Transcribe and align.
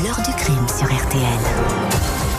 L'heure 0.00 0.22
du 0.22 0.32
crime 0.32 0.66
sur 0.68 0.86
RTL. 0.86 2.31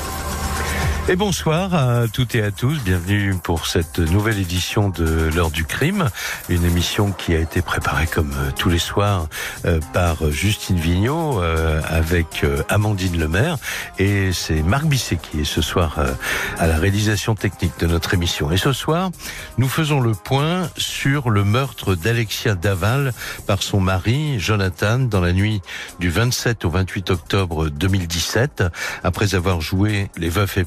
Et 1.09 1.17
bonsoir 1.17 1.75
à 1.75 2.07
toutes 2.07 2.33
et 2.33 2.41
à 2.41 2.51
tous. 2.51 2.81
Bienvenue 2.81 3.35
pour 3.35 3.67
cette 3.67 4.00
nouvelle 4.00 4.39
édition 4.39 4.87
de 4.87 5.29
l'heure 5.35 5.51
du 5.51 5.66
crime, 5.66 6.09
une 6.48 6.64
émission 6.64 7.11
qui 7.11 7.35
a 7.35 7.39
été 7.39 7.61
préparée 7.61 8.07
comme 8.07 8.32
euh, 8.32 8.52
tous 8.55 8.70
les 8.70 8.79
soirs 8.79 9.27
euh, 9.66 9.81
par 9.91 10.31
Justine 10.31 10.77
Vignot 10.77 11.41
euh, 11.41 11.82
avec 11.89 12.46
Amandine 12.70 13.20
Lemaire 13.20 13.57
et 14.00 14.32
c'est 14.32 14.64
Marc 14.64 14.86
Bisset 14.86 15.18
qui 15.18 15.42
est 15.42 15.46
ce 15.46 15.61
soir 15.61 16.00
à 16.57 16.68
la 16.68 16.78
réalisation 16.78 17.36
technique 17.36 17.78
de 17.79 17.88
notre 17.88 18.14
émission. 18.14 18.50
Et 18.51 18.57
ce 18.57 18.71
soir, 18.71 19.11
nous 19.57 19.68
faisons 19.68 20.00
le 20.00 20.14
point 20.14 20.70
sur 20.78 21.29
le 21.29 21.43
meurtre 21.43 21.96
d'Alexia 21.96 22.56
Daval 22.56 23.14
par 23.46 23.61
son 23.61 23.82
mari 23.82 24.39
Jonathan 24.39 25.00
dans 25.00 25.21
la 25.21 25.33
nuit 25.33 25.61
du 26.00 26.10
27 26.10 26.64
au 26.64 26.70
28 26.70 27.11
octobre 27.11 27.68
2017 27.68 28.64
après 29.04 29.36
avoir 29.36 29.60
joué 29.60 30.10
les 30.15 30.29
veufs 30.29 30.57
et 30.57 30.64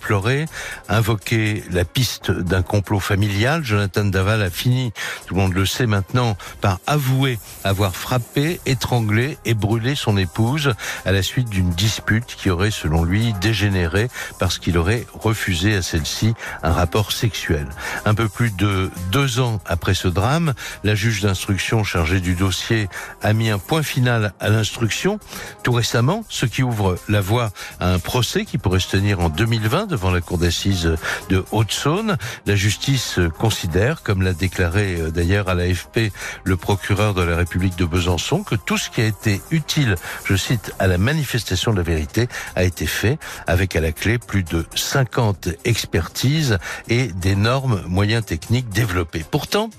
invoqué 0.89 1.65
la 1.71 1.85
piste 1.85 2.31
d'un 2.31 2.63
complot 2.63 3.01
familial. 3.01 3.65
Jonathan 3.65 4.05
Daval 4.05 4.43
a 4.43 4.51
fini, 4.51 4.93
tout 5.27 5.35
le 5.35 5.41
monde 5.41 5.55
le 5.55 5.67
sait 5.67 5.87
maintenant, 5.87 6.37
par 6.61 6.81
avouer 6.87 7.39
avoir 7.65 7.95
frappé, 7.95 8.61
étranglé 8.67 9.39
et 9.45 9.55
brûlé 9.55 9.95
son 9.95 10.17
épouse 10.17 10.75
à 11.05 11.13
la 11.13 11.23
suite 11.23 11.49
d'une 11.49 11.71
dispute 11.71 12.27
qui 12.37 12.51
aurait, 12.51 12.71
selon 12.71 13.05
lui, 13.05 13.35
dégénéré 13.41 14.09
parce 14.39 14.59
qu'il 14.59 14.79
aurait 14.79 15.07
refusé 15.13 15.75
à 15.75 15.83
celle-ci 15.83 16.35
un 16.63 16.73
rapport 16.73 17.13
sexuel. 17.13 17.69
Un 18.05 18.15
peu 18.15 18.29
plus 18.29 18.51
de 18.51 18.91
deux 19.11 19.41
ans 19.41 19.61
après 19.67 19.95
ce 19.95 20.09
drame, 20.09 20.55
la 20.85 20.95
juge 20.95 21.23
d'instruction 21.23 21.85
chargée 21.85 22.21
du 22.21 22.35
dossier 22.35 22.89
a 23.23 23.33
mis 23.33 23.51
un 23.51 23.59
point 23.59 23.83
final 23.83 24.33
à 24.41 24.49
l'instruction 24.49 25.19
tout 25.63 25.73
récemment, 25.73 26.25
ce 26.29 26.47
qui 26.47 26.63
ouvre 26.63 26.97
la 27.09 27.21
voie 27.21 27.51
à 27.81 27.93
un 27.93 27.99
procès 27.99 28.45
qui 28.45 28.59
pourrait 28.59 28.81
se 28.81 28.91
tenir 28.91 29.21
en 29.21 29.29
2020 29.29 29.87
devant 29.87 30.11
la 30.11 30.16
cour 30.21 30.39
d'assises 30.39 30.97
de 31.29 31.45
Haute-Saône. 31.53 32.17
La 32.47 32.57
justice 32.57 33.19
considère, 33.39 34.03
comme 34.03 34.23
l'a 34.23 34.33
déclaré 34.33 34.97
euh, 34.97 35.11
d'ailleurs 35.11 35.49
à 35.49 35.55
l'AFP 35.55 36.13
le 36.45 36.57
procureur 36.57 37.15
de 37.15 37.23
la 37.23 37.37
République 37.37 37.77
de 37.77 37.85
Besançon, 37.85 38.43
que 38.43 38.55
tout 38.55 38.79
ce 38.79 38.91
qui 38.91 39.01
a 39.01 39.07
été 39.07 39.41
utile, 39.51 39.97
je 40.25 40.37
cite, 40.37 40.73
à 40.79 40.87
la 40.87 40.99
manifestation 40.99 41.73
de 41.73 41.79
la 41.79 41.83
vérité 41.83 42.29
a 42.55 42.65
été 42.65 42.87
fait 42.87 43.19
avec 43.47 43.77
à 43.77 43.81
la 43.81 43.93
clé 43.93 44.19
plus 44.19 44.43
de 44.43 44.67
50 44.75 45.49
expertises 45.65 46.59
et 46.89 47.09
d'énormes 47.09 47.83
moyens 47.87 48.25
techniques 48.25 48.69
développés. 48.69 49.25
Pourtant, 49.31 49.71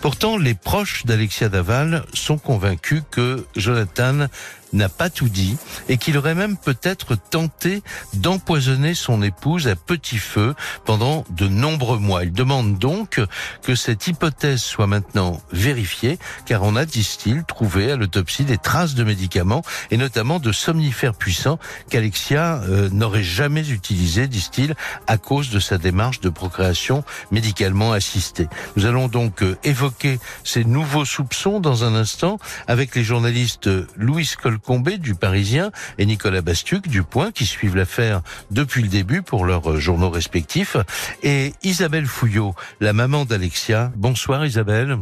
pourtant, 0.00 0.36
les 0.36 0.54
proches 0.54 1.04
d'Alexia 1.06 1.48
Daval 1.48 2.04
sont 2.14 2.38
convaincus 2.38 3.02
que 3.10 3.46
Jonathan 3.56 4.26
n'a 4.72 4.88
pas 4.88 5.10
tout 5.10 5.28
dit 5.28 5.56
et 5.88 5.98
qu'il 5.98 6.16
aurait 6.18 6.34
même 6.34 6.56
peut-être 6.56 7.16
tenté 7.16 7.82
d'empoisonner 8.14 8.94
son 8.94 9.22
épouse 9.22 9.68
à 9.68 9.76
petit 9.76 10.18
feu 10.18 10.54
pendant 10.84 11.24
de 11.30 11.48
nombreux 11.48 11.98
mois. 11.98 12.24
Il 12.24 12.32
demande 12.32 12.78
donc 12.78 13.20
que 13.62 13.74
cette 13.74 14.06
hypothèse 14.06 14.62
soit 14.62 14.86
maintenant 14.86 15.40
vérifiée 15.52 16.18
car 16.46 16.62
on 16.62 16.76
a, 16.76 16.84
disent-ils, 16.84 17.44
trouvé 17.44 17.92
à 17.92 17.96
l'autopsie 17.96 18.44
des 18.44 18.58
traces 18.58 18.94
de 18.94 19.04
médicaments 19.04 19.62
et 19.90 19.96
notamment 19.96 20.38
de 20.38 20.52
somnifères 20.52 21.14
puissants 21.14 21.58
qu'Alexia 21.90 22.62
euh, 22.62 22.88
n'aurait 22.90 23.22
jamais 23.22 23.68
utilisés, 23.68 24.28
disent-ils, 24.28 24.74
à 25.06 25.18
cause 25.18 25.50
de 25.50 25.60
sa 25.60 25.78
démarche 25.78 26.20
de 26.20 26.28
procréation 26.28 27.04
médicalement 27.30 27.92
assistée. 27.92 28.48
Nous 28.76 28.86
allons 28.86 29.08
donc 29.08 29.42
euh, 29.42 29.56
évoquer 29.64 30.18
ces 30.44 30.64
nouveaux 30.64 31.04
soupçons 31.04 31.60
dans 31.60 31.84
un 31.84 31.94
instant 31.94 32.38
avec 32.66 32.94
les 32.94 33.04
journalistes 33.04 33.68
Louis 33.96 34.30
Colcon 34.40 34.61
Combé 34.62 34.98
du 34.98 35.14
Parisien 35.14 35.70
et 35.98 36.06
Nicolas 36.06 36.40
Bastuc 36.40 36.88
du 36.88 37.02
Point 37.02 37.32
qui 37.32 37.46
suivent 37.46 37.76
l'affaire 37.76 38.22
depuis 38.50 38.82
le 38.82 38.88
début 38.88 39.22
pour 39.22 39.44
leurs 39.44 39.78
journaux 39.78 40.10
respectifs 40.10 40.76
et 41.22 41.52
Isabelle 41.62 42.06
Fouillot, 42.06 42.54
la 42.80 42.92
maman 42.92 43.24
d'Alexia. 43.24 43.92
Bonsoir 43.96 44.46
Isabelle. 44.46 44.98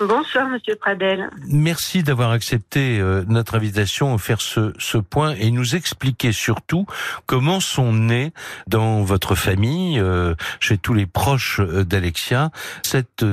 Bonsoir, 0.00 0.48
Monsieur 0.48 0.74
Pradel. 0.74 1.30
Merci 1.46 2.02
d'avoir 2.02 2.32
accepté 2.32 2.98
euh, 2.98 3.24
notre 3.28 3.54
invitation 3.54 4.12
à 4.12 4.18
faire 4.18 4.40
ce, 4.40 4.72
ce 4.78 4.98
point 4.98 5.36
et 5.38 5.52
nous 5.52 5.76
expliquer 5.76 6.32
surtout 6.32 6.84
comment 7.26 7.60
sont 7.60 7.92
nés 7.92 8.32
dans 8.66 9.02
votre 9.02 9.36
famille, 9.36 10.00
euh, 10.00 10.34
chez 10.58 10.78
tous 10.78 10.94
les 10.94 11.06
proches 11.06 11.60
euh, 11.60 11.84
d'Alexia, 11.84 12.50
cette 12.82 13.24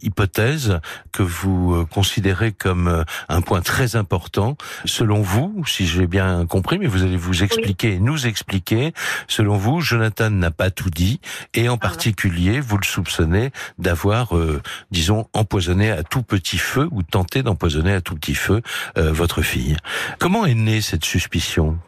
hypothèse 0.00 0.80
que 1.12 1.22
vous 1.22 1.84
considérez 1.86 2.52
comme 2.52 3.04
un 3.28 3.40
point 3.40 3.62
très 3.62 3.96
important. 3.96 4.56
Selon 4.84 5.22
vous, 5.22 5.64
si 5.66 5.86
j'ai 5.86 6.06
bien 6.06 6.46
compris, 6.46 6.78
mais 6.78 6.86
vous 6.86 7.02
allez 7.02 7.16
vous 7.16 7.42
expliquer, 7.42 7.98
nous 7.98 8.26
expliquer, 8.28 8.92
selon 9.26 9.56
vous, 9.56 9.80
Jonathan 9.80 10.30
n'a 10.30 10.52
pas 10.52 10.70
tout 10.70 10.90
dit 10.90 11.20
et 11.54 11.68
en 11.68 11.74
ah 11.74 11.78
particulier, 11.78 12.60
vous 12.60 12.78
le 12.78 12.84
soupçonnez 12.84 13.50
d'avoir, 13.78 14.34
disons, 14.92 15.26
empoisonné 15.32 15.90
à 15.90 16.04
tout 16.10 16.22
petit 16.22 16.58
feu 16.58 16.88
ou 16.90 17.02
tenter 17.02 17.42
d'empoisonner 17.42 17.92
à 17.92 18.00
tout 18.00 18.14
petit 18.14 18.34
feu 18.34 18.62
euh, 18.96 19.12
votre 19.12 19.42
fille. 19.42 19.76
Comment 20.18 20.46
est 20.46 20.54
née 20.54 20.80
cette 20.80 21.04
suspicion? 21.04 21.78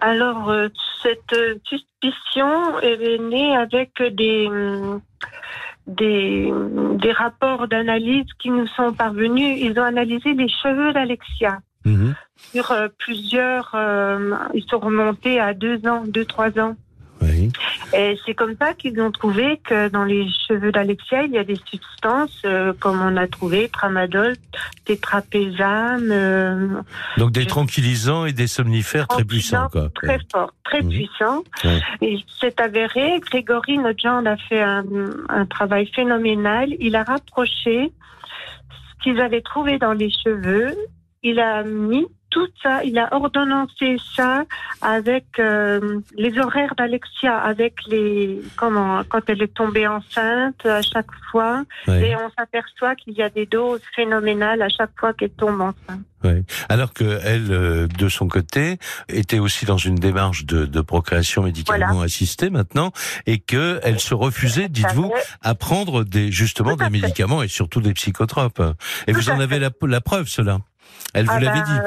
Alors, 0.00 0.50
euh, 0.50 0.68
cette 1.02 1.34
suspicion 1.64 2.78
est 2.80 3.18
née 3.18 3.56
avec 3.56 4.02
des, 4.02 4.48
des, 5.86 6.52
des 6.96 7.12
rapports 7.12 7.68
d'analyse 7.68 8.26
qui 8.38 8.50
nous 8.50 8.66
sont 8.68 8.92
parvenus. 8.92 9.58
Ils 9.60 9.78
ont 9.78 9.84
analysé 9.84 10.34
les 10.34 10.48
cheveux 10.48 10.92
d'Alexia. 10.92 11.60
Mhm. 11.84 12.14
Sur 12.36 12.72
euh, 12.72 12.88
plusieurs, 12.98 13.74
ils 14.54 14.64
sont 14.68 14.78
remontés 14.78 15.40
à 15.40 15.54
deux 15.54 15.86
ans, 15.86 16.02
deux, 16.06 16.24
trois 16.24 16.58
ans. 16.58 16.76
Et 17.92 18.18
c'est 18.24 18.34
comme 18.34 18.56
ça 18.60 18.74
qu'ils 18.74 19.00
ont 19.00 19.10
trouvé 19.10 19.60
que 19.64 19.88
dans 19.88 20.04
les 20.04 20.26
cheveux 20.48 20.72
d'Alexia, 20.72 21.24
il 21.24 21.32
y 21.32 21.38
a 21.38 21.44
des 21.44 21.58
substances 21.64 22.42
euh, 22.44 22.72
comme 22.78 23.00
on 23.00 23.16
a 23.16 23.26
trouvé 23.26 23.68
tramadol, 23.68 24.34
tétrapésame. 24.84 26.10
Euh, 26.10 26.68
Donc 27.16 27.32
des 27.32 27.46
tranquillisants 27.46 28.26
et 28.26 28.32
des 28.32 28.46
somnifères 28.46 29.06
très 29.08 29.24
puissants, 29.24 29.68
quoi. 29.70 29.88
Très 29.94 30.18
forts, 30.32 30.52
très 30.64 30.82
mhm. 30.82 30.88
puissants. 30.90 31.44
Et 32.00 32.18
c'est 32.40 32.60
avéré, 32.60 33.20
Grégory, 33.20 33.78
genre, 34.02 34.26
a 34.26 34.36
fait 34.36 34.62
un, 34.62 34.84
un 35.28 35.46
travail 35.46 35.90
phénoménal. 35.94 36.70
Il 36.80 36.96
a 36.96 37.04
rapproché 37.04 37.92
ce 38.70 39.02
qu'ils 39.02 39.20
avaient 39.20 39.42
trouvé 39.42 39.78
dans 39.78 39.92
les 39.92 40.10
cheveux. 40.10 40.74
Il 41.22 41.40
a 41.40 41.62
mis 41.62 42.06
tout 42.34 42.48
ça, 42.64 42.82
il 42.82 42.98
a 42.98 43.06
ordonnancé 43.14 43.96
ça 44.16 44.42
avec 44.82 45.26
euh, 45.38 46.00
les 46.16 46.36
horaires 46.36 46.74
d'Alexia, 46.76 47.38
avec 47.38 47.74
les 47.86 48.40
comment 48.56 49.04
quand 49.08 49.20
elle 49.28 49.40
est 49.40 49.54
tombée 49.54 49.86
enceinte 49.86 50.66
à 50.66 50.82
chaque 50.82 51.14
fois, 51.30 51.62
et 51.86 52.16
on 52.16 52.28
s'aperçoit 52.36 52.96
qu'il 52.96 53.14
y 53.14 53.22
a 53.22 53.30
des 53.30 53.46
doses 53.46 53.82
phénoménales 53.94 54.62
à 54.62 54.68
chaque 54.68 54.90
fois 54.98 55.12
qu'elle 55.12 55.30
tombe 55.30 55.60
enceinte. 55.60 56.02
Oui. 56.24 56.42
Alors 56.68 56.92
que 56.92 57.20
elle, 57.22 57.52
euh, 57.52 57.86
de 57.86 58.08
son 58.08 58.26
côté, 58.26 58.78
était 59.08 59.38
aussi 59.38 59.64
dans 59.66 59.76
une 59.76 59.96
démarche 59.96 60.44
de, 60.44 60.64
de 60.64 60.80
procréation 60.80 61.42
médicalement 61.42 62.00
assistée 62.00 62.50
maintenant, 62.50 62.90
et 63.26 63.38
que 63.38 63.78
elle 63.84 64.00
se 64.00 64.14
refusait, 64.14 64.68
dites-vous, 64.68 65.12
à 65.42 65.54
prendre 65.54 66.02
des 66.02 66.32
justement 66.32 66.74
des 66.74 66.90
médicaments 66.90 67.44
et 67.44 67.48
surtout 67.48 67.80
des 67.80 67.94
psychotropes. 67.94 68.62
Et 69.06 69.12
vous 69.12 69.30
en 69.30 69.38
avez 69.38 69.60
la, 69.60 69.70
la 69.82 70.00
preuve, 70.00 70.26
cela? 70.26 70.58
Elle 71.12 71.26
vous 71.26 71.32
ah 71.32 71.40
l'avait 71.40 71.62
dit 71.62 71.78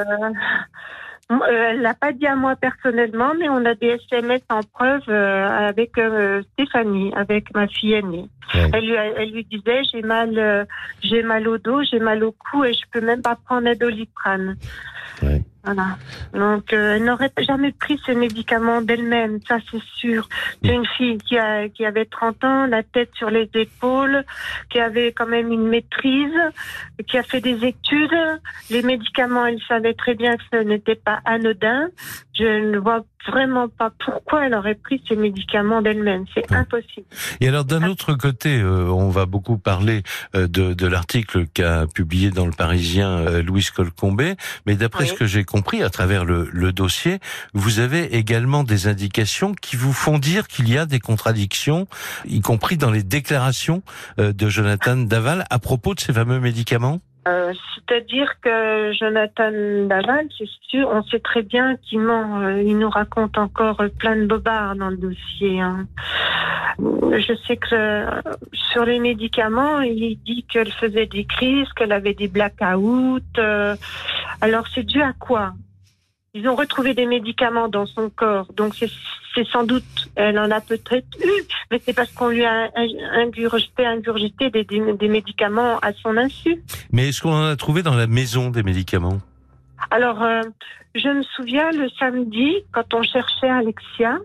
bah, 1.28 1.36
euh, 1.46 1.68
Elle 1.70 1.82
l'a 1.82 1.94
pas 1.94 2.12
dit 2.12 2.26
à 2.26 2.36
moi 2.36 2.56
personnellement, 2.56 3.32
mais 3.38 3.48
on 3.48 3.64
a 3.64 3.74
des 3.74 3.98
SMS 4.10 4.40
en 4.48 4.60
preuve 4.62 5.02
euh, 5.08 5.68
avec 5.68 5.98
euh, 5.98 6.42
Stéphanie, 6.52 7.12
avec 7.14 7.54
ma 7.54 7.66
fille 7.68 7.94
aînée. 7.94 8.28
Elle, 8.54 8.86
lui, 8.86 8.94
elle 8.94 9.30
lui 9.30 9.44
disait 9.44 9.82
j'ai 9.92 10.00
mal, 10.00 10.66
j'ai 11.02 11.22
mal 11.22 11.46
au 11.48 11.58
dos, 11.58 11.82
j'ai 11.82 11.98
mal 11.98 12.24
au 12.24 12.32
cou 12.32 12.64
et 12.64 12.72
je 12.72 12.80
peux 12.90 13.02
même 13.02 13.20
pas 13.20 13.36
prendre 13.36 13.68
un 13.68 13.74
doliprane. 13.74 14.56
Ouais. 15.22 15.42
Voilà. 15.68 15.98
Donc, 16.32 16.72
euh, 16.72 16.96
elle 16.96 17.04
n'aurait 17.04 17.30
jamais 17.46 17.72
pris 17.72 18.00
ce 18.06 18.12
médicament 18.12 18.80
d'elle-même, 18.80 19.38
ça 19.46 19.58
c'est 19.70 19.82
sûr. 19.96 20.26
C'est 20.64 20.72
une 20.72 20.86
fille 20.86 21.18
qui, 21.18 21.36
a, 21.36 21.68
qui 21.68 21.84
avait 21.84 22.06
30 22.06 22.42
ans, 22.44 22.66
la 22.66 22.82
tête 22.82 23.10
sur 23.14 23.28
les 23.28 23.50
épaules, 23.52 24.24
qui 24.70 24.80
avait 24.80 25.12
quand 25.12 25.26
même 25.26 25.52
une 25.52 25.68
maîtrise, 25.68 26.32
qui 27.06 27.18
a 27.18 27.22
fait 27.22 27.42
des 27.42 27.66
études. 27.66 28.16
Les 28.70 28.80
médicaments, 28.80 29.44
elle 29.44 29.60
savait 29.68 29.92
très 29.92 30.14
bien 30.14 30.38
que 30.38 30.42
ce 30.50 30.56
n'était 30.56 30.94
pas 30.94 31.20
anodin. 31.26 31.88
Je 32.32 32.44
ne 32.44 32.78
vois 32.78 33.04
vraiment 33.26 33.68
pas 33.68 33.90
pourquoi 34.04 34.46
elle 34.46 34.54
aurait 34.54 34.74
pris 34.74 35.02
ces 35.08 35.16
médicaments 35.16 35.82
d'elle-même. 35.82 36.24
C'est 36.34 36.50
impossible. 36.52 37.06
Et 37.40 37.48
alors 37.48 37.64
d'un 37.64 37.82
autre 37.84 38.14
côté, 38.14 38.60
euh, 38.60 38.88
on 38.88 39.10
va 39.10 39.26
beaucoup 39.26 39.58
parler 39.58 40.02
euh, 40.34 40.46
de, 40.46 40.74
de 40.74 40.86
l'article 40.86 41.46
qu'a 41.46 41.86
publié 41.86 42.30
dans 42.30 42.46
le 42.46 42.52
Parisien 42.52 43.08
euh, 43.18 43.42
Louis 43.42 43.66
Colcombé, 43.74 44.36
mais 44.66 44.76
d'après 44.76 45.06
ce 45.06 45.14
que 45.14 45.26
j'ai 45.26 45.44
compris 45.44 45.82
à 45.82 45.90
travers 45.90 46.24
le, 46.24 46.48
le, 46.52 46.72
dossier, 46.72 47.18
vous 47.54 47.80
avez 47.80 48.16
également 48.16 48.62
des 48.64 48.86
indications 48.86 49.54
qui 49.54 49.76
vous 49.76 49.92
font 49.92 50.18
dire 50.18 50.46
qu'il 50.48 50.68
y 50.68 50.78
a 50.78 50.86
des 50.86 51.00
contradictions, 51.00 51.86
y 52.26 52.40
compris 52.40 52.76
dans 52.76 52.90
les 52.90 53.02
déclarations 53.02 53.82
de 54.18 54.48
Jonathan 54.48 54.96
Daval 54.96 55.44
à 55.50 55.58
propos 55.58 55.94
de 55.94 56.00
ces 56.00 56.12
fameux 56.12 56.40
médicaments 56.40 57.00
Euh, 57.28 57.52
c'est-à-dire 57.74 58.40
que 58.40 58.92
Jonathan 58.92 59.50
Daval, 59.86 60.28
c'est 60.36 60.48
sûr, 60.68 60.88
on 60.90 61.02
sait 61.04 61.18
très 61.18 61.42
bien 61.42 61.76
qu'il 61.76 62.00
ment. 62.00 62.40
Euh, 62.40 62.62
il 62.62 62.78
nous 62.78 62.88
raconte 62.88 63.36
encore 63.38 63.82
plein 63.98 64.16
de 64.16 64.26
bobards 64.26 64.76
dans 64.76 64.88
le 64.88 64.96
dossier. 64.96 65.60
Hein. 65.60 65.86
Je 66.78 67.34
sais 67.46 67.56
que 67.56 67.74
euh, 67.74 68.20
sur 68.52 68.84
les 68.84 68.98
médicaments, 68.98 69.80
il 69.80 70.18
dit 70.24 70.44
qu'elle 70.48 70.72
faisait 70.72 71.06
des 71.06 71.24
crises, 71.24 71.68
qu'elle 71.74 71.92
avait 71.92 72.14
des 72.14 72.28
blackouts. 72.28 73.20
alors 74.40 74.66
c'est 74.74 74.84
dû 74.84 75.02
à 75.02 75.12
quoi? 75.12 75.52
Ils 76.38 76.48
ont 76.48 76.54
retrouvé 76.54 76.94
des 76.94 77.06
médicaments 77.06 77.68
dans 77.68 77.86
son 77.86 78.10
corps, 78.10 78.46
donc 78.54 78.74
c'est 78.76 79.46
sans 79.48 79.64
doute, 79.64 79.84
elle 80.14 80.38
en 80.38 80.50
a 80.50 80.60
peut-être 80.60 81.18
eu, 81.22 81.42
mais 81.70 81.80
c'est 81.84 81.94
parce 81.94 82.12
qu'on 82.12 82.28
lui 82.28 82.44
a 82.44 82.70
ingurgité, 83.14 83.84
ingurgité 83.84 84.50
des, 84.50 84.64
des, 84.64 85.08
médicaments 85.08 85.78
à 85.80 85.92
son 85.92 86.16
insu. 86.16 86.62
Mais 86.92 87.08
est-ce 87.08 87.22
qu'on 87.22 87.32
en 87.32 87.44
a 87.44 87.56
trouvé 87.56 87.82
dans 87.82 87.94
la 87.94 88.06
maison 88.06 88.50
des 88.50 88.62
médicaments? 88.62 89.18
Alors, 89.90 90.22
euh, 90.22 90.42
je 90.94 91.08
me 91.08 91.22
souviens 91.22 91.70
le 91.72 91.88
samedi, 91.98 92.54
quand 92.72 92.94
on 92.94 93.02
cherchait 93.02 93.50
Alexia, 93.50 94.18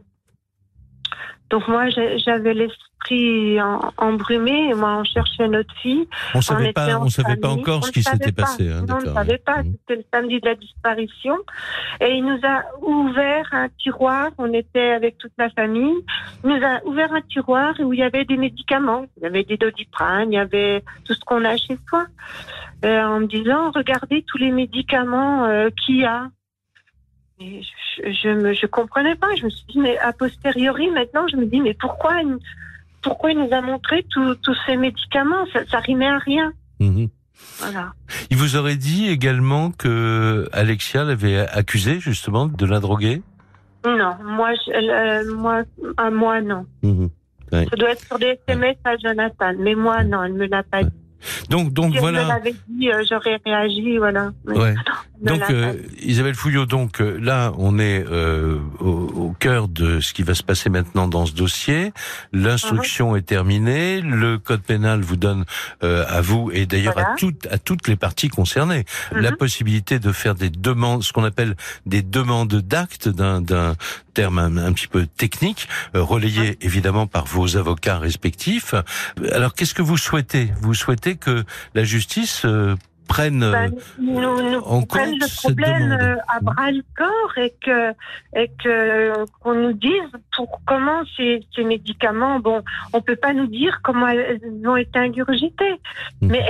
donc 1.53 1.67
moi, 1.67 1.87
j'avais 1.89 2.55
l'esprit 2.55 3.59
embrumé. 3.97 4.69
Et 4.71 4.73
moi, 4.73 4.97
on 4.97 5.03
cherchait 5.03 5.47
notre 5.47 5.71
fille. 5.83 6.07
On 6.33 6.41
savait 6.41 6.73
pas, 6.73 6.99
on 6.99 7.09
savait 7.09 7.35
pas 7.35 7.49
encore 7.49 7.85
ce 7.85 7.91
qui 7.91 8.01
s'était 8.01 8.31
passé. 8.31 8.71
Hein, 8.71 8.87
on 8.89 9.07
ne 9.07 9.13
savait 9.13 9.37
pas. 9.37 9.61
Mmh. 9.61 9.75
C'était 9.81 9.95
le 9.97 10.05
samedi 10.11 10.39
de 10.39 10.49
la 10.49 10.55
disparition. 10.55 11.37
Et 12.01 12.15
il 12.15 12.25
nous 12.25 12.39
a 12.41 12.63
ouvert 12.81 13.47
un 13.51 13.69
tiroir. 13.69 14.31
On 14.39 14.51
était 14.51 14.93
avec 14.93 15.19
toute 15.19 15.33
ma 15.37 15.51
famille. 15.51 15.93
Il 16.43 16.49
nous 16.49 16.65
a 16.65 16.83
ouvert 16.85 17.13
un 17.13 17.21
tiroir 17.21 17.75
où 17.79 17.93
il 17.93 17.99
y 17.99 18.03
avait 18.03 18.25
des 18.25 18.37
médicaments. 18.37 19.05
Il 19.17 19.23
y 19.23 19.25
avait 19.27 19.43
des 19.43 19.57
doliprane, 19.57 20.31
il 20.31 20.35
y 20.35 20.39
avait 20.39 20.83
tout 21.05 21.13
ce 21.13 21.19
qu'on 21.19 21.45
a 21.45 21.55
chez 21.55 21.77
soi. 21.87 22.07
Euh, 22.83 23.03
en 23.03 23.19
me 23.19 23.27
disant, 23.27 23.69
regardez 23.69 24.23
tous 24.23 24.39
les 24.39 24.49
médicaments 24.49 25.45
euh, 25.45 25.69
qu'il 25.85 25.97
y 25.97 26.05
a 26.05 26.29
je, 27.39 28.29
ne 28.29 28.53
je 28.53 28.65
comprenais 28.65 29.15
pas. 29.15 29.35
Je 29.35 29.45
me 29.45 29.49
suis 29.49 29.65
dit, 29.69 29.79
mais 29.79 29.97
a 29.99 30.13
posteriori, 30.13 30.89
maintenant, 30.91 31.27
je 31.27 31.37
me 31.37 31.45
dis, 31.45 31.61
mais 31.61 31.73
pourquoi, 31.73 32.13
pourquoi 33.01 33.31
il 33.31 33.39
nous 33.39 33.53
a 33.53 33.61
montré 33.61 34.05
tous 34.11 34.57
ces 34.65 34.77
médicaments? 34.77 35.45
Ça, 35.51 35.65
ça 35.65 35.79
rimait 35.79 36.07
à 36.07 36.17
rien. 36.17 36.53
Mhm. 36.79 37.09
Voilà. 37.59 37.93
Il 38.29 38.37
vous 38.37 38.55
aurait 38.55 38.75
dit 38.75 39.09
également 39.09 39.71
que 39.71 40.47
Alexia 40.53 41.03
l'avait 41.03 41.39
accusé 41.39 41.99
justement 41.99 42.47
de 42.47 42.65
la 42.65 42.79
droguer? 42.79 43.21
Non, 43.85 44.15
moi, 44.23 44.51
euh, 44.69 45.35
moi, 45.35 45.63
à 45.97 46.09
moi 46.09 46.41
non. 46.41 46.65
Mhm. 46.83 47.09
Ça 47.51 47.75
doit 47.77 47.91
être 47.91 48.05
sur 48.05 48.17
des 48.17 48.39
SMS 48.47 48.77
à 48.83 48.97
Jonathan, 48.97 49.53
mais 49.59 49.75
moi 49.75 50.03
non, 50.03 50.23
elle 50.23 50.33
me 50.33 50.47
l'a 50.47 50.63
pas 50.63 50.83
dit. 50.83 51.02
Donc, 51.49 51.73
donc 51.73 51.93
si 51.93 51.99
voilà. 51.99 52.25
l'avait 52.25 52.55
dit, 52.67 52.89
euh, 52.89 53.03
j'aurais 53.09 53.39
réagi, 53.45 53.97
voilà. 53.97 54.31
ouais. 54.45 54.75
donc, 55.21 55.41
euh, 55.49 55.73
Isabelle 56.01 56.35
Fouillot, 56.35 56.65
donc 56.65 57.01
euh, 57.01 57.17
là, 57.21 57.53
on 57.57 57.79
est 57.79 58.05
euh, 58.05 58.59
au, 58.79 58.89
au, 58.89 59.35
cœur 59.39 59.67
de 59.67 59.99
ce 59.99 60.13
qui 60.13 60.23
va 60.23 60.35
se 60.35 60.43
passer 60.43 60.69
maintenant 60.69 61.07
dans 61.07 61.25
ce 61.25 61.33
dossier. 61.33 61.93
L'instruction 62.33 63.13
uh-huh. 63.13 63.19
est 63.19 63.23
terminée. 63.23 64.01
Le 64.01 64.37
code 64.37 64.61
pénal 64.61 65.01
vous 65.01 65.15
donne 65.15 65.45
à 65.81 66.21
vous 66.21 66.49
et 66.53 66.65
d'ailleurs 66.65 66.97
à 66.97 67.15
toutes 67.17 67.47
à 67.47 67.57
toutes 67.57 67.87
les 67.87 67.95
parties 67.95 68.29
concernées 68.29 68.85
la 69.11 69.31
uh-huh. 69.31 69.37
possibilité 69.37 69.99
de 69.99 70.11
faire 70.11 70.35
des 70.35 70.49
demandes, 70.49 71.03
ce 71.03 71.13
qu'on 71.13 71.23
appelle 71.23 71.55
des 71.85 72.01
demandes 72.01 72.53
d'actes 72.53 73.09
d'un 73.09 73.41
d'un 73.41 73.75
terme 74.13 74.37
un, 74.37 74.73
petit 74.73 74.87
peu 74.87 75.07
technique, 75.07 75.67
relayé 75.93 76.51
uh-huh. 76.51 76.65
évidemment 76.65 77.07
par 77.07 77.25
vos 77.25 77.57
avocats 77.57 77.97
respectifs. 77.97 78.75
Alors, 79.31 79.53
qu'est-ce 79.53 79.73
que 79.73 79.81
vous 79.81 79.97
souhaitez? 79.97 80.51
Vous 80.61 80.73
souhaitez 80.73 81.12
que 81.15 81.43
la 81.73 81.83
justice 81.83 82.45
euh, 82.45 82.75
prenne 83.07 83.39
ben, 83.39 83.73
nous, 83.99 84.21
nous 84.21 84.59
en 84.59 84.81
compte 84.83 85.07
le 85.07 85.35
problème 85.35 85.91
euh, 85.91 86.15
à 86.27 86.39
bras 86.39 86.71
le 86.71 86.83
corps 86.95 87.37
et 87.37 87.53
que 87.61 87.91
et 88.35 88.49
que 88.63 89.25
qu'on 89.39 89.55
nous 89.55 89.73
dise 89.73 90.11
pour 90.35 90.61
comment 90.65 91.03
ces, 91.17 91.45
ces, 91.55 91.63
médicaments 91.63 92.39
bon 92.39 92.63
on 92.93 93.01
peut 93.01 93.15
pas 93.15 93.33
nous 93.33 93.47
dire 93.47 93.79
comment 93.83 94.07
elles 94.07 94.39
ont 94.65 94.77
été 94.77 94.99
ingurgitées 94.99 95.79
mmh. 96.21 96.27
mais 96.27 96.45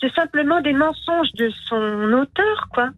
c'est 0.00 0.12
simplement 0.14 0.60
des 0.60 0.72
mensonges 0.72 1.32
de 1.32 1.50
son 1.68 2.12
auteur 2.12 2.68
quoi 2.72 2.90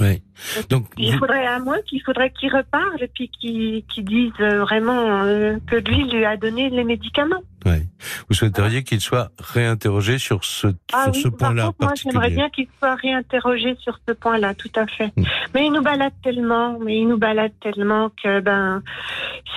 oui. 0.00 0.22
Donc, 0.70 0.86
il 0.96 1.16
faudrait 1.18 1.46
à 1.46 1.58
moins 1.58 1.80
qu'il 1.82 2.02
faudrait 2.02 2.30
qu'il 2.30 2.54
reparle 2.54 3.02
et 3.02 3.08
puis 3.08 3.28
qu'il 3.28 3.84
qu 3.84 4.02
dise 4.02 4.32
euh, 4.40 4.60
vraiment 4.60 5.24
euh, 5.24 5.58
que 5.66 5.76
lui 5.76 6.04
lui 6.10 6.24
a 6.24 6.36
donné 6.36 6.70
les 6.70 6.84
médicaments. 6.84 7.42
Oui. 7.64 7.86
Vous 8.28 8.34
souhaiteriez 8.34 8.82
qu'il 8.82 9.00
soit 9.00 9.30
réinterrogé 9.38 10.18
sur 10.18 10.44
ce, 10.44 10.68
ah 10.92 11.04
sur 11.04 11.14
ce 11.14 11.28
point-là 11.28 11.70
Moi, 11.80 11.92
j'aimerais 11.94 12.30
bien 12.30 12.48
qu'il 12.50 12.66
soit 12.78 12.94
réinterrogé 12.96 13.76
sur 13.80 13.98
ce 14.06 14.12
point-là, 14.14 14.54
tout 14.54 14.70
à 14.74 14.86
fait. 14.86 15.12
Mm. 15.16 15.24
Mais 15.54 15.66
il 15.66 15.72
nous 15.72 15.82
balade 15.82 16.12
tellement, 16.22 16.78
mais 16.78 16.98
il 16.98 17.08
nous 17.08 17.18
balade 17.18 17.52
tellement 17.60 18.10
que 18.22 18.40
ben, 18.40 18.82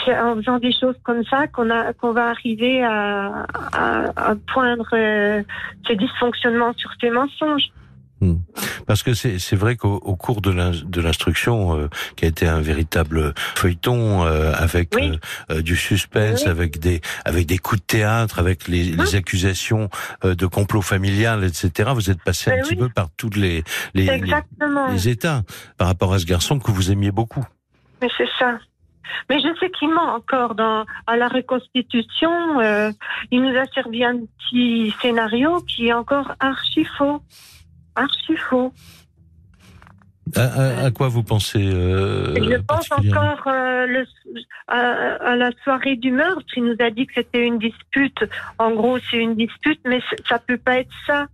c'est 0.04 0.18
en 0.18 0.36
faisant 0.36 0.60
des 0.60 0.72
choses 0.72 0.96
comme 1.04 1.24
ça 1.26 1.48
qu'on 1.48 1.70
a 1.70 1.94
qu'on 1.94 2.12
va 2.12 2.30
arriver 2.30 2.84
à, 2.84 3.46
à, 3.74 4.32
à 4.32 4.36
poindre 4.54 4.88
euh, 4.94 5.42
ces 5.88 5.96
dysfonctionnements 5.96 6.74
sur 6.78 6.92
ces 7.02 7.10
mensonges. 7.10 7.72
Hmm. 8.22 8.36
Parce 8.88 9.04
que 9.04 9.14
c'est 9.14 9.56
vrai 9.56 9.76
qu'au 9.76 10.16
cours 10.16 10.40
de 10.40 10.52
l'instruction, 11.02 11.78
euh, 11.78 11.90
qui 12.16 12.24
a 12.24 12.30
été 12.30 12.48
un 12.48 12.62
véritable 12.62 13.34
feuilleton 13.36 14.24
euh, 14.24 14.54
avec 14.56 14.96
euh, 14.96 15.62
du 15.62 15.76
suspense, 15.76 16.48
avec 16.48 16.80
des 16.80 17.02
avec 17.26 17.46
des 17.46 17.58
coups 17.58 17.82
de 17.82 17.86
théâtre, 17.86 18.40
avec 18.40 18.70
les, 18.70 18.84
les 18.84 19.16
hein 19.16 19.18
accusations 19.18 19.90
de 20.24 20.46
complot 20.46 20.82
familial, 20.82 21.44
etc. 21.44 21.92
Vous 21.94 22.10
êtes 22.10 22.24
passé 22.24 22.52
un 22.52 22.56
ben 22.56 22.64
petit 22.64 22.76
peu 22.78 22.88
par 22.88 23.10
tous 23.18 23.32
les 23.32 23.64
les, 23.94 24.22
les, 24.92 25.10
états 25.10 25.44
par 25.78 25.88
rapport 25.88 26.14
à 26.14 26.20
ce 26.20 26.26
garçon 26.26 26.60
que 26.60 26.72
vous 26.72 26.92
aimiez 26.92 27.12
beaucoup. 27.12 27.46
Mais 28.02 28.10
c'est 28.18 28.30
ça. 28.40 28.60
Mais 29.30 29.40
je 29.40 29.48
sais 29.60 29.70
qu'il 29.72 29.90
ment 29.90 30.16
encore 30.16 30.56
dans 30.56 30.86
à 31.06 31.18
la 31.18 31.28
reconstitution. 31.28 32.32
il 33.32 33.42
nous 33.42 33.58
a 33.58 33.66
servi 33.74 34.06
un 34.06 34.20
petit 34.20 34.96
scénario 35.02 35.62
qui 35.68 35.88
est 35.88 35.94
encore 35.94 36.34
archi 36.40 36.86
faux 36.98 37.22
archi 37.96 38.36
faux. 38.38 38.74
À, 40.36 40.90
quoi 40.92 41.08
vous 41.08 41.24
pensez 41.24 41.64
euh, 41.64 42.34
Je 42.36 42.58
pense 42.62 42.92
encore 42.92 43.44
euh, 43.48 43.86
le, 43.86 44.06
à, 44.68 45.36
la 45.36 45.52
soirée 45.64 45.96
du 45.96 46.12
meurtre. 46.12 46.46
Il 46.58 46.66
nous 46.66 46.76
a 46.80 46.90
dit 46.90 47.06
que 47.06 47.14
c'était 47.16 47.46
une 47.46 47.60
dispute. 47.60 48.26
En 48.58 48.72
gros, 48.72 48.98
c'est 49.00 49.18
une 49.18 49.36
dispute, 49.36 49.80
mais 49.86 50.02
ça 50.28 50.40
peut 50.40 50.58
pas 50.58 50.80
être 50.80 50.94
ça. 51.06 51.28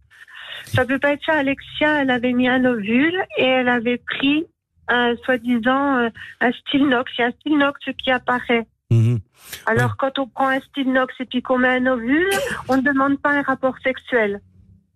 Ça 0.65 0.85
peut 0.85 0.99
pas 0.99 1.13
être 1.13 1.25
ça. 1.25 1.33
Alexia, 1.33 2.01
elle 2.01 2.11
avait 2.11 2.33
mis 2.33 2.49
un 2.49 2.65
ovule 2.65 3.17
et 3.37 3.45
elle 3.45 3.69
avait 3.69 3.97
pris 3.97 4.45
un 4.89 5.15
soi-disant 5.23 5.97
euh, 5.97 6.09
un 6.41 6.51
stylox. 6.51 7.11
Il 7.17 7.21
y 7.21 7.23
a 7.23 7.27
un 7.27 7.31
stylox 7.31 7.79
qui 7.97 8.11
apparaît. 8.11 8.67
Mhm. 8.91 9.19
Alors, 9.67 9.95
quand 9.95 10.19
on 10.19 10.27
prend 10.27 10.49
un 10.49 10.59
stylox 10.59 11.13
et 11.21 11.25
puis 11.25 11.41
qu'on 11.41 11.59
met 11.59 11.69
un 11.69 11.87
ovule, 11.87 12.29
on 12.67 12.77
ne 12.77 12.81
demande 12.81 13.19
pas 13.21 13.31
un 13.31 13.41
rapport 13.41 13.77
sexuel. 13.83 14.41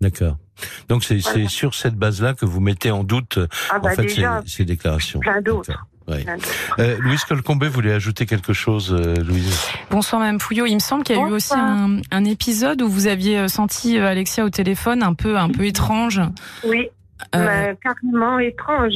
D'accord. 0.01 0.37
Donc 0.89 1.03
c'est 1.03 1.19
sur 1.47 1.73
cette 1.75 1.95
base-là 1.95 2.33
que 2.33 2.45
vous 2.45 2.59
mettez 2.59 2.91
en 2.91 3.03
doute 3.03 3.39
ah 3.69 3.79
bah 3.79 3.89
en 3.91 3.95
fait 3.95 4.09
ces, 4.45 4.65
déclarations. 4.65 5.19
Plein 5.19 5.41
d'autres. 5.41 5.85
Euh, 6.09 6.97
Louise 6.99 7.23
Colcombé 7.23 7.67
voulait 7.67 7.93
ajouter 7.93 8.25
quelque 8.25 8.53
chose, 8.53 8.93
euh, 8.93 9.15
Louise? 9.23 9.67
Bonsoir 9.89 10.21
Mme 10.21 10.39
Fouillot. 10.39 10.65
Il 10.65 10.75
me 10.75 10.79
semble 10.79 11.03
qu'il 11.03 11.15
y 11.15 11.19
a 11.19 11.27
eu 11.27 11.31
aussi 11.31 11.53
un, 11.55 11.99
un, 12.11 12.25
épisode 12.25 12.81
où 12.81 12.89
vous 12.89 13.07
aviez 13.07 13.39
euh, 13.39 13.47
senti 13.47 13.97
euh, 13.97 14.07
Alexia 14.07 14.45
au 14.45 14.49
téléphone 14.49 15.01
un 15.01 15.13
peu 15.13 15.37
un 15.37 15.49
peu 15.49 15.65
étrange. 15.65 16.21
Oui, 16.63 16.89
euh... 17.33 17.73
carrément 17.81 18.39
étrange. 18.39 18.93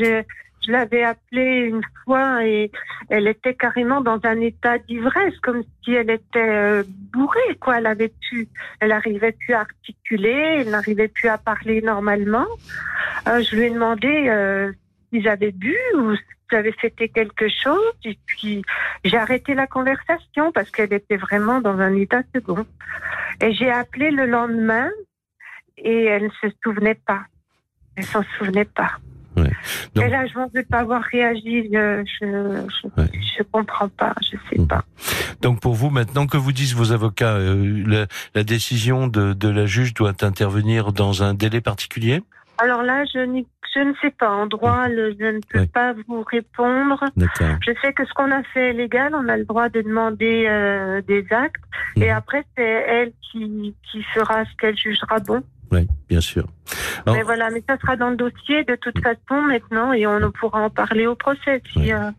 Je 0.65 0.71
l'avais 0.71 1.03
appelée 1.03 1.69
une 1.69 1.81
fois 2.03 2.45
et 2.45 2.71
elle 3.09 3.27
était 3.27 3.53
carrément 3.53 4.01
dans 4.01 4.19
un 4.23 4.39
état 4.41 4.77
d'ivresse, 4.77 5.37
comme 5.41 5.63
si 5.83 5.93
elle 5.93 6.09
était 6.09 6.49
euh, 6.49 6.83
bourrée, 7.13 7.55
quoi. 7.59 7.77
Elle 7.79 8.09
pu, 8.09 8.47
elle 8.79 8.91
arrivait 8.91 9.31
plus 9.31 9.53
à 9.53 9.61
articuler, 9.61 10.57
elle 10.59 10.69
n'arrivait 10.69 11.07
plus 11.07 11.29
à 11.29 11.37
parler 11.37 11.81
normalement. 11.81 12.45
Euh, 13.27 13.41
je 13.41 13.55
lui 13.55 13.63
ai 13.63 13.69
demandé 13.69 14.27
euh, 14.27 14.71
s'ils 15.09 15.27
avaient 15.27 15.51
bu 15.51 15.75
ou 15.95 16.15
s'ils 16.15 16.57
avaient 16.57 16.73
fêté 16.73 17.09
quelque 17.09 17.47
chose. 17.47 17.93
Et 18.03 18.17
puis 18.25 18.61
j'ai 19.03 19.17
arrêté 19.17 19.53
la 19.53 19.67
conversation 19.67 20.51
parce 20.51 20.69
qu'elle 20.71 20.93
était 20.93 21.17
vraiment 21.17 21.61
dans 21.61 21.79
un 21.79 21.95
état 21.95 22.21
second. 22.35 22.65
Et 23.41 23.53
j'ai 23.53 23.71
appelé 23.71 24.11
le 24.11 24.25
lendemain 24.25 24.89
et 25.77 26.05
elle 26.05 26.25
ne 26.25 26.49
se 26.49 26.55
souvenait 26.63 26.99
pas. 27.07 27.21
Elle 27.95 28.05
s'en 28.05 28.23
souvenait 28.37 28.65
pas. 28.65 28.97
Et 29.45 30.07
là, 30.07 30.25
je 30.25 30.37
ne 30.37 30.45
veux 30.53 30.63
pas 30.63 30.79
avoir 30.79 31.01
réagi. 31.03 31.69
Je 31.71 32.03
je, 32.21 33.43
comprends 33.51 33.89
pas. 33.89 34.13
Je 34.21 34.37
sais 34.49 34.59
mhm. 34.59 34.67
pas. 34.67 34.83
Donc 35.41 35.61
pour 35.61 35.73
vous, 35.73 35.89
maintenant 35.89 36.27
que 36.27 36.37
vous 36.37 36.51
disent 36.51 36.75
vos 36.75 36.91
avocats, 36.91 37.35
euh, 37.35 38.07
la, 38.35 38.43
décision 38.43 39.07
de, 39.07 39.33
de 39.33 39.49
la 39.49 39.65
juge 39.65 39.93
doit 39.93 40.13
intervenir 40.21 40.91
dans 40.93 41.23
un 41.23 41.33
délai 41.33 41.61
particulier? 41.61 42.21
Alors 42.57 42.83
là, 42.83 43.05
je, 43.05 43.19
je 43.75 43.79
ne 43.79 43.93
sais 44.01 44.11
pas. 44.11 44.29
En 44.29 44.47
droit, 44.47 44.87
je 44.87 45.31
ne 45.31 45.39
peux 45.49 45.65
pas 45.67 45.93
vous 46.07 46.23
répondre. 46.23 47.03
Je 47.17 47.71
sais 47.81 47.93
que 47.93 48.05
ce 48.05 48.13
qu'on 48.13 48.31
a 48.31 48.43
fait 48.43 48.69
est 48.69 48.73
légal. 48.73 49.13
On 49.15 49.27
a 49.27 49.37
le 49.37 49.45
droit 49.45 49.69
de 49.69 49.81
demander 49.81 50.45
euh, 50.47 51.01
des 51.01 51.25
actes. 51.31 51.63
Et 51.95 52.05
mhm. 52.05 52.17
après, 52.17 52.43
c'est 52.57 52.63
elle 52.63 53.11
qui, 53.31 53.75
qui 53.91 54.03
fera 54.13 54.45
ce 54.45 54.55
qu'elle 54.57 54.77
jugera 54.77 55.19
bon. 55.19 55.43
Oui, 55.71 55.87
bien 56.07 56.21
sûr. 56.21 56.45
mais 57.05 57.21
voilà, 57.23 57.49
mais 57.51 57.63
ça 57.67 57.77
sera 57.77 57.95
dans 57.95 58.09
le 58.09 58.15
dossier 58.15 58.63
de 58.63 58.75
toute 58.75 58.99
façon 58.99 59.41
maintenant 59.41 59.93
et 59.93 60.07
on 60.07 60.31
pourra 60.31 60.61
en 60.61 60.69
parler 60.69 61.05
au 61.05 61.15
procès. 61.15 61.61
Si, 61.71 61.93
euh... 61.93 62.11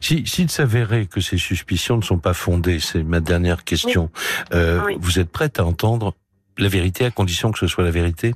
si 0.00 0.26
s'il 0.26 0.50
s'avérait 0.50 1.06
que 1.06 1.20
ces 1.20 1.38
suspicions 1.38 1.96
ne 1.96 2.02
sont 2.02 2.18
pas 2.18 2.34
fondées, 2.34 2.80
c'est 2.80 3.02
ma 3.02 3.20
dernière 3.20 3.64
question. 3.64 4.10
Euh, 4.52 4.80
vous 4.98 5.18
êtes 5.18 5.30
prête 5.30 5.60
à 5.60 5.64
entendre 5.64 6.14
la 6.58 6.68
vérité 6.68 7.04
à 7.04 7.10
condition 7.10 7.52
que 7.52 7.58
ce 7.58 7.66
soit 7.66 7.84
la 7.84 7.90
vérité? 7.90 8.34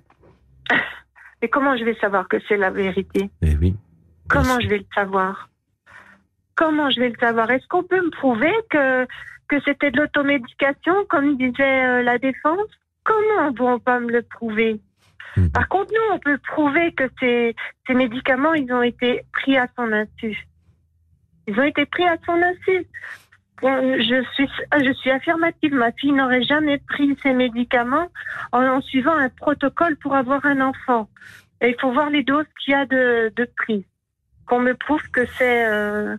Mais 1.43 1.49
comment 1.49 1.77
je 1.77 1.85
vais 1.85 1.97
savoir 2.01 2.29
que 2.29 2.37
c'est 2.49 2.57
la 2.57 2.71
vérité? 2.71 3.31
Eh 3.43 3.57
oui. 3.57 3.75
Comment 4.29 4.61
je 4.61 4.69
vais 4.69 4.79
le 4.79 4.87
savoir? 4.95 5.49
Comment 6.55 6.91
je 6.91 7.01
vais 7.01 7.09
le 7.09 7.17
savoir? 7.19 7.51
Est-ce 7.51 7.67
qu'on 7.67 7.83
peut 7.83 8.03
me 8.03 8.11
prouver 8.11 8.53
que 8.71 9.07
que 9.49 9.61
c'était 9.65 9.91
de 9.91 9.97
l'automédication, 9.97 10.95
comme 11.09 11.37
disait 11.37 11.85
euh, 11.85 12.03
la 12.03 12.19
défense? 12.19 12.69
Comment 13.11 13.53
vont 13.53 13.79
pas 13.79 13.99
me 14.01 14.11
le 14.11 14.23
prouver 14.23 14.81
hmm. 15.37 15.49
Par 15.49 15.69
contre, 15.69 15.93
nous, 15.93 16.15
on 16.15 16.19
peut 16.19 16.39
prouver 16.39 16.93
que 16.93 17.05
ces, 17.19 17.57
ces 17.87 17.95
médicaments, 17.95 18.55
ils 18.55 18.73
ont 18.73 18.83
été 18.83 19.23
pris 19.33 19.57
à 19.57 19.67
son 19.77 19.93
insu. 19.93 20.47
Ils 21.47 21.59
ont 21.59 21.65
été 21.65 21.87
pris 21.87 22.07
à 22.07 22.17
son 22.25 22.35
insu. 22.35 22.87
Je 23.63 24.25
suis, 24.35 24.49
je 24.73 24.93
suis 24.95 25.11
affirmative. 25.11 25.75
Ma 25.75 25.93
fille 25.93 26.13
n'aurait 26.13 26.45
jamais 26.45 26.79
pris 26.79 27.17
ces 27.23 27.33
médicaments 27.33 28.09
en, 28.53 28.81
suivant 28.81 29.17
un 29.17 29.29
protocole 29.29 29.97
pour 29.97 30.15
avoir 30.15 30.47
un 30.47 30.61
enfant. 30.61 31.09
Et 31.61 31.71
il 31.71 31.77
faut 31.81 31.93
voir 31.93 32.11
les 32.11 32.23
doses 32.23 32.47
qu'il 32.63 32.73
y 32.73 32.77
a 32.77 32.87
de, 32.87 33.33
de 33.37 33.49
prise. 33.57 33.85
Qu'on 34.47 34.61
me 34.61 34.75
prouve 34.75 35.03
que 35.11 35.27
c'est 35.27 35.67
euh, 35.67 36.17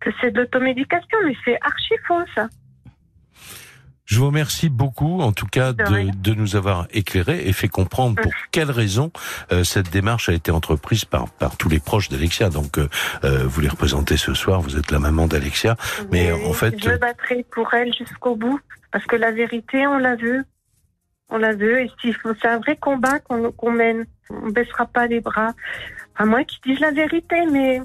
que 0.00 0.10
c'est 0.20 0.30
de 0.30 0.40
l'automédication, 0.40 1.18
mais 1.24 1.36
c'est 1.44 1.58
archi 1.62 1.94
faux 2.06 2.22
ça. 2.34 2.48
Je 4.08 4.18
vous 4.18 4.26
remercie 4.26 4.70
beaucoup, 4.70 5.20
en 5.20 5.32
tout 5.32 5.46
cas, 5.46 5.74
de, 5.74 6.10
de 6.16 6.34
nous 6.34 6.56
avoir 6.56 6.86
éclairé 6.92 7.46
et 7.46 7.52
fait 7.52 7.68
comprendre 7.68 8.16
pour 8.16 8.32
quelles 8.50 8.70
raisons 8.70 9.12
euh, 9.52 9.64
cette 9.64 9.90
démarche 9.90 10.30
a 10.30 10.32
été 10.32 10.50
entreprise 10.50 11.04
par, 11.04 11.28
par 11.28 11.58
tous 11.58 11.68
les 11.68 11.78
proches 11.78 12.08
d'Alexia. 12.08 12.48
Donc, 12.48 12.78
euh, 12.78 12.88
euh 13.24 13.44
vous 13.46 13.60
les 13.60 13.68
représentez 13.68 14.16
ce 14.16 14.32
soir, 14.32 14.62
vous 14.62 14.78
êtes 14.78 14.90
la 14.90 14.98
maman 14.98 15.26
d'Alexia, 15.26 15.76
mais 16.10 16.32
en 16.32 16.54
fait... 16.54 16.82
Je 16.82 16.96
battrai 16.96 17.44
pour 17.50 17.74
elle 17.74 17.92
jusqu'au 17.92 18.34
bout, 18.34 18.58
parce 18.92 19.04
que 19.04 19.16
la 19.16 19.30
vérité, 19.30 19.86
on 19.86 19.98
la 19.98 20.16
veut. 20.16 20.42
On 21.28 21.36
la 21.36 21.54
veut, 21.54 21.82
et 21.82 21.90
c'est 22.02 22.48
un 22.48 22.60
vrai 22.60 22.76
combat 22.76 23.18
qu'on 23.18 23.72
mène. 23.72 24.06
On 24.30 24.48
baissera 24.48 24.86
pas 24.86 25.06
les 25.06 25.20
bras. 25.20 25.52
À 26.16 26.24
moins 26.24 26.44
qu'ils 26.44 26.62
disent 26.62 26.80
la 26.80 26.92
vérité, 26.92 27.44
mais 27.52 27.82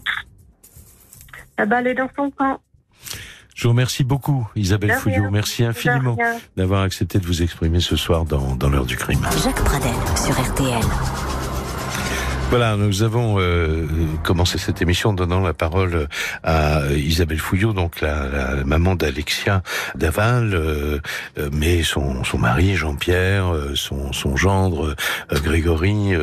la 1.58 1.66
balle 1.66 1.88
est 1.88 1.96
dans 1.96 2.10
son 2.16 2.32
camp. 2.32 2.62
Je 3.56 3.64
vous 3.64 3.70
remercie 3.70 4.04
beaucoup, 4.04 4.48
Isabelle 4.56 4.94
Fouillot. 4.94 5.30
Merci 5.32 5.64
infiniment 5.64 6.18
d'avoir 6.58 6.82
accepté 6.82 7.20
de 7.20 7.26
vous 7.26 7.42
exprimer 7.44 7.80
ce 7.80 7.96
soir 7.96 8.26
dans, 8.26 8.56
dans 8.56 8.70
l'heure 8.70 8.86
du 8.86 8.98
crime. 8.98 9.26
Jacques 9.44 9.64
Pradel 9.64 9.94
sur 10.16 10.40
RTL. 10.40 10.84
Voilà, 12.56 12.78
nous 12.78 13.02
avons 13.02 13.40
euh, 13.40 13.88
commencé 14.22 14.60
cette 14.60 14.80
émission 14.80 15.10
en 15.10 15.14
donnant 15.14 15.40
la 15.40 15.56
parole 15.56 16.08
à 16.44 16.84
Isabelle 16.96 17.40
Fouillot, 17.40 17.74
donc 17.74 18.00
la, 18.00 18.28
la 18.28 18.64
maman 18.64 18.94
d'Alexia 18.94 19.64
Daval, 19.96 20.54
euh, 20.54 21.00
euh, 21.40 21.50
mais 21.52 21.82
son, 21.82 22.24
son 22.24 22.38
mari 22.38 22.76
Jean-Pierre, 22.76 23.52
son, 23.74 24.14
son 24.14 24.38
gendre 24.38 24.96
Grégory, 25.32 26.14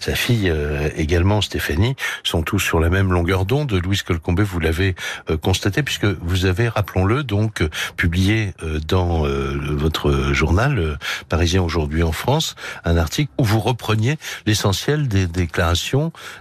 sa 0.00 0.16
fille 0.16 0.52
également 0.96 1.40
Stéphanie, 1.40 1.94
sont 2.24 2.42
tous 2.42 2.58
sur 2.58 2.80
la 2.80 2.90
même 2.90 3.12
longueur 3.12 3.44
d'onde. 3.44 3.72
Louise 3.72 4.02
Colcombé, 4.02 4.42
vous 4.42 4.58
l'avez 4.58 4.96
constaté, 5.40 5.84
puisque 5.84 6.06
vous 6.06 6.46
avez, 6.46 6.66
rappelons-le, 6.68 7.22
donc 7.22 7.62
publié 7.96 8.54
dans 8.88 9.22
votre 9.22 10.32
journal 10.32 10.98
Parisien 11.28 11.62
aujourd'hui 11.62 12.02
en 12.02 12.12
France, 12.12 12.56
un 12.84 12.96
article 12.96 13.30
où 13.38 13.44
vous 13.44 13.60
repreniez 13.60 14.18
l'essentiel 14.46 15.06
des 15.06 15.28
déclarations 15.28 15.75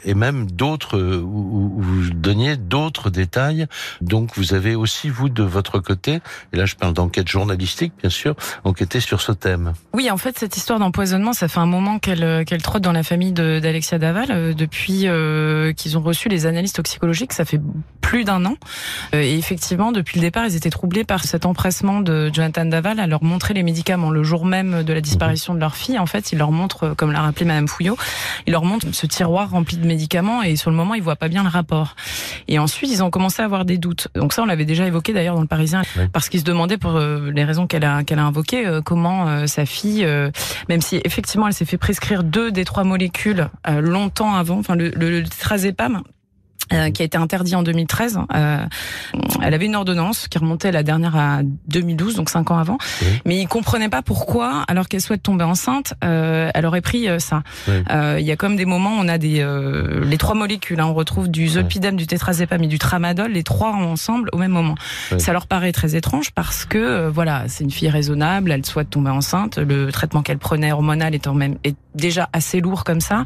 et 0.03 0.13
même 0.13 0.49
d'autres 0.49 0.97
euh, 0.97 1.21
où 1.21 1.75
vous 1.77 2.09
donniez 2.11 2.57
d'autres 2.57 3.09
détails. 3.09 3.67
Donc 4.01 4.31
vous 4.35 4.53
avez 4.53 4.75
aussi 4.75 5.09
vous 5.09 5.29
de 5.29 5.43
votre 5.43 5.79
côté, 5.79 6.19
et 6.53 6.57
là 6.57 6.65
je 6.65 6.75
parle 6.75 6.93
d'enquête 6.93 7.27
journalistique 7.27 7.93
bien 8.01 8.09
sûr, 8.09 8.35
enquêté 8.63 8.99
sur 8.99 9.21
ce 9.21 9.31
thème. 9.31 9.73
Oui, 9.93 10.09
en 10.09 10.17
fait 10.17 10.37
cette 10.37 10.57
histoire 10.57 10.79
d'empoisonnement, 10.79 11.33
ça 11.33 11.47
fait 11.47 11.59
un 11.59 11.65
moment 11.65 11.99
qu'elle 11.99 12.23
euh, 12.23 12.43
qu'elle 12.43 12.61
trotte 12.61 12.83
dans 12.83 12.91
la 12.91 13.03
famille 13.03 13.31
d'Alexia 13.31 13.99
Daval 13.99 14.27
euh, 14.31 14.53
depuis 14.53 15.05
qu'ils 15.75 15.97
ont 15.97 16.01
reçu 16.01 16.29
les 16.29 16.45
analyses 16.45 16.73
toxicologiques. 16.73 17.33
Ça 17.33 17.45
fait 17.45 17.59
plus 18.01 18.23
d'un 18.23 18.45
an. 18.45 18.55
et 19.13 19.37
effectivement, 19.37 19.91
depuis 19.91 20.19
le 20.19 20.21
départ, 20.21 20.45
ils 20.45 20.55
étaient 20.55 20.69
troublés 20.69 21.03
par 21.03 21.23
cet 21.23 21.45
empressement 21.45 22.01
de 22.01 22.29
Jonathan 22.31 22.65
Daval 22.65 22.99
à 22.99 23.07
leur 23.07 23.23
montrer 23.23 23.53
les 23.53 23.63
médicaments 23.63 24.11
le 24.11 24.23
jour 24.23 24.45
même 24.45 24.83
de 24.83 24.93
la 24.93 25.01
disparition 25.01 25.53
de 25.53 25.59
leur 25.59 25.75
fille. 25.75 25.97
En 25.99 26.05
fait, 26.05 26.31
il 26.31 26.37
leur 26.37 26.51
montre, 26.51 26.93
comme 26.95 27.11
l'a 27.11 27.21
rappelé 27.21 27.45
Madame 27.45 27.67
Fouillot, 27.67 27.97
il 28.47 28.51
leur 28.51 28.63
montre 28.63 28.85
ce 28.91 29.07
tiroir 29.15 29.49
rempli 29.49 29.77
de 29.77 29.87
médicaments 29.87 30.43
et 30.43 30.55
sur 30.57 30.69
le 30.69 30.75
moment 30.75 30.93
ils 30.93 31.01
voient 31.01 31.15
pas 31.15 31.29
bien 31.29 31.43
le 31.43 31.49
rapport. 31.49 31.95
Et 32.47 32.59
ensuite 32.59 32.91
ils 32.91 33.01
ont 33.03 33.09
commencé 33.09 33.41
à 33.41 33.45
avoir 33.45 33.63
des 33.65 33.77
doutes. 33.77 34.09
Donc 34.13 34.33
ça 34.33 34.43
on 34.43 34.45
l'avait 34.45 34.65
déjà 34.65 34.85
évoqué 34.85 35.13
d'ailleurs 35.13 35.35
dans 35.35 35.41
le 35.41 35.47
Parisien 35.47 35.83
parce 36.11 36.29
qu'ils 36.29 36.41
se 36.41 36.45
demandaient 36.45 36.77
pour 36.77 36.95
euh, 36.95 37.31
les 37.31 37.45
raisons 37.45 37.65
qu'elle 37.65 37.85
a 37.85 38.03
qu'elle 38.03 38.19
a 38.19 38.25
invoquées 38.25 38.67
euh, 38.67 38.81
comment 38.81 39.27
euh, 39.27 39.47
sa 39.47 39.65
fille, 39.65 40.05
même 40.69 40.81
si 40.81 41.01
effectivement 41.05 41.47
elle 41.47 41.53
s'est 41.53 41.65
fait 41.65 41.77
prescrire 41.77 42.23
deux 42.23 42.51
des 42.51 42.65
trois 42.65 42.83
molécules 42.83 43.47
longtemps 43.67 44.35
avant, 44.35 44.59
enfin 44.59 44.75
le, 44.75 44.89
le, 44.89 45.21
le 45.21 45.25
euh, 46.73 46.89
qui 46.89 47.01
a 47.01 47.05
été 47.05 47.17
interdit 47.17 47.55
en 47.55 47.63
2013. 47.63 48.19
Euh, 48.33 48.65
elle 49.41 49.53
avait 49.53 49.65
une 49.65 49.75
ordonnance 49.75 50.27
qui 50.27 50.37
remontait 50.37 50.71
la 50.71 50.83
dernière 50.83 51.15
à 51.15 51.41
2012, 51.67 52.15
donc 52.15 52.29
cinq 52.29 52.51
ans 52.51 52.57
avant. 52.57 52.77
Mais 53.25 53.37
il 53.37 53.47
comprenait 53.47 53.89
pas 53.89 54.01
pourquoi, 54.01 54.63
alors 54.67 54.87
qu'elle 54.87 55.01
souhaite 55.01 55.23
tomber 55.23 55.43
enceinte, 55.43 55.93
euh, 56.03 56.49
elle 56.53 56.65
aurait 56.65 56.81
pris 56.81 57.07
euh, 57.07 57.19
ça. 57.19 57.43
Euh, 57.69 58.17
il 58.19 58.25
y 58.25 58.31
a 58.31 58.35
comme 58.35 58.55
des 58.55 58.65
moments, 58.65 58.97
où 58.97 58.99
on 58.99 59.07
a 59.07 59.17
des 59.17 59.45
les 60.03 60.17
trois 60.17 60.35
molécules. 60.35 60.79
Hein, 60.79 60.87
on 60.87 60.93
retrouve 60.93 61.29
du 61.29 61.47
zolpidem, 61.47 61.95
du 61.95 62.07
tétrazépam 62.07 62.63
et 62.63 62.67
du 62.67 62.79
tramadol, 62.79 63.31
les 63.31 63.43
trois 63.43 63.71
ensemble 63.71 64.29
au 64.33 64.37
même 64.37 64.51
moment. 64.51 64.75
Ça 65.17 65.33
leur 65.33 65.47
paraît 65.47 65.71
très 65.71 65.95
étrange 65.95 66.31
parce 66.31 66.65
que 66.65 67.07
voilà, 67.07 67.43
c'est 67.47 67.63
une 67.63 67.71
fille 67.71 67.89
raisonnable, 67.89 68.51
elle 68.51 68.65
souhaite 68.65 68.89
tomber 68.89 69.09
enceinte. 69.09 69.57
Le 69.57 69.91
traitement 69.91 70.21
qu'elle 70.21 70.37
prenait 70.37 70.71
hormonal 70.71 71.13
est, 71.13 71.27
même, 71.27 71.57
est 71.63 71.75
déjà 71.93 72.29
assez 72.33 72.61
lourd 72.61 72.83
comme 72.83 73.01
ça. 73.01 73.23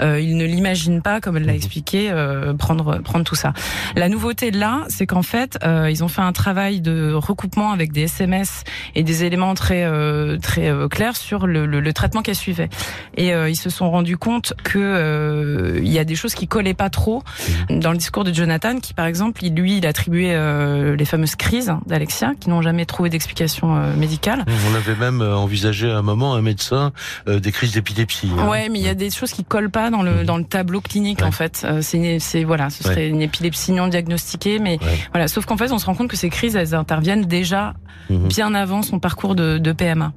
il 0.00 0.36
ne 0.36 0.44
l'imagine 0.44 1.02
pas, 1.02 1.20
comme 1.20 1.36
elle 1.36 1.46
l'a 1.46 1.52
mhm. 1.52 1.58
expliqué, 1.58 2.12
prendre 2.58 2.77
prendre 2.84 3.24
tout 3.24 3.34
ça. 3.34 3.52
La 3.96 4.08
nouveauté 4.08 4.50
là, 4.50 4.84
c'est 4.88 5.06
qu'en 5.06 5.22
fait, 5.22 5.58
euh, 5.64 5.90
ils 5.90 6.04
ont 6.04 6.08
fait 6.08 6.22
un 6.22 6.32
travail 6.32 6.80
de 6.80 7.12
recoupement 7.12 7.72
avec 7.72 7.92
des 7.92 8.02
SMS 8.02 8.64
et 8.94 9.02
des 9.02 9.24
éléments 9.24 9.54
très 9.54 9.84
euh, 9.84 10.38
très 10.38 10.68
euh, 10.68 10.88
clairs 10.88 11.16
sur 11.16 11.46
le, 11.46 11.66
le, 11.66 11.80
le 11.80 11.92
traitement 11.92 12.22
qu'elle 12.22 12.34
suivait. 12.34 12.68
Et 13.16 13.30
ils 13.30 13.56
se 13.56 13.70
sont 13.70 13.90
rendus 13.90 14.16
compte 14.16 14.54
que 14.62 15.78
il 15.82 15.88
y 15.88 15.98
a 15.98 16.04
des 16.04 16.14
choses 16.14 16.34
qui 16.34 16.46
collaient 16.46 16.74
pas 16.74 16.90
trop 16.90 17.22
dans 17.68 17.92
le 17.92 17.98
discours 17.98 18.24
de 18.24 18.32
Jonathan, 18.32 18.78
qui 18.78 18.94
par 18.94 19.06
exemple, 19.06 19.44
il, 19.44 19.54
lui, 19.54 19.78
il 19.78 19.86
attribuait 19.86 20.36
les 20.96 21.04
fameuses 21.04 21.36
crises 21.36 21.72
d'Alexia, 21.86 22.32
qui 22.38 22.50
n'ont 22.50 22.62
jamais 22.62 22.86
trouvé 22.86 23.10
d'explication 23.10 23.74
médicale. 23.96 24.44
On 24.70 24.74
avait 24.74 24.94
même 24.94 25.20
envisagé 25.20 25.90
à 25.90 25.98
un 25.98 26.02
moment 26.02 26.34
un 26.34 26.42
médecin 26.42 26.92
des 27.26 27.52
crises 27.52 27.72
d'épilepsie. 27.72 28.30
Hein. 28.38 28.48
Ouais, 28.48 28.68
mais 28.68 28.78
il 28.78 28.84
y 28.84 28.88
a 28.88 28.94
des 28.94 29.10
choses 29.10 29.32
qui 29.32 29.44
collent 29.44 29.70
pas 29.70 29.90
dans 29.90 30.02
le 30.02 30.22
mmh. 30.22 30.24
dans 30.24 30.36
le 30.36 30.44
tableau 30.44 30.80
clinique 30.80 31.22
en 31.22 31.32
fait. 31.32 31.66
C'est 31.80 32.18
c'est 32.20 32.44
voilà, 32.68 32.70
ce 32.70 32.84
serait 32.84 33.08
une 33.08 33.22
épilepsie 33.22 33.72
non 33.72 33.88
diagnostiquée, 33.88 34.58
mais 34.58 34.78
voilà. 35.12 35.28
Sauf 35.28 35.46
qu'en 35.46 35.56
fait, 35.56 35.72
on 35.72 35.78
se 35.78 35.86
rend 35.86 35.94
compte 35.94 36.08
que 36.08 36.16
ces 36.16 36.30
crises, 36.30 36.56
elles 36.56 36.74
interviennent 36.74 37.24
déjà 37.24 37.74
mhm. 38.10 38.28
bien 38.28 38.54
avant 38.54 38.82
son 38.82 38.98
parcours 38.98 39.34
de, 39.34 39.58
de 39.58 39.72
PMA. 39.72 40.12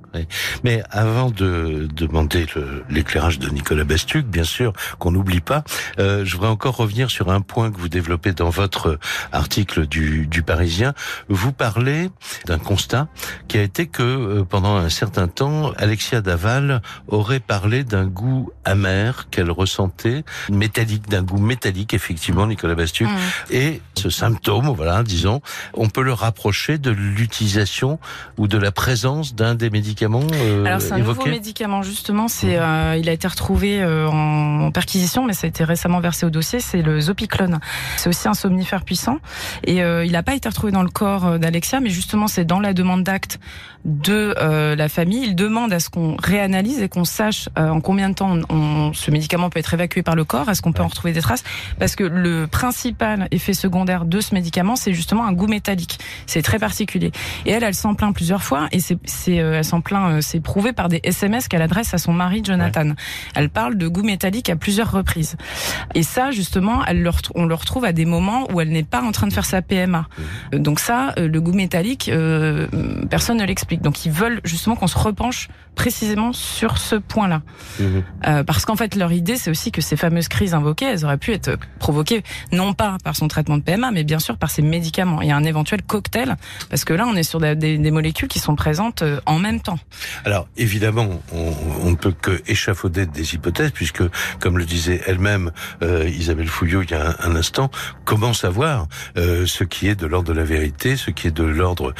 Mais 0.63 0.83
avant 0.91 1.29
de 1.29 1.87
demander 1.93 2.45
l'éclairage 2.89 3.39
de 3.39 3.49
Nicolas 3.49 3.83
Bastuc, 3.83 4.25
bien 4.25 4.43
sûr, 4.43 4.73
qu'on 4.99 5.11
n'oublie 5.11 5.41
pas, 5.41 5.63
euh, 5.99 6.25
je 6.25 6.35
voudrais 6.35 6.49
encore 6.49 6.75
revenir 6.75 7.09
sur 7.09 7.31
un 7.31 7.41
point 7.41 7.71
que 7.71 7.77
vous 7.77 7.89
développez 7.89 8.33
dans 8.33 8.49
votre 8.49 8.99
article 9.31 9.87
du, 9.87 10.27
du 10.27 10.43
Parisien. 10.43 10.93
Vous 11.29 11.51
parlez 11.51 12.09
d'un 12.45 12.59
constat 12.59 13.07
qui 13.47 13.57
a 13.57 13.61
été 13.61 13.87
que 13.87 14.03
euh, 14.03 14.43
pendant 14.43 14.75
un 14.75 14.89
certain 14.89 15.27
temps, 15.27 15.71
Alexia 15.77 16.21
Daval 16.21 16.81
aurait 17.07 17.39
parlé 17.39 17.83
d'un 17.83 18.05
goût 18.05 18.51
amer 18.65 19.27
qu'elle 19.29 19.51
ressentait, 19.51 20.23
métallique, 20.49 21.09
d'un 21.09 21.23
goût 21.23 21.39
métallique, 21.39 21.93
effectivement, 21.93 22.40
Nicolas 22.47 22.75
Bastuc. 22.75 23.07
Mm. 23.07 23.17
Et 23.51 23.81
ce 23.95 24.09
symptôme, 24.09 24.67
voilà, 24.69 25.03
disons, 25.03 25.41
on 25.73 25.89
peut 25.89 26.01
le 26.01 26.13
rapprocher 26.13 26.77
de 26.77 26.89
l'utilisation 26.91 27.99
ou 28.37 28.47
de 28.47 28.57
la 28.57 28.71
présence 28.71 29.35
d'un 29.35 29.55
des 29.55 29.69
médicaments 29.69 30.25
euh, 30.33 30.65
Alors 30.65 30.81
c'est 30.81 30.93
un 30.93 30.97
nouveau 30.99 31.25
médicament 31.25 31.83
justement. 31.83 32.27
C'est, 32.27 32.57
mm. 32.57 32.61
euh, 32.61 32.97
il 32.97 33.09
a 33.09 33.11
été 33.11 33.27
retrouvé 33.27 33.81
euh, 33.81 34.07
en, 34.07 34.71
perquisition, 34.71 35.25
mais 35.25 35.33
ça 35.33 35.47
a 35.47 35.49
été 35.49 35.63
récemment 35.63 35.99
versé 35.99 36.25
au 36.25 36.29
dossier. 36.29 36.59
C'est 36.59 36.81
le 36.81 36.99
Zopiclone. 36.99 37.59
C'est 37.97 38.09
aussi 38.09 38.27
un 38.27 38.33
somnifère 38.33 38.83
puissant 38.83 39.17
et 39.63 39.79
il 39.79 40.11
n'a 40.11 40.23
pas 40.23 40.33
été 40.35 40.47
retrouvé 40.47 40.71
dans 40.71 40.83
le 40.83 40.89
corps 40.89 41.39
d'Alexia, 41.39 41.79
mais 41.79 41.89
justement 41.89 42.27
c'est 42.27 42.45
dans 42.45 42.59
la 42.59 42.73
demande 42.73 43.03
d'acte 43.03 43.39
de 43.85 44.33
la 44.75 44.89
famille. 44.89 45.23
Il 45.23 45.35
demande 45.35 45.73
à 45.73 45.79
ce 45.79 45.89
qu'on 45.89 46.15
réanalyse 46.15 46.81
et 46.81 46.89
qu'on 46.89 47.05
sache 47.05 47.49
En 47.55 47.81
combien 47.81 48.09
de 48.09 48.15
temps 48.15 48.37
on, 48.49 48.93
ce 48.93 49.11
médicament 49.11 49.49
peut 49.49 49.59
être 49.59 49.73
évacué 49.73 50.03
par 50.03 50.15
le 50.15 50.23
corps 50.23 50.49
Est-ce 50.49 50.61
qu'on 50.61 50.71
peut 50.71 50.83
en 50.83 50.87
retrouver 50.87 51.13
des 51.13 51.21
traces? 51.21 51.43
Parce 51.79 51.95
que 51.95 52.03
le 52.03 52.30
principal 52.51 53.27
effet 53.31 53.53
secondaire 53.53 54.05
de 54.05 54.19
ce 54.19 54.33
médicament, 54.33 54.75
c'est 54.75 54.93
justement 54.93 55.25
un 55.25 55.33
goût 55.33 55.47
métallique. 55.47 55.99
C'est 56.25 56.41
très 56.41 56.59
particulier. 56.59 57.11
Et 57.45 57.51
elle, 57.51 57.63
elle 57.63 57.75
s'en 57.75 57.95
plaint 57.95 58.13
plusieurs 58.13 58.43
fois, 58.43 58.67
et 58.71 58.79
c'est, 58.79 59.35
elle 59.35 59.63
s'en 59.63 59.81
plaint, 59.81 60.21
c'est 60.21 60.39
prouvé 60.39 60.73
par 60.73 60.89
des 60.89 60.99
SMS 61.03 61.47
qu'elle 61.47 61.61
adresse 61.61 61.93
à 61.93 61.97
son 61.97 62.13
mari 62.13 62.41
Jonathan. 62.43 62.93
Elle 63.35 63.49
parle 63.49 63.77
de 63.77 63.87
goût 63.87 64.03
métallique 64.03 64.49
à 64.49 64.55
plusieurs 64.55 64.91
reprises. 64.91 65.37
Et 65.95 66.03
ça, 66.03 66.31
justement, 66.31 66.83
elle 66.85 67.01
le 67.01 67.11
on 67.35 67.45
le 67.45 67.55
retrouve 67.55 67.85
à 67.85 67.91
des 67.91 68.05
moments 68.05 68.47
où 68.51 68.61
elle 68.61 68.69
n'est 68.69 68.83
pas 68.83 69.01
en 69.01 69.11
train 69.11 69.27
de 69.27 69.33
faire 69.33 69.45
sa 69.45 69.61
PMA. 69.61 70.07
Mmh. 70.53 70.57
Donc 70.57 70.79
ça, 70.79 71.13
le 71.17 71.41
goût 71.41 71.53
métallique, 71.53 72.09
euh, 72.09 72.67
personne 73.09 73.37
ne 73.37 73.45
l'explique. 73.45 73.81
Donc 73.81 74.05
ils 74.05 74.11
veulent 74.11 74.41
justement 74.43 74.75
qu'on 74.75 74.87
se 74.87 74.97
repenche 74.97 75.49
précisément 75.75 76.33
sur 76.33 76.77
ce 76.77 76.95
point-là. 76.95 77.41
Mhm. 77.79 78.03
Euh, 78.27 78.43
parce 78.43 78.65
qu'en 78.65 78.75
fait, 78.75 78.95
leur 78.95 79.11
idée, 79.11 79.35
c'est 79.35 79.49
aussi 79.49 79.71
que 79.71 79.81
ces 79.81 79.95
fameuses 79.95 80.27
crises 80.27 80.53
invoquées, 80.53 80.85
elles 80.85 81.05
auraient 81.05 81.17
pu 81.17 81.31
être 81.31 81.57
provoquées 81.79 82.20
non 82.51 82.73
pas 82.73 82.97
par 83.03 83.15
son 83.15 83.27
traitement 83.27 83.57
de 83.57 83.63
PMA, 83.63 83.91
mais 83.91 84.03
bien 84.03 84.19
sûr 84.19 84.37
par 84.37 84.51
ses 84.51 84.61
médicaments. 84.61 85.21
Il 85.21 85.27
y 85.27 85.31
a 85.31 85.35
un 85.35 85.43
éventuel 85.43 85.81
cocktail, 85.81 86.35
parce 86.69 86.85
que 86.85 86.93
là, 86.93 87.05
on 87.07 87.15
est 87.15 87.23
sur 87.23 87.39
des, 87.39 87.55
des, 87.55 87.91
molécules 87.91 88.27
qui 88.27 88.39
sont 88.39 88.55
présentes 88.55 89.01
euh, 89.01 89.19
en 89.25 89.39
même 89.39 89.61
temps. 89.61 89.79
Alors, 90.25 90.47
évidemment, 90.57 91.21
on, 91.33 91.89
ne 91.89 91.95
peut 91.95 92.13
que 92.13 92.41
échafauder 92.47 93.05
des 93.05 93.35
hypothèses, 93.35 93.71
puisque, 93.71 94.03
comme 94.39 94.57
le 94.57 94.65
disait 94.65 95.01
elle-même 95.05 95.51
euh, 95.81 96.07
Isabelle 96.09 96.47
Fouillot 96.47 96.83
il 96.83 96.91
y 96.91 96.93
a 96.93 97.15
un, 97.19 97.35
instant, 97.35 97.69
comment 98.05 98.33
savoir 98.33 98.87
euh, 99.17 99.45
ce 99.45 99.63
qui 99.63 99.87
est 99.87 99.95
de 99.95 100.05
l'ordre 100.05 100.33
de 100.33 100.37
la 100.37 100.45
vérité, 100.45 100.95
ce 100.95 101.11
qui 101.11 101.27
est 101.27 101.31
de 101.31 101.43
l'ordre 101.43 101.93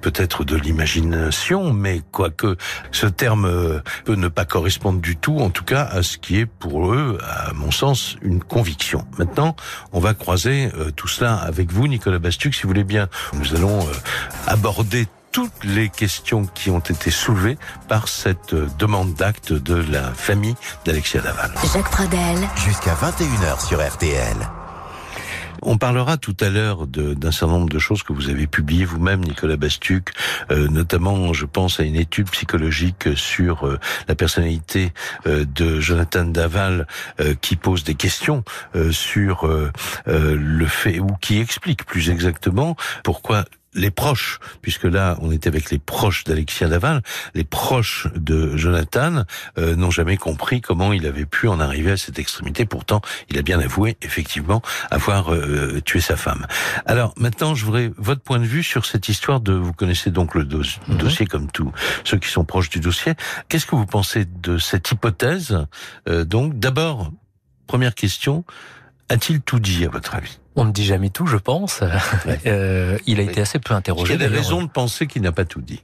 peut-être 0.00 0.44
de 0.44 0.56
l'imagination, 0.56 1.72
mais 1.72 2.02
quoique 2.10 2.56
ce 2.90 3.06
terme 3.06 3.44
euh, 3.44 3.80
peut 4.04 4.14
ne 4.14 4.28
pas 4.28 4.44
correspondre 4.44 5.00
du 5.00 5.16
tout, 5.16 5.38
en 5.38 5.50
tout 5.50 5.64
cas, 5.64 5.82
à 5.84 6.02
ce 6.02 6.18
qui 6.18 6.38
est 6.38 6.46
pour 6.46 6.92
eux, 6.92 7.18
à 7.22 7.52
mon 7.52 7.70
sens, 7.70 8.16
une 8.22 8.42
conviction. 8.42 9.06
Maintenant, 9.18 9.56
on 9.92 10.00
va 10.00 10.14
croiser 10.14 10.70
euh, 10.76 10.90
tout 10.90 11.08
cela 11.08 11.36
avec 11.36 11.72
vous, 11.72 11.86
Nicolas 11.88 12.18
Bastuc, 12.18 12.54
si 12.54 12.62
vous 12.62 12.68
voulez 12.68 12.84
bien. 12.84 13.08
Nous 13.34 13.54
allons 13.54 13.80
euh, 13.80 13.92
aborder 14.46 15.06
toutes 15.32 15.64
les 15.64 15.88
questions 15.88 16.46
qui 16.46 16.70
ont 16.70 16.78
été 16.78 17.10
soulevées 17.10 17.58
par 17.86 18.08
cette 18.08 18.54
demande 18.78 19.14
d'acte 19.14 19.52
de 19.52 19.74
la 19.74 20.12
famille 20.12 20.56
d'Alexia 20.84 21.20
Daval. 21.20 21.52
Jacques 21.72 21.90
Pradel. 21.90 22.38
Jusqu'à 22.56 22.94
21h 22.94 23.66
sur 23.66 23.86
RTL. 23.86 24.57
On 25.62 25.78
parlera 25.78 26.16
tout 26.16 26.36
à 26.40 26.48
l'heure 26.48 26.86
d'un 26.86 27.32
certain 27.32 27.54
nombre 27.54 27.68
de 27.68 27.78
choses 27.78 28.02
que 28.02 28.12
vous 28.12 28.28
avez 28.28 28.46
publiées 28.46 28.84
vous-même, 28.84 29.20
Nicolas 29.20 29.56
Bastuc, 29.56 30.10
euh, 30.50 30.68
notamment, 30.68 31.32
je 31.32 31.46
pense 31.46 31.80
à 31.80 31.84
une 31.84 31.96
étude 31.96 32.30
psychologique 32.30 33.08
sur 33.16 33.66
euh, 33.66 33.78
la 34.08 34.14
personnalité 34.14 34.92
euh, 35.26 35.44
de 35.44 35.80
Jonathan 35.80 36.24
Daval 36.24 36.86
qui 37.40 37.56
pose 37.56 37.84
des 37.84 37.94
questions 37.94 38.44
sur 38.90 39.48
le 40.06 40.66
fait 40.66 41.00
ou 41.00 41.08
qui 41.20 41.38
explique 41.38 41.84
plus 41.84 42.10
exactement 42.10 42.76
pourquoi 43.02 43.44
les 43.74 43.90
proches, 43.90 44.40
puisque 44.62 44.84
là 44.84 45.16
on 45.20 45.30
était 45.30 45.48
avec 45.48 45.70
les 45.70 45.78
proches 45.78 46.24
d'Alexia 46.24 46.68
Daval, 46.68 47.02
les 47.34 47.44
proches 47.44 48.08
de 48.14 48.56
Jonathan 48.56 49.24
euh, 49.58 49.76
n'ont 49.76 49.90
jamais 49.90 50.16
compris 50.16 50.60
comment 50.60 50.92
il 50.92 51.06
avait 51.06 51.26
pu 51.26 51.48
en 51.48 51.60
arriver 51.60 51.92
à 51.92 51.96
cette 51.96 52.18
extrémité. 52.18 52.64
Pourtant, 52.64 53.00
il 53.28 53.38
a 53.38 53.42
bien 53.42 53.60
avoué 53.60 53.96
effectivement 54.02 54.62
avoir 54.90 55.32
euh, 55.32 55.80
tué 55.84 56.00
sa 56.00 56.16
femme. 56.16 56.46
Alors 56.86 57.14
maintenant, 57.16 57.54
je 57.54 57.64
voudrais 57.64 57.92
votre 57.96 58.22
point 58.22 58.38
de 58.38 58.44
vue 58.44 58.62
sur 58.62 58.86
cette 58.86 59.08
histoire 59.08 59.40
de. 59.40 59.52
Vous 59.52 59.72
connaissez 59.72 60.10
donc 60.10 60.34
le 60.34 60.44
mhm. 60.44 60.96
dossier 60.96 61.26
comme 61.26 61.50
tous 61.50 61.72
ceux 62.04 62.18
qui 62.18 62.28
sont 62.28 62.44
proches 62.44 62.70
du 62.70 62.80
dossier. 62.80 63.14
Qu'est-ce 63.48 63.66
que 63.66 63.76
vous 63.76 63.86
pensez 63.86 64.24
de 64.24 64.58
cette 64.58 64.90
hypothèse 64.90 65.66
euh, 66.08 66.24
Donc, 66.24 66.58
d'abord, 66.58 67.12
première 67.66 67.94
question 67.94 68.44
a-t-il 69.08 69.40
tout 69.40 69.58
dit 69.58 69.84
à 69.84 69.88
votre 69.88 70.14
avis? 70.14 70.38
On 70.58 70.64
ne 70.64 70.72
dit 70.72 70.84
jamais 70.84 71.08
tout, 71.08 71.26
je 71.26 71.36
pense. 71.36 71.82
Euh, 72.46 72.98
il 73.06 73.20
a 73.20 73.22
été 73.22 73.40
assez 73.40 73.58
peu 73.58 73.74
interrogé. 73.74 74.14
Il 74.14 74.20
y 74.20 74.24
a 74.24 74.28
des 74.28 74.34
raisons 74.34 74.62
de 74.62 74.68
penser 74.68 75.06
qu'il 75.06 75.22
n'a 75.22 75.32
pas 75.32 75.44
tout 75.44 75.60
dit. 75.60 75.82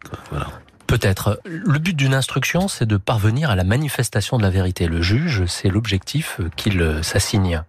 Peut-être. 0.86 1.40
Le 1.44 1.78
but 1.78 1.94
d'une 1.94 2.14
instruction, 2.14 2.68
c'est 2.68 2.86
de 2.86 2.96
parvenir 2.96 3.50
à 3.50 3.56
la 3.56 3.64
manifestation 3.64 4.36
de 4.36 4.42
la 4.42 4.50
vérité. 4.50 4.86
Le 4.86 5.02
juge, 5.02 5.44
c'est 5.46 5.68
l'objectif 5.68 6.40
qu'il 6.56 7.00
s'assigne. 7.02 7.62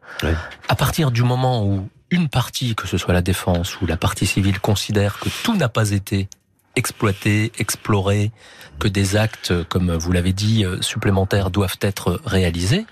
À 0.68 0.76
partir 0.76 1.12
du 1.12 1.24
moment 1.24 1.66
où 1.66 1.90
une 2.12 2.30
partie, 2.30 2.76
que 2.76 2.88
ce 2.88 2.98
soit 2.98 3.14
la 3.14 3.22
défense 3.22 3.80
ou 3.82 3.86
la 3.86 3.98
partie 3.98 4.26
civile, 4.26 4.60
considère 4.60 5.20
que 5.20 5.30
tout 5.44 5.56
n'a 5.56 5.70
pas 5.70 5.92
été 5.92 6.28
exploité, 6.76 7.52
exploré, 7.58 8.32
que 8.80 8.88
des 8.88 9.16
actes, 9.16 9.64
comme 9.66 9.96
vous 9.96 10.12
l'avez 10.12 10.34
dit, 10.34 10.66
euh, 10.66 10.82
supplémentaires 10.82 11.50
doivent 11.50 11.78
être 11.82 12.20
réalisés, 12.26 12.86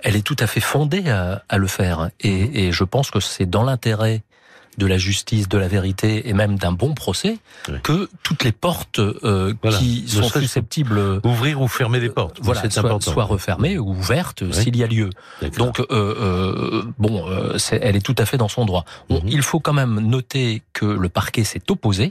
elle 0.00 0.16
est 0.16 0.22
tout 0.22 0.36
à 0.38 0.46
fait 0.46 0.60
fondée 0.60 1.08
à, 1.08 1.58
le 1.58 1.66
faire. 1.66 2.10
Et, 2.20 2.66
et, 2.66 2.72
je 2.72 2.84
pense 2.84 3.10
que 3.10 3.20
c'est 3.20 3.46
dans 3.46 3.64
l'intérêt 3.64 4.22
de 4.78 4.86
la 4.86 4.96
justice, 4.96 5.48
de 5.48 5.58
la 5.58 5.68
vérité 5.68 6.28
et 6.28 6.32
même 6.32 6.56
d'un 6.56 6.72
bon 6.72 6.94
procès 6.94 7.38
que 7.82 8.08
toutes 8.22 8.44
les 8.44 8.52
portes 8.52 9.00
euh, 9.00 9.52
qui 9.78 10.08
sont 10.08 10.28
susceptibles 10.28 11.20
ouvrir 11.24 11.60
ou 11.60 11.68
fermer 11.68 12.00
les 12.00 12.08
portes. 12.08 12.38
Voilà, 12.40 12.62
soit, 12.70 13.24
refermées 13.24 13.76
ou 13.76 13.90
ouvertes 13.90 14.50
s'il 14.52 14.76
y 14.76 14.84
a 14.84 14.86
lieu. 14.86 15.10
Donc 15.56 15.80
euh, 15.80 15.86
euh, 15.90 16.84
bon, 16.98 17.28
euh, 17.28 17.58
elle 17.72 17.96
est 17.96 18.04
tout 18.04 18.14
à 18.18 18.24
fait 18.24 18.36
dans 18.36 18.48
son 18.48 18.64
droit. 18.64 18.84
Mhm. 19.10 19.20
Il 19.26 19.42
faut 19.42 19.58
quand 19.58 19.72
même 19.72 19.98
noter 19.98 20.62
que 20.72 20.86
le 20.86 21.08
parquet 21.08 21.44
s'est 21.44 21.70
opposé 21.70 22.10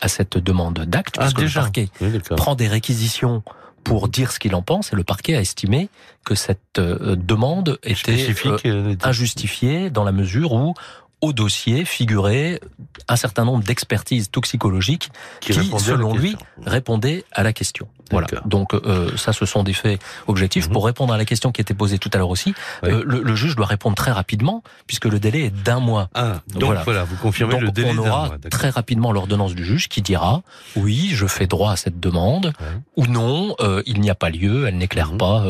à 0.00 0.08
cette 0.08 0.36
demande 0.36 0.80
d'acte, 0.80 1.16
ah, 1.18 1.22
puisque 1.22 1.40
le 1.40 1.54
parquet 1.54 1.88
prend 2.36 2.56
des 2.56 2.68
réquisitions 2.68 3.42
pour 3.86 4.08
dire 4.08 4.32
ce 4.32 4.40
qu'il 4.40 4.56
en 4.56 4.62
pense 4.62 4.92
et 4.92 4.96
le 4.96 5.04
parquet 5.04 5.36
a 5.36 5.40
estimé 5.40 5.88
que 6.24 6.34
cette 6.34 6.80
euh, 6.80 7.14
demande 7.14 7.78
était 7.84 8.26
euh, 8.66 8.96
injustifiée 9.04 9.90
dans 9.90 10.02
la 10.02 10.10
mesure 10.10 10.52
où 10.54 10.74
au 11.20 11.32
dossier 11.32 11.84
figurait 11.84 12.60
un 13.06 13.14
certain 13.14 13.44
nombre 13.44 13.62
d'expertises 13.62 14.28
toxicologiques 14.28 15.10
qui, 15.40 15.52
selon 15.52 16.16
lui, 16.16 16.36
répondaient 16.64 17.24
à 17.30 17.44
la 17.44 17.52
question. 17.52 17.86
Voilà. 18.10 18.26
Donc 18.44 18.74
euh, 18.74 19.16
ça, 19.16 19.32
ce 19.32 19.46
sont 19.46 19.62
des 19.62 19.72
faits 19.72 20.00
objectifs. 20.26 20.66
Mhm. 20.66 20.72
Pour 20.72 20.86
répondre 20.86 21.12
à 21.12 21.18
la 21.18 21.24
question 21.24 21.52
qui 21.52 21.60
était 21.60 21.74
posée 21.74 21.98
tout 21.98 22.10
à 22.12 22.18
l'heure 22.18 22.30
aussi, 22.30 22.54
euh, 22.84 23.02
le, 23.04 23.34
juge 23.34 23.56
doit 23.56 23.66
répondre 23.66 23.96
très 23.96 24.12
rapidement 24.12 24.62
puisque 24.86 25.06
le 25.06 25.18
délai 25.18 25.46
est 25.46 25.50
d'un 25.50 25.80
mois. 25.80 26.08
Ah, 26.14 26.40
donc 26.54 26.76
voilà. 26.84 27.04
vous 27.04 27.16
confirmez 27.16 27.58
le 27.58 27.70
délai 27.70 27.90
On 27.94 27.98
aura 27.98 28.30
très 28.50 28.70
rapidement 28.70 29.12
l'ordonnance 29.12 29.54
du 29.54 29.64
juge 29.64 29.88
qui 29.88 30.02
dira 30.02 30.42
oui, 30.76 31.10
je 31.12 31.26
fais 31.26 31.46
droit 31.46 31.72
à 31.72 31.76
cette 31.76 32.00
demande 32.00 32.52
ou 32.96 33.06
non, 33.06 33.54
euh, 33.60 33.82
il 33.86 34.00
n'y 34.00 34.10
a 34.10 34.14
pas 34.14 34.30
lieu, 34.30 34.66
elle 34.66 34.78
n'éclaire 34.78 35.12
mhm. 35.12 35.18
pas, 35.18 35.44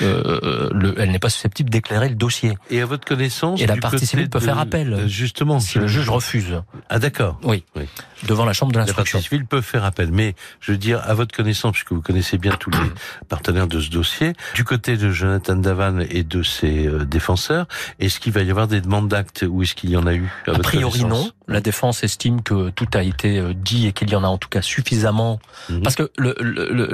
le, 0.00 0.94
elle 0.98 1.10
n'est 1.10 1.18
pas 1.18 1.30
susceptible 1.30 1.70
d'éclairer 1.70 2.08
le 2.08 2.14
dossier. 2.14 2.56
Et 2.70 2.80
à 2.80 2.86
votre 2.86 3.04
connaissance, 3.04 3.60
et 3.60 3.66
la 3.66 3.76
partie 3.76 4.06
civile 4.06 4.30
peut 4.30 4.40
faire 4.40 4.58
appel. 4.58 5.06
Justement, 5.06 5.60
si 5.60 5.78
le 5.78 5.86
juge 5.86 6.08
refuse. 6.08 6.62
Ah 6.88 6.98
d'accord. 6.98 7.38
Oui. 7.44 7.64
Devant 8.26 8.44
la 8.44 8.52
chambre 8.52 8.72
de 8.72 8.78
l'instruction. 8.78 9.18
La 9.18 9.20
partie 9.20 9.28
civile 9.28 9.46
peut 9.46 9.60
faire 9.60 9.84
appel, 9.84 10.10
mais 10.12 10.34
je 10.60 10.72
veux 10.72 10.78
dire 10.78 11.00
à 11.04 11.14
votre 11.14 11.34
connaissance 11.34 11.81
que 11.84 11.94
vous 11.94 12.02
connaissez 12.02 12.38
bien 12.38 12.52
tous 12.58 12.70
les 12.70 12.78
partenaires 13.28 13.66
de 13.66 13.80
ce 13.80 13.90
dossier, 13.90 14.32
du 14.54 14.64
côté 14.64 14.96
de 14.96 15.10
Jonathan 15.10 15.56
Davan 15.56 16.00
et 16.00 16.24
de 16.24 16.42
ses 16.42 16.86
euh, 16.86 17.04
défenseurs, 17.04 17.66
est-ce 17.98 18.20
qu'il 18.20 18.32
va 18.32 18.42
y 18.42 18.50
avoir 18.50 18.68
des 18.68 18.80
demandes 18.80 19.08
d'actes 19.08 19.44
ou 19.48 19.62
est-ce 19.62 19.74
qu'il 19.74 19.90
y 19.90 19.96
en 19.96 20.06
a 20.06 20.14
eu 20.14 20.28
A 20.46 20.58
priori 20.58 21.04
non. 21.04 21.30
La 21.48 21.60
défense 21.60 22.02
estime 22.04 22.42
que 22.42 22.70
tout 22.70 22.88
a 22.94 23.02
été 23.02 23.38
euh, 23.38 23.52
dit 23.54 23.86
et 23.86 23.92
qu'il 23.92 24.10
y 24.10 24.16
en 24.16 24.24
a 24.24 24.28
en 24.28 24.38
tout 24.38 24.48
cas 24.48 24.62
suffisamment. 24.62 25.40
Mhm. 25.68 25.82
Parce 25.82 25.96
que 25.96 26.10
le, 26.16 26.34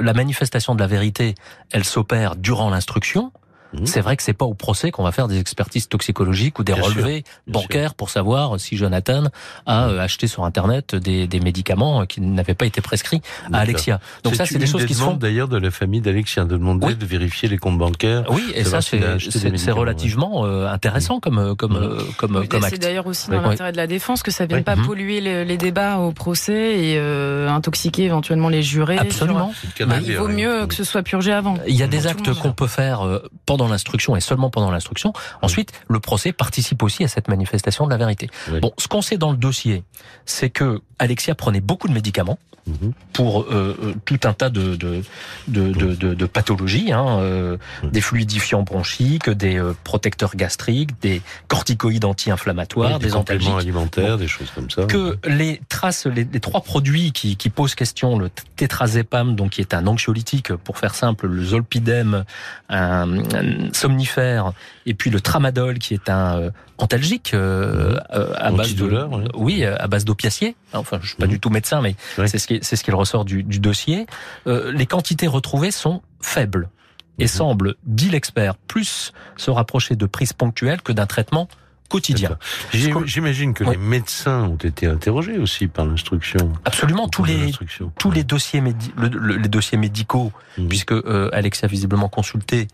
la 0.01 0.13
manifestation 0.13 0.75
de 0.75 0.79
la 0.79 0.87
vérité, 0.87 1.35
elle 1.71 1.83
s'opère 1.83 2.35
durant 2.35 2.69
l'instruction. 2.69 3.31
Mhm. 3.73 3.85
C'est 3.85 4.01
vrai 4.01 4.17
que 4.17 4.23
c'est 4.23 4.33
pas 4.33 4.45
au 4.45 4.53
procès 4.53 4.91
qu'on 4.91 5.03
va 5.03 5.11
faire 5.11 5.27
des 5.27 5.39
expertises 5.39 5.87
toxicologiques 5.87 6.59
ou 6.59 6.63
des 6.63 6.73
relevés 6.73 7.23
bancaires 7.47 7.93
pour 7.93 8.09
savoir 8.09 8.59
si 8.59 8.77
Jonathan 8.77 9.25
a 9.65 9.87
mhm. 9.87 9.93
euh, 9.93 10.01
acheté 10.01 10.27
sur 10.27 10.43
Internet 10.43 10.95
des, 10.95 11.27
des 11.27 11.39
médicaments 11.39 12.05
qui 12.05 12.21
n'avaient 12.21 12.55
pas 12.55 12.65
été 12.65 12.81
prescrits 12.81 13.21
à 13.51 13.59
Alexia. 13.59 13.99
Donc 14.23 14.35
ça, 14.35 14.45
c'est 14.45 14.57
des 14.57 14.67
choses 14.67 14.85
qui 14.85 14.93
se 14.93 15.01
font 15.01 15.15
d'ailleurs 15.15 15.47
de 15.47 15.57
la 15.57 15.71
famille 15.71 16.01
d'Alexia 16.01 16.45
de 16.45 16.57
demander 16.57 16.95
de 16.95 17.05
vérifier 17.05 17.49
les 17.49 17.57
comptes 17.57 17.77
bancaires. 17.77 18.25
Oui, 18.29 18.51
et 18.55 18.63
ça 18.63 18.81
c'est 18.81 19.71
relativement 19.71 20.45
euh, 20.45 20.67
intéressant 20.67 21.15
mhm. 21.15 21.21
comme 21.21 21.55
comme 21.55 21.97
comme 22.17 22.47
comme 22.47 22.61
C'est 22.69 22.79
d'ailleurs 22.79 23.07
aussi 23.07 23.29
dans 23.29 23.41
l'intérêt 23.41 23.71
de 23.71 23.77
la 23.77 23.87
défense 23.87 24.23
que 24.23 24.31
ça 24.31 24.45
vienne 24.45 24.63
pas 24.63 24.75
polluer 24.75 25.21
les, 25.21 25.59
débats 25.59 25.97
au 25.97 26.13
procès 26.13 26.79
et 26.79 26.97
euh, 26.97 27.49
intoxiquer 27.49 28.03
éventuellement 28.03 28.47
les 28.47 28.63
jurés. 28.63 28.97
Absolument. 28.97 29.51
il 29.79 30.15
vaut 30.17 30.27
mieux 30.27 30.65
que 30.67 30.73
ce 30.73 30.83
soit 30.83 31.03
purgé 31.03 31.33
avant. 31.33 31.55
Il 31.67 31.75
y 31.75 31.83
a 31.83 31.87
des 31.87 32.07
actes 32.07 32.33
qu'on 32.33 32.53
peut 32.53 32.67
faire 32.67 33.01
pendant 33.45 33.58
pendant 33.59 33.71
l'instruction 33.71 34.15
et 34.15 34.21
seulement 34.21 34.49
pendant 34.49 34.71
l'instruction. 34.71 35.11
Ensuite, 35.41 35.73
le 35.89 35.99
procès 35.99 36.31
participe 36.31 36.81
aussi 36.81 37.03
à 37.03 37.09
cette 37.09 37.27
manifestation 37.27 37.85
de 37.85 37.91
la 37.91 37.97
vérité. 37.97 38.29
Bon, 38.61 38.71
ce 38.77 38.87
qu'on 38.87 39.01
sait 39.01 39.17
dans 39.17 39.31
le 39.31 39.37
dossier, 39.37 39.83
c'est 40.25 40.49
que 40.49 40.79
Alexia 40.97 41.35
prenait 41.35 41.59
beaucoup 41.61 41.87
de 41.89 41.93
médicaments 41.93 42.39
mhm. 42.67 42.93
pour 43.13 43.41
euh, 43.41 43.77
euh, 43.83 43.93
tout 44.05 44.19
un 44.23 44.33
tas 44.33 44.49
de, 44.49 44.75
de, 44.75 45.03
de, 45.47 45.71
de, 45.71 46.13
de 46.13 46.25
pathologies, 46.25 46.91
hein, 46.91 47.19
euh, 47.19 47.57
des 47.83 48.01
fluidifiants 48.01 48.63
bronchiques, 48.63 49.29
des 49.29 49.57
euh, 49.57 49.73
protecteurs 49.83 50.35
gastriques, 50.35 51.01
des 51.01 51.21
corticoïdes 51.47 52.05
anti-inflammatoires, 52.05 52.99
des, 52.99 53.09
des 53.09 53.47
alimentaires, 53.49 54.17
des 54.17 54.27
choses 54.27 54.51
comme 54.55 54.69
ça. 54.69 54.85
Que 54.85 55.17
les 55.25 55.61
traces, 55.69 56.05
les, 56.05 56.27
les 56.31 56.39
trois 56.39 56.61
produits 56.61 57.11
qui, 57.11 57.35
qui, 57.35 57.49
posent 57.49 57.75
question, 57.75 58.17
le 58.17 58.29
tétrazépam, 58.55 59.35
donc 59.35 59.51
qui 59.51 59.61
est 59.61 59.73
un 59.73 59.87
anxiolytique, 59.87 60.53
pour 60.53 60.77
faire 60.77 60.95
simple, 60.95 61.27
le 61.27 61.43
zolpidem, 61.43 62.25
un, 62.69 63.19
un 63.33 63.48
somnifère, 63.73 64.53
et 64.85 64.93
puis 64.93 65.09
le 65.09 65.21
tramadol, 65.21 65.79
qui 65.79 65.93
est 65.93 66.09
un 66.09 66.51
antalgique 66.79 67.33
euh, 67.33 67.93
mhm. 67.93 67.99
euh, 68.13 68.33
à 68.37 68.51
base 68.51 68.75
de 68.75 69.07
oui. 69.35 69.63
à 69.63 69.87
base 69.87 70.05
d'opiacier. 70.05 70.55
Enfin, 70.73 70.99
je 71.01 71.07
suis 71.09 71.17
pas 71.17 71.25
mhm. 71.25 71.31
du 71.31 71.39
tout 71.39 71.49
médecin, 71.49 71.81
mais 71.81 71.95
c'est 72.27 72.39
ce 72.39 72.47
qui 72.47 72.59
c'est 72.61 72.75
ce 72.75 72.83
qu'il 72.83 72.95
ressort 72.95 73.25
du, 73.25 73.43
du 73.43 73.59
dossier. 73.59 74.07
Euh, 74.47 74.71
les 74.71 74.85
quantités 74.85 75.27
retrouvées 75.27 75.71
sont 75.71 76.01
faibles 76.21 76.69
et 77.17 77.23
mhm. 77.23 77.29
semblent, 77.29 77.75
dit 77.83 78.09
l'expert, 78.09 78.55
plus 78.55 79.13
se 79.37 79.51
rapprocher 79.51 79.95
de 79.95 80.05
prises 80.05 80.33
ponctuelles 80.33 80.81
que 80.81 80.91
d'un 80.91 81.05
traitement 81.05 81.47
quotidien. 81.89 82.37
J'imagine 82.71 83.53
que 83.53 83.63
les 83.63 83.77
médecins 83.77 84.43
ont 84.43 84.55
été 84.55 84.85
interrogés 84.85 85.39
aussi 85.39 85.67
par 85.67 85.85
l'instruction. 85.85 86.53
Absolument, 86.63 87.07
tous 87.09 87.23
les 87.23 87.51
tous 87.97 88.11
les 88.11 88.23
dossiers 88.23 88.61
les 88.61 89.49
dossiers 89.49 89.77
médicaux, 89.77 90.31
puisque 90.69 90.91
euh, 90.91 91.29
Alexia 91.33 91.65
a 91.65 91.69
visiblement 91.69 92.07
consulté 92.07 92.67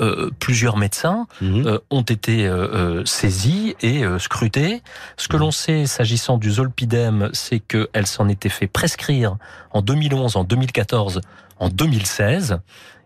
euh, 0.00 0.30
plusieurs 0.38 0.78
médecins 0.78 1.26
mhm. 1.42 1.66
euh, 1.66 1.78
ont 1.90 2.02
été 2.02 2.46
euh, 2.46 3.04
saisis 3.04 3.74
et 3.82 4.02
scrutés. 4.18 4.82
Ce 5.16 5.28
que 5.28 5.36
l'on 5.36 5.50
sait 5.50 5.86
s'agissant 5.86 6.38
du 6.38 6.50
zolpidem, 6.50 7.28
c'est 7.32 7.60
qu'elle 7.60 8.06
s'en 8.06 8.28
était 8.28 8.48
fait 8.48 8.66
prescrire 8.66 9.36
en 9.72 9.82
2011, 9.82 10.36
en 10.36 10.44
2014, 10.44 11.20
en 11.58 11.68
2016. 11.68 12.60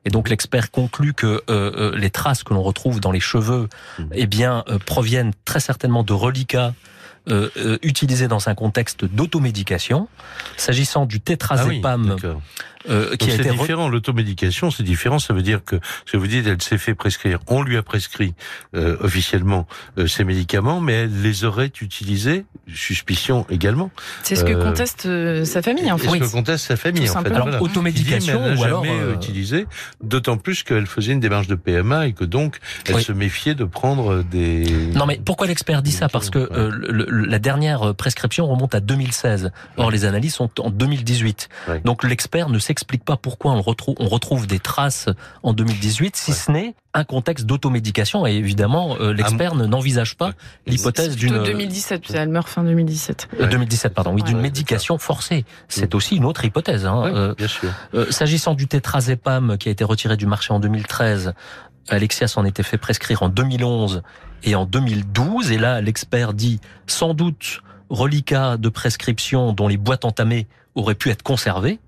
Et 0.04 0.10
donc 0.10 0.28
l'expert 0.28 0.70
conclut 0.70 1.14
que 1.14 1.42
les 1.96 2.10
traces 2.10 2.44
que 2.44 2.52
l'on 2.54 2.62
retrouve 2.62 3.00
dans 3.00 3.10
les 3.10 3.20
cheveux, 3.20 3.68
mhm. 3.98 4.08
eh 4.12 4.26
bien, 4.26 4.64
proviennent 4.86 5.32
très 5.44 5.60
certainement 5.60 6.02
de 6.02 6.12
reliquats 6.12 6.74
utilisés 7.82 8.28
dans 8.28 8.48
un 8.48 8.54
contexte 8.54 9.04
d'automédication. 9.04 10.08
S'agissant 10.56 11.06
du 11.06 11.20
tétrazépam, 11.20 12.16
ah 12.22 12.26
euh, 12.88 13.16
qui 13.16 13.30
c'est 13.30 13.50
différent. 13.50 13.88
L'automédication, 13.88 14.70
c'est 14.70 14.82
différent. 14.82 15.18
Ça 15.18 15.34
veut 15.34 15.42
dire 15.42 15.64
que 15.64 15.76
ce 16.06 16.12
que 16.12 16.16
vous 16.16 16.26
dites, 16.26 16.46
elle 16.46 16.62
s'est 16.62 16.78
fait 16.78 16.94
prescrire. 16.94 17.38
On 17.46 17.62
lui 17.62 17.76
a 17.76 17.82
prescrit 17.82 18.34
euh, 18.74 18.96
officiellement 19.00 19.66
euh, 19.98 20.06
ces 20.06 20.24
médicaments, 20.24 20.80
mais 20.80 20.92
elle 20.92 21.22
les 21.22 21.44
aurait 21.44 21.72
utilisés. 21.80 22.44
Suspicion 22.72 23.46
également. 23.50 23.90
C'est 24.22 24.36
ce 24.36 24.44
que 24.44 24.52
euh, 24.52 24.62
conteste 24.62 25.06
euh, 25.06 25.44
sa 25.44 25.62
famille. 25.62 25.90
En 25.90 25.98
fait. 25.98 26.08
C'est 26.08 26.18
ce 26.18 26.24
que 26.24 26.32
conteste 26.32 26.66
sa 26.66 26.76
famille. 26.76 27.08
En 27.08 27.22
fait. 27.22 27.32
Alors 27.32 27.62
automédication 27.62 28.52
dit, 28.52 28.60
ou 28.60 28.64
alors 28.64 28.84
jamais 28.84 29.14
utilisé. 29.14 29.66
D'autant 30.02 30.36
plus 30.36 30.62
qu'elle 30.62 30.86
faisait 30.86 31.12
une 31.12 31.20
démarche 31.20 31.46
de 31.46 31.54
PMA 31.54 32.08
et 32.08 32.12
que 32.12 32.24
donc 32.24 32.58
elle 32.86 33.00
se 33.00 33.12
méfiait 33.12 33.54
de 33.54 33.64
prendre 33.64 34.22
des. 34.22 34.64
Non 34.94 35.06
mais 35.06 35.20
pourquoi 35.24 35.46
l'expert 35.46 35.82
dit 35.82 35.92
ça? 35.92 36.08
Parce 36.08 36.30
que 36.30 36.48
la 37.10 37.38
dernière 37.38 37.94
prescription 37.94 38.46
remonte 38.46 38.74
à 38.74 38.80
2016. 38.80 39.50
Or 39.76 39.90
les 39.90 40.04
analyses 40.04 40.34
sont 40.34 40.50
en 40.60 40.70
2018. 40.70 41.48
Donc 41.84 42.04
l'expert 42.04 42.48
ne 42.48 42.58
sait 42.58 42.73
explique 42.74 43.04
pas 43.04 43.16
pourquoi 43.16 43.52
on 43.52 43.62
retrouve, 43.62 43.94
on 44.00 44.08
retrouve 44.08 44.48
des 44.48 44.58
traces 44.58 45.08
en 45.44 45.52
2018, 45.52 46.16
si 46.16 46.32
ce 46.32 46.50
n'est 46.50 46.74
un 46.92 47.04
contexte 47.04 47.46
d'automédication. 47.46 48.26
Et 48.26 48.32
évidemment, 48.32 48.96
euh, 48.98 49.12
l'expert 49.12 49.52
ah, 49.54 49.66
n'envisage 49.66 50.16
pas 50.16 50.32
l'hypothèse 50.66 51.14
d'une... 51.14 51.44
2017, 51.44 52.10
elle 52.14 52.30
meurt 52.30 52.48
fin 52.48 52.64
2017. 52.64 53.28
2017, 53.38 53.92
euh, 53.92 53.94
pardon, 53.94 54.12
oui, 54.12 54.24
d'une 54.24 54.40
médication 54.40 54.98
forcée. 54.98 55.44
C'est 55.68 55.94
mm. 55.94 55.96
aussi 55.96 56.16
une 56.16 56.24
autre 56.24 56.44
hypothèse. 56.44 56.84
Hein. 56.84 57.04
Euh, 57.06 57.34
bien 57.34 57.46
sûr. 57.46 57.70
S'agissant 58.10 58.54
du 58.54 58.66
tétrazépam 58.66 59.56
qui 59.56 59.68
a 59.68 59.72
été 59.72 59.84
retiré 59.84 60.16
du 60.16 60.26
marché 60.26 60.52
en 60.52 60.58
2013, 60.58 61.34
Alexia 61.88 62.26
s'en 62.26 62.44
était 62.44 62.64
fait 62.64 62.78
prescrire 62.78 63.22
en 63.22 63.28
2011 63.28 64.02
et 64.42 64.56
en 64.56 64.66
2012. 64.66 65.52
Et 65.52 65.58
là, 65.58 65.80
l'expert 65.80 66.34
dit 66.34 66.60
sans 66.88 67.14
doute 67.14 67.62
reliquat 67.88 68.56
de 68.56 68.68
prescription 68.68 69.52
dont 69.52 69.68
les 69.68 69.76
boîtes 69.76 70.04
entamées 70.04 70.48
auraient 70.74 70.96
pu 70.96 71.10
être 71.10 71.22
conservées 71.22 71.78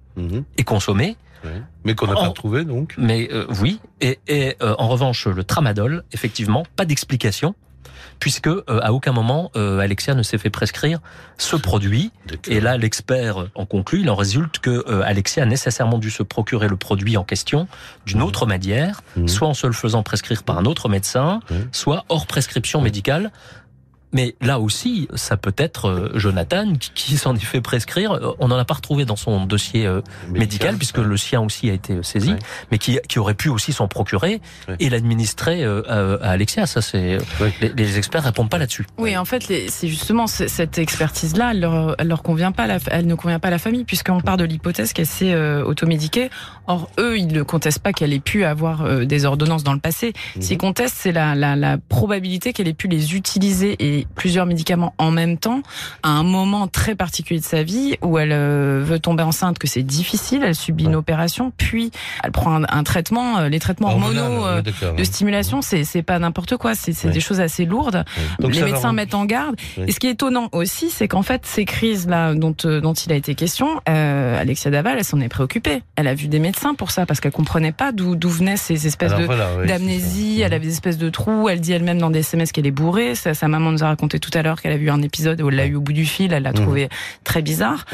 Et 0.57 0.65
consommé. 0.65 1.17
Mais 1.85 1.95
qu'on 1.95 2.07
n'a 2.07 2.15
pas 2.15 2.31
trouvé 2.31 2.65
donc. 2.65 2.95
Mais 2.99 3.29
euh, 3.33 3.47
oui, 3.61 3.81
et, 4.01 4.19
et 4.27 4.57
euh, 4.63 4.75
en 4.79 4.89
revanche 4.89 5.27
le 5.27 5.45
tramadol, 5.45 6.05
effectivement, 6.13 6.65
pas 6.77 6.85
d'explication 6.85 7.55
puisque 8.19 8.47
euh, 8.47 8.63
à 8.69 8.95
aucun 8.95 9.13
moment 9.13 9.51
Alexia 9.55 10.15
ne 10.15 10.23
s'est 10.23 10.39
fait 10.39 10.49
prescrire 10.51 11.01
ce 11.37 11.55
produit. 11.55 12.13
Et 12.49 12.61
là, 12.61 12.79
l'expert 12.79 13.49
en 13.55 13.67
conclut, 13.67 14.01
il 14.01 14.11
en 14.11 14.15
résulte 14.15 14.59
que 14.59 15.03
Alexia 15.03 15.43
a 15.43 15.47
nécessairement 15.47 15.99
dû 15.99 16.11
se 16.11 16.23
procurer 16.23 16.67
le 16.67 16.77
produit 16.77 17.17
en 17.17 17.25
question 17.25 17.69
d'une 18.07 18.19
mhm. 18.19 18.25
autre 18.25 18.47
manière, 18.47 19.03
mhm. 19.17 19.29
soit 19.29 19.47
en 19.47 19.55
se 19.55 19.67
le 19.67 19.75
faisant 19.75 20.03
prescrire 20.03 20.43
par 20.45 20.59
un 20.59 20.65
autre 20.65 20.89
médecin, 20.89 21.41
soit 21.73 22.07
hors 22.09 22.27
prescription 22.27 22.81
médicale, 22.81 23.31
mais 24.13 24.35
là 24.41 24.61
aussi, 24.61 25.09
ça 25.15 25.37
peut 25.37 25.55
être 25.57 25.87
euh, 25.87 26.11
Jonathan 26.15 26.73
qui, 26.95 27.17
s'en 27.17 27.35
est 27.35 27.41
fait 27.41 27.61
prescrire. 27.61 28.13
Euh, 28.13 28.33
on 28.39 28.49
n'en 28.49 28.57
a 28.57 28.65
pas 28.65 28.75
retrouvé 28.75 29.05
dans 29.05 29.17
son 29.17 29.47
dossier 29.47 29.87
euh, 29.87 30.01
médical, 30.31 30.77
puisque 30.77 30.99
le 30.99 31.17
sien 31.17 31.41
aussi 31.41 31.69
a 31.71 31.73
été 31.73 32.03
saisi, 32.03 32.35
mais 32.71 32.79
qui, 32.79 32.99
qui, 33.09 33.19
aurait 33.19 33.35
pu 33.35 33.49
aussi 33.49 33.73
s'en 33.73 33.89
procurer 33.89 34.41
et 34.79 34.89
l'administrer 34.91 35.65
à, 35.65 36.31
Alexia. 36.31 36.67
Ça, 36.67 36.83
c'est 36.83 37.19
les, 37.61 37.69
les, 37.71 37.99
experts 37.99 38.25
répondent 38.25 38.51
pas 38.51 38.59
là-dessus. 38.59 38.87
Oui, 38.99 39.17
en 39.17 39.25
fait, 39.25 39.43
c'est 39.69 39.89
justement 39.89 40.27
cette 40.27 40.79
expertise-là, 40.79 41.51
elle 41.53 41.61
leur, 41.61 41.97
elle 41.99 42.09
leur 42.09 42.23
convient 42.23 42.53
pas, 42.53 42.69
elle 42.91 43.07
ne 43.07 43.15
convient 43.15 43.39
pas 43.39 43.49
à 43.49 43.53
la 43.53 43.59
famille, 43.59 43.85
puisqu'on 43.85 44.21
part 44.21 44.37
de 44.37 44.45
l'hypothèse 44.45 44.93
qu'elle 44.93 45.07
s'est 45.07 45.35
automédiquée. 45.63 46.31
Or, 46.67 46.89
eux, 46.99 47.19
ils 47.19 47.29
ne 47.29 47.43
contestent 47.43 47.81
pas 47.81 47.93
qu'elle 47.93 48.13
ait 48.13 48.21
pu 48.21 48.45
avoir 48.45 49.07
des 49.07 49.25
ordonnances 49.25 49.65
dans 49.65 49.75
le 49.75 49.81
passé. 49.81 50.13
Mhm. 50.37 50.43
S'ils 50.43 50.59
contestent, 50.59 50.97
c'est 50.99 51.13
la, 51.13 51.35
la, 51.35 51.57
la 51.57 51.79
probabilité 51.79 52.53
qu'elle 52.53 52.69
ait 52.69 52.75
pu 52.75 52.89
les 52.89 53.15
utiliser 53.15 53.77
et 53.79 53.96
plusieurs 54.15 54.47
médicaments 54.47 54.95
en 54.99 55.11
même 55.11 55.39
temps 55.39 55.63
à 56.03 56.11
un 56.11 56.23
moment 56.23 56.67
très 56.67 56.95
particulier 56.95 57.41
de 57.41 57.45
sa 57.45 57.63
vie 57.63 57.97
où 58.03 58.19
elle 58.19 58.33
euh, 58.33 58.83
veut 58.85 58.99
tomber 58.99 59.23
enceinte, 59.23 59.59
que 59.59 59.67
c'est 59.67 59.83
difficile, 59.83 60.43
elle 60.45 60.55
subit 60.55 60.85
une 60.85 60.97
opération, 60.97 61.53
puis 61.57 61.91
elle 62.23 62.33
prend 62.33 62.63
un, 62.63 62.83
traitement, 62.83 63.39
euh, 63.39 63.49
les 63.49 63.59
traitements 63.59 63.89
hormonaux 63.89 64.47
euh, 64.47 64.63
de 64.63 65.05
stimulation, 65.05 65.63
c'est 65.63 65.85
c'est 65.85 66.03
pas 66.03 66.19
n'importe 66.19 66.57
quoi, 66.57 66.75
c'est 66.75 67.11
des 67.11 67.21
choses 67.21 67.41
assez 67.41 67.65
lourdes. 67.65 68.05
les 68.41 68.63
médecins 68.63 68.93
mettent 68.93 69.15
en 69.15 69.25
garde. 69.25 69.57
Et 69.79 69.93
ce 69.93 70.01
qui 70.01 70.07
est 70.07 70.13
étonnant 70.13 70.49
aussi, 70.53 70.91
c'est 70.91 71.09
qu'en 71.09 71.23
fait 71.23 71.47
ces 71.47 71.65
crises 71.65 72.09
là 72.09 72.35
dont 72.35 72.55
dont 72.65 72.95
il 72.95 73.13
a 73.13 73.17
été 73.17 73.35
question, 73.35 73.81
euh, 73.89 74.41
Alexia 74.41 74.71
Daval, 74.71 74.99
elle 74.99 75.05
s'en 75.05 75.21
est 75.21 75.29
préoccupée. 75.29 75.83
Elle 75.97 76.09
a 76.09 76.15
vu 76.15 76.29
des 76.29 76.39
médecins 76.39 76.75
pour 76.75 76.91
ça 76.91 77.07
parce 77.07 77.21
qu'elle 77.21 77.33
comprenait 77.33 77.73
pas 77.73 77.93
d'où 77.93 78.17
d'où 78.17 78.29
venaient 78.29 78.57
ces 78.57 78.87
espèces 78.87 79.15
de 79.15 79.27
d'amnésie. 79.67 80.41
Elle 80.41 80.53
avait 80.53 80.67
des 80.67 80.73
espèces 80.73 80.99
de 80.99 81.11
trous. 81.11 81.49
Elle 81.49 81.61
dit 81.61 81.73
elle-même 81.73 81.99
dans 81.99 82.11
des 82.11 82.21
SMS 82.21 82.53
qu'elle 82.53 82.67
est 82.67 82.71
bourrée. 82.71 83.15
Sa, 83.15 83.35
sa 83.35 83.49
maman 83.49 83.73
nous 83.73 83.85
a 83.85 83.86
raconté 83.89 84.19
tout 84.19 84.31
à 84.35 84.43
l'heure 84.43 84.61
qu'elle 84.61 84.73
a 84.73 84.77
vu 84.77 84.91
un 84.91 85.03
épisode 85.03 85.41
où 85.41 85.49
elle 85.49 85.57
l'a 85.57 85.67
eu 85.67 85.77
au 85.77 85.81
bout 85.81 85.93
du 85.93 86.07
fil, 86.07 86.33
elle 86.33 86.43
l'a 86.43 86.51
mhm. 86.51 86.57
trouvé 86.57 86.89
très 87.25 87.43
bizarre. 87.43 87.85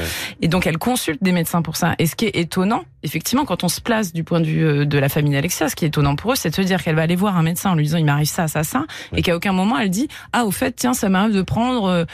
Et 0.40 0.48
donc 0.48 0.66
elle 0.66 0.78
consulte 0.78 1.22
des 1.22 1.33
médecins 1.33 1.62
pour 1.62 1.76
ça. 1.76 1.94
Et 1.98 2.07
ce 2.07 2.16
qui 2.16 2.26
est 2.26 2.37
étonnant, 2.37 2.85
effectivement, 3.02 3.44
quand 3.44 3.64
on 3.64 3.68
se 3.68 3.81
place 3.81 4.12
du 4.12 4.24
point 4.24 4.40
de 4.40 4.46
vue 4.46 4.64
euh, 4.64 4.85
de 4.85 4.98
la 4.98 5.09
famille 5.09 5.33
d'Alexia, 5.33 5.68
ce 5.68 5.76
qui 5.76 5.85
est 5.85 5.88
étonnant 5.88 6.16
pour 6.16 6.33
eux, 6.33 6.37
c'est 6.37 6.50
de 6.50 6.55
se 6.55 6.62
dire 6.62 6.83
qu'elle 6.83 6.94
va 6.94 7.02
aller 7.02 7.16
voir 7.16 7.37
un 7.37 7.42
médecin 7.42 7.70
en 7.70 7.74
lui 7.74 7.85
disant 7.85 7.98
il 7.98 8.05
m'arrive 8.05 8.28
ça, 8.28 8.48
ça, 8.48 8.64
ça, 8.64 8.85
et 9.14 9.22
qu'à 9.22 9.37
aucun 9.37 9.52
moment 9.52 9.78
elle 9.78 9.90
dit 9.90 10.09
ah 10.33 10.44
au 10.44 10.50
fait 10.50 10.72
tiens 10.72 10.94
ça 10.94 11.09
m'arrive 11.09 11.35
de 11.35 11.42
prendre 11.42 11.85
euh, 11.85 12.05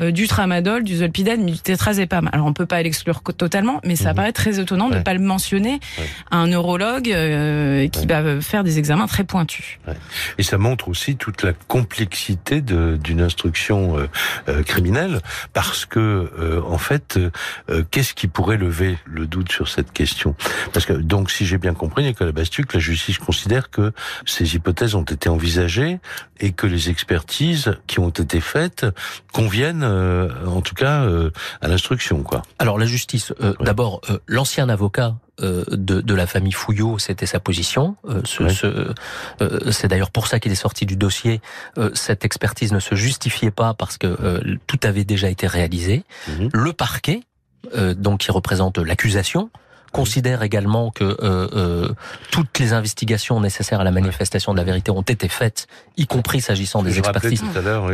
euh, 0.00 0.10
du 0.10 0.28
tramadol, 0.28 0.84
du 0.84 0.96
zolpidem, 0.96 1.46
du 1.46 1.58
tétrazépam. 1.58 2.28
Alors 2.32 2.46
on 2.46 2.52
peut 2.52 2.66
pas 2.66 2.82
l'exclure 2.82 3.22
totalement, 3.22 3.80
mais 3.84 3.96
ça 3.96 4.10
mhm. 4.10 4.16
paraît 4.16 4.32
très 4.32 4.60
étonnant 4.60 4.88
de 4.88 4.96
ne 4.96 5.02
pas 5.02 5.14
le 5.14 5.20
mentionner 5.20 5.80
à 6.30 6.36
un 6.36 6.46
neurologue 6.46 7.04
qui 7.92 8.06
va 8.06 8.40
faire 8.40 8.64
des 8.64 8.78
examens 8.78 9.06
très 9.06 9.24
pointus. 9.24 9.78
Et 10.38 10.42
ça 10.42 10.58
montre 10.58 10.88
aussi 10.88 11.16
toute 11.16 11.42
la 11.42 11.52
complexité 11.52 12.60
d'une 12.60 13.20
instruction 13.28 14.08
criminelle, 14.66 15.20
parce 15.52 15.84
que 15.84 16.62
en 16.66 16.78
fait, 16.78 17.18
qu'est-ce 17.90 18.14
qui 18.14 18.26
pourrait 18.26 18.56
lever 18.56 18.98
le 19.04 19.26
doute 19.26 19.52
sur 19.52 19.68
cette 19.68 19.92
question? 19.92 20.34
Parce 20.72 20.86
que, 20.86 20.92
donc, 20.92 21.30
si 21.30 21.46
j'ai 21.46 21.58
bien 21.58 21.74
compris, 21.74 22.04
Nicolas 22.04 22.32
Bastuc, 22.32 22.72
la 22.74 22.80
justice 22.80 23.18
considère 23.18 23.70
que 23.70 23.92
ces 24.26 24.54
hypothèses 24.54 24.94
ont 24.94 25.02
été 25.02 25.28
envisagées 25.28 26.00
et 26.40 26.52
que 26.52 26.66
les 26.66 26.90
expertises 26.90 27.76
qui 27.86 28.00
ont 28.00 28.08
été 28.08 28.40
faites 28.40 28.86
conviennent, 29.32 29.82
euh, 29.84 30.28
en 30.46 30.60
tout 30.60 30.74
cas, 30.74 31.02
euh, 31.02 31.30
à 31.60 31.68
l'instruction, 31.68 32.22
quoi. 32.22 32.42
Alors, 32.58 32.78
la 32.78 32.86
justice, 32.86 33.32
euh, 33.40 33.54
d'abord, 33.60 34.00
l'ancien 34.26 34.68
avocat 34.68 35.16
de, 35.40 36.00
de, 36.00 36.14
la 36.14 36.26
famille 36.26 36.52
Fouillot, 36.52 36.98
c'était 36.98 37.26
sa 37.26 37.40
position. 37.40 37.96
ce, 38.24 38.48
ce, 38.48 38.92
c'est 39.70 39.88
d'ailleurs 39.88 40.10
pour 40.10 40.26
ça 40.26 40.40
qu'il 40.40 40.52
est 40.52 40.56
sorti 40.56 40.86
du 40.86 40.96
dossier. 40.96 41.40
cette 41.94 42.24
expertise 42.24 42.72
ne 42.72 42.80
se 42.80 42.94
justifiait 42.94 43.50
pas 43.50 43.74
parce 43.74 43.98
que 43.98 44.40
tout 44.66 44.80
avait 44.82 45.04
déjà 45.04 45.28
été 45.28 45.46
réalisé. 45.46 46.04
Mhm. 46.28 46.50
Le 46.52 46.72
parquet, 46.72 47.22
donc 47.96 48.20
qui 48.20 48.30
représente 48.30 48.78
l'accusation, 48.78 49.50
considère 49.92 50.42
également 50.42 50.90
que 50.90 51.04
euh, 51.04 51.48
euh, 51.54 51.88
toutes 52.30 52.58
les 52.58 52.72
investigations 52.72 53.40
nécessaires 53.40 53.80
à 53.80 53.84
la 53.84 53.90
manifestation 53.90 54.52
de 54.52 54.58
la 54.58 54.64
vérité 54.64 54.90
ont 54.90 55.02
été 55.02 55.28
faites, 55.28 55.66
y 55.96 56.06
compris 56.06 56.40
s'agissant 56.40 56.82
des 56.82 56.98
expertises 56.98 57.42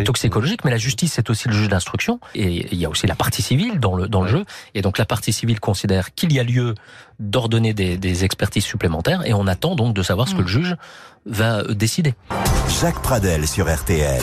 toxicologiques. 0.05 0.65
Mais 0.65 0.71
la 0.71 0.77
justice, 0.77 1.13
c'est 1.15 1.31
aussi 1.31 1.49
le 1.49 1.55
juge 1.55 1.69
d'instruction, 1.69 2.21
et 2.35 2.67
il 2.73 2.79
y 2.79 2.85
a 2.85 2.91
aussi 2.91 3.07
la 3.07 3.15
partie 3.15 3.43
civile 3.43 3.81
dans 3.81 3.97
le 3.97 4.09
dans 4.09 4.23
le 4.23 4.29
jeu. 4.29 4.45
Et 4.75 4.83
donc 4.83 4.99
la 4.99 5.07
partie 5.07 5.33
civile 5.33 5.61
considère 5.61 6.15
qu'il 6.15 6.33
y 6.33 6.41
a 6.41 6.43
lieu 6.43 6.75
d'ordonner 7.19 7.75
des, 7.75 7.97
des, 7.97 8.25
expertises 8.25 8.65
supplémentaires, 8.65 9.27
et 9.27 9.35
on 9.35 9.47
attend 9.47 9.75
donc 9.75 9.95
de 9.95 10.03
savoir 10.03 10.29
ce 10.29 10.35
que 10.35 10.43
le 10.43 10.49
juge 10.49 10.77
va 11.27 11.63
décider. 11.65 12.15
Jacques 12.81 13.03
Pradel 13.03 13.47
sur 13.47 13.73
RTL. 13.73 14.23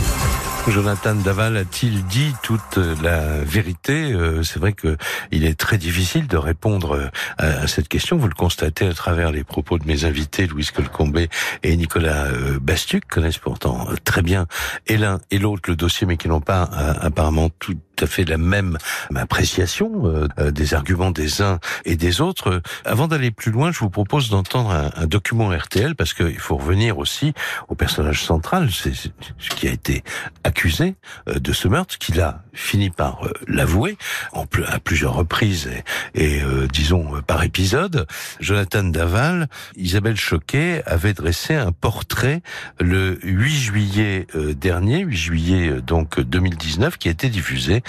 Jonathan 0.68 1.16
Daval 1.16 1.58
a-t-il 1.58 2.06
dit 2.06 2.34
toute 2.44 2.78
la 3.02 3.44
vérité 3.44 4.14
euh, 4.14 4.44
C'est 4.44 4.60
vrai 4.60 4.74
que 4.74 4.96
il 5.32 5.44
est 5.44 5.60
très 5.60 5.80
difficile 5.80 6.28
de 6.28 6.38
répondre 6.38 6.96
euh, 6.96 7.08
à, 7.40 7.68
cette 7.68 7.88
question. 7.88 8.18
Vous 8.18 8.28
le 8.28 8.36
constatez 8.36 8.88
à 8.88 8.94
travers 8.94 9.32
les 9.32 9.44
propos 9.44 9.80
de 9.80 9.88
mes 9.88 10.06
invités, 10.06 10.46
Louis 10.46 10.68
Colcombé 10.74 11.30
et 11.64 11.76
Nicolas 11.76 12.26
euh, 12.26 12.60
Bastuc, 12.62 13.08
connaissent 13.08 13.40
pourtant 13.40 13.88
très 14.04 14.22
bien 14.22 14.46
et 14.86 14.98
l'un 14.98 15.20
et 15.32 15.40
l'autre 15.40 15.64
le 15.68 15.76
dossier, 15.76 16.06
mais 16.06 16.18
qui 16.18 16.28
n'ont 16.28 16.42
pas 16.42 16.64
apparemment 17.02 17.50
tout 17.60 17.76
à 18.02 18.08
fait 18.08 18.26
la 18.26 18.38
même 18.38 18.78
appréciation 19.16 20.28
des 20.38 20.74
arguments 20.74 21.12
des 21.12 21.42
uns 21.42 21.60
et 21.86 21.96
des 21.96 22.22
autres. 22.22 22.62
Avant 22.86 23.08
d'aller 23.08 23.32
plus 23.32 23.52
loin, 23.52 23.72
je 23.72 23.80
vous 23.80 23.90
propose 23.90 24.30
d'entendre 24.30 24.72
un, 24.72 25.08
document 25.08 25.50
RTL 25.50 25.96
parce 25.96 26.14
qu'il 26.14 26.40
faut 26.40 26.58
revenir 26.58 26.98
aussi 26.98 27.34
au 27.68 27.76
personnage 27.76 28.24
central, 28.24 28.70
c'est 28.72 28.94
ce 28.94 29.50
qui 29.50 29.68
a 29.68 29.72
été 29.72 30.04
accusé 30.44 30.96
euh, 31.28 31.40
de 31.40 31.54
ce 31.54 31.68
meurtre, 31.68 31.98
qu'il 31.98 32.22
a 32.22 32.44
fini 32.54 32.90
par 32.90 33.26
euh, 33.26 33.32
l'avouer 33.48 33.98
à 34.34 34.80
plusieurs 34.80 35.14
reprises 35.14 35.70
et, 36.16 36.42
euh, 36.42 36.68
disons 36.68 37.22
par 37.26 37.44
épisode. 37.44 38.08
Jonathan 38.40 38.84
Daval, 38.84 39.48
Isabelle 39.76 40.18
Choquet 40.18 40.84
avait 40.86 41.14
dressé 41.14 41.56
un 41.56 41.72
portrait 41.72 42.42
le 42.80 43.20
8 43.24 43.52
juillet 43.52 44.28
dernier, 44.56 45.00
8 45.00 45.16
juillet 45.16 45.82
donc 45.82 46.20
2019, 46.20 46.98
qui 46.98 47.08
a 47.08 47.12
été 47.12 47.30
diffusé 47.30 47.84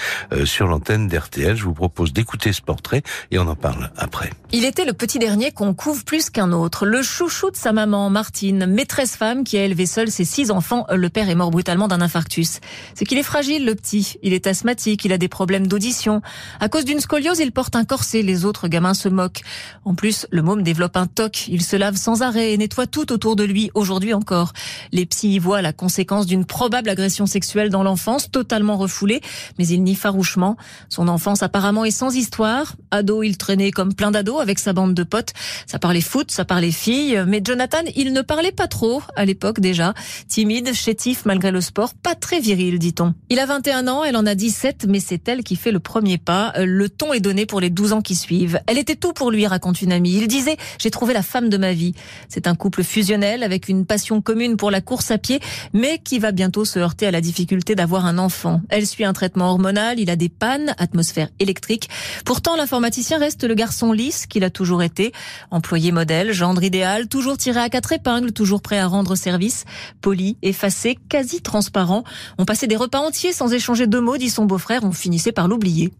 sur 0.45 0.67
l'antenne 0.67 1.07
d'RTL. 1.07 1.55
Je 1.55 1.63
vous 1.63 1.73
propose 1.73 2.13
d'écouter 2.13 2.53
ce 2.53 2.61
portrait 2.61 3.03
et 3.31 3.39
on 3.39 3.47
en 3.47 3.55
parle 3.55 3.91
après. 3.97 4.29
Il 4.51 4.65
était 4.65 4.85
le 4.85 4.93
petit 4.93 5.19
dernier 5.19 5.51
qu'on 5.51 5.73
couvre 5.73 6.03
plus 6.03 6.29
qu'un 6.29 6.51
autre, 6.51 6.85
le 6.85 7.01
chouchou 7.01 7.51
de 7.51 7.55
sa 7.55 7.71
maman 7.71 8.09
Martine, 8.09 8.65
maîtresse 8.65 9.15
femme 9.15 9.43
qui 9.43 9.57
a 9.57 9.63
élevé 9.63 9.85
seule 9.85 10.11
ses 10.11 10.25
six 10.25 10.51
enfants. 10.51 10.85
Le 10.91 11.09
père 11.09 11.29
est 11.29 11.35
mort 11.35 11.51
brutalement 11.51 11.87
d'un 11.87 12.01
infarctus. 12.01 12.59
C'est 12.95 13.05
qu'il 13.05 13.17
est 13.17 13.23
fragile, 13.23 13.65
le 13.65 13.75
petit. 13.75 14.17
Il 14.21 14.33
est 14.33 14.47
asthmatique, 14.47 15.05
il 15.05 15.13
a 15.13 15.17
des 15.17 15.27
problèmes 15.27 15.67
d'audition. 15.67 16.21
À 16.59 16.69
cause 16.69 16.85
d'une 16.85 16.99
scoliose, 16.99 17.39
il 17.39 17.51
porte 17.51 17.75
un 17.75 17.83
corset. 17.83 18.21
Les 18.21 18.45
autres 18.45 18.67
gamins 18.67 18.93
se 18.93 19.09
moquent. 19.09 19.41
En 19.85 19.95
plus, 19.95 20.27
le 20.31 20.41
môme 20.41 20.63
développe 20.63 20.97
un 20.97 21.07
toc. 21.07 21.47
Il 21.47 21.61
se 21.61 21.75
lave 21.75 21.95
sans 21.95 22.21
arrêt 22.21 22.53
et 22.53 22.57
nettoie 22.57 22.87
tout 22.87 23.11
autour 23.11 23.35
de 23.35 23.43
lui, 23.43 23.71
aujourd'hui 23.73 24.13
encore. 24.13 24.53
Les 24.91 25.05
psys 25.05 25.35
y 25.35 25.39
voient 25.39 25.61
la 25.61 25.73
conséquence 25.73 26.25
d'une 26.25 26.45
probable 26.45 26.89
agression 26.89 27.25
sexuelle 27.25 27.69
dans 27.69 27.83
l'enfance, 27.83 28.29
totalement 28.31 28.77
refoulée, 28.77 29.21
mais 29.57 29.67
il 29.67 29.83
farouchement. 29.95 30.57
Son 30.89 31.07
enfance 31.07 31.43
apparemment 31.43 31.85
est 31.85 31.91
sans 31.91 32.15
histoire. 32.15 32.75
Ado, 32.91 33.23
il 33.23 33.37
traînait 33.37 33.71
comme 33.71 33.93
plein 33.93 34.11
d'ados 34.11 34.41
avec 34.41 34.59
sa 34.59 34.73
bande 34.73 34.93
de 34.93 35.03
potes. 35.03 35.33
Ça 35.67 35.79
parlait 35.79 36.01
foot, 36.01 36.31
ça 36.31 36.45
parlait 36.45 36.71
filles, 36.71 37.23
mais 37.27 37.41
Jonathan, 37.43 37.83
il 37.95 38.13
ne 38.13 38.21
parlait 38.21 38.51
pas 38.51 38.67
trop 38.67 39.01
à 39.15 39.25
l'époque 39.25 39.59
déjà. 39.59 39.93
Timide, 40.27 40.73
chétif 40.73 41.25
malgré 41.25 41.51
le 41.51 41.61
sport, 41.61 41.93
pas 41.93 42.15
très 42.15 42.39
viril, 42.39 42.79
dit-on. 42.79 43.13
Il 43.29 43.39
a 43.39 43.45
21 43.45 43.87
ans, 43.87 44.03
elle 44.03 44.17
en 44.17 44.25
a 44.25 44.35
17, 44.35 44.85
mais 44.87 44.99
c'est 44.99 45.27
elle 45.27 45.43
qui 45.43 45.55
fait 45.55 45.71
le 45.71 45.79
premier 45.79 46.17
pas. 46.17 46.53
Le 46.57 46.89
ton 46.89 47.13
est 47.13 47.19
donné 47.19 47.45
pour 47.45 47.59
les 47.59 47.69
12 47.69 47.93
ans 47.93 48.01
qui 48.01 48.15
suivent. 48.15 48.59
Elle 48.67 48.77
était 48.77 48.95
tout 48.95 49.13
pour 49.13 49.31
lui, 49.31 49.47
raconte 49.47 49.81
une 49.81 49.91
amie. 49.91 50.15
Il 50.15 50.27
disait, 50.27 50.57
j'ai 50.79 50.91
trouvé 50.91 51.13
la 51.13 51.23
femme 51.23 51.49
de 51.49 51.57
ma 51.57 51.73
vie. 51.73 51.93
C'est 52.29 52.47
un 52.47 52.55
couple 52.55 52.83
fusionnel 52.83 53.43
avec 53.43 53.69
une 53.69 53.85
passion 53.85 54.21
commune 54.21 54.57
pour 54.57 54.71
la 54.71 54.81
course 54.81 55.11
à 55.11 55.17
pied, 55.17 55.39
mais 55.73 55.99
qui 55.99 56.19
va 56.19 56.31
bientôt 56.31 56.65
se 56.65 56.79
heurter 56.79 57.07
à 57.07 57.11
la 57.11 57.21
difficulté 57.21 57.75
d'avoir 57.75 58.05
un 58.05 58.17
enfant. 58.17 58.61
Elle 58.69 58.87
suit 58.87 59.05
un 59.05 59.13
traitement 59.13 59.49
hormonal, 59.49 59.72
il 59.97 60.09
a 60.09 60.15
des 60.15 60.29
pannes, 60.29 60.75
atmosphère 60.77 61.29
électrique. 61.39 61.89
Pourtant, 62.25 62.55
l'informaticien 62.55 63.17
reste 63.17 63.43
le 63.43 63.55
garçon 63.55 63.91
lisse 63.91 64.25
qu'il 64.25 64.43
a 64.43 64.49
toujours 64.49 64.83
été. 64.83 65.11
Employé 65.51 65.91
modèle, 65.91 66.31
gendre 66.31 66.63
idéal, 66.63 67.07
toujours 67.07 67.37
tiré 67.37 67.59
à 67.59 67.69
quatre 67.69 67.91
épingles, 67.93 68.31
toujours 68.31 68.61
prêt 68.61 68.79
à 68.79 68.87
rendre 68.87 69.15
service. 69.15 69.65
Poli, 70.01 70.37
effacé, 70.41 70.97
quasi 71.09 71.41
transparent. 71.41 72.03
On 72.37 72.45
passait 72.45 72.67
des 72.67 72.75
repas 72.75 72.99
entiers 72.99 73.33
sans 73.33 73.53
échanger 73.53 73.87
deux 73.87 74.01
mots, 74.01 74.17
dit 74.17 74.29
son 74.29 74.45
beau-frère, 74.45 74.83
on 74.83 74.91
finissait 74.91 75.31
par 75.31 75.47
l'oublier. 75.47 75.91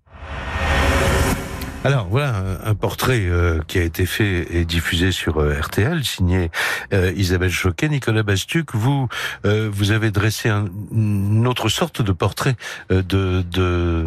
Alors 1.85 2.07
voilà 2.07 2.59
un 2.63 2.75
portrait 2.75 3.25
euh, 3.25 3.59
qui 3.67 3.77
a 3.77 3.83
été 3.83 4.05
fait 4.05 4.47
et 4.55 4.63
diffusé 4.63 5.11
sur 5.11 5.39
euh, 5.39 5.59
RTL, 5.59 6.05
signé 6.05 6.49
euh, 6.93 7.11
Isabelle 7.17 7.51
Choquet, 7.51 7.89
Nicolas 7.89 8.23
Bastuc. 8.23 8.73
Vous 8.73 9.09
vous 9.43 9.91
avez 9.91 10.11
dressé 10.11 10.47
un, 10.49 10.65
une 10.91 11.45
autre 11.47 11.67
sorte 11.67 12.01
de 12.01 12.11
portrait 12.11 12.55
de, 12.89 13.01
de, 13.01 13.43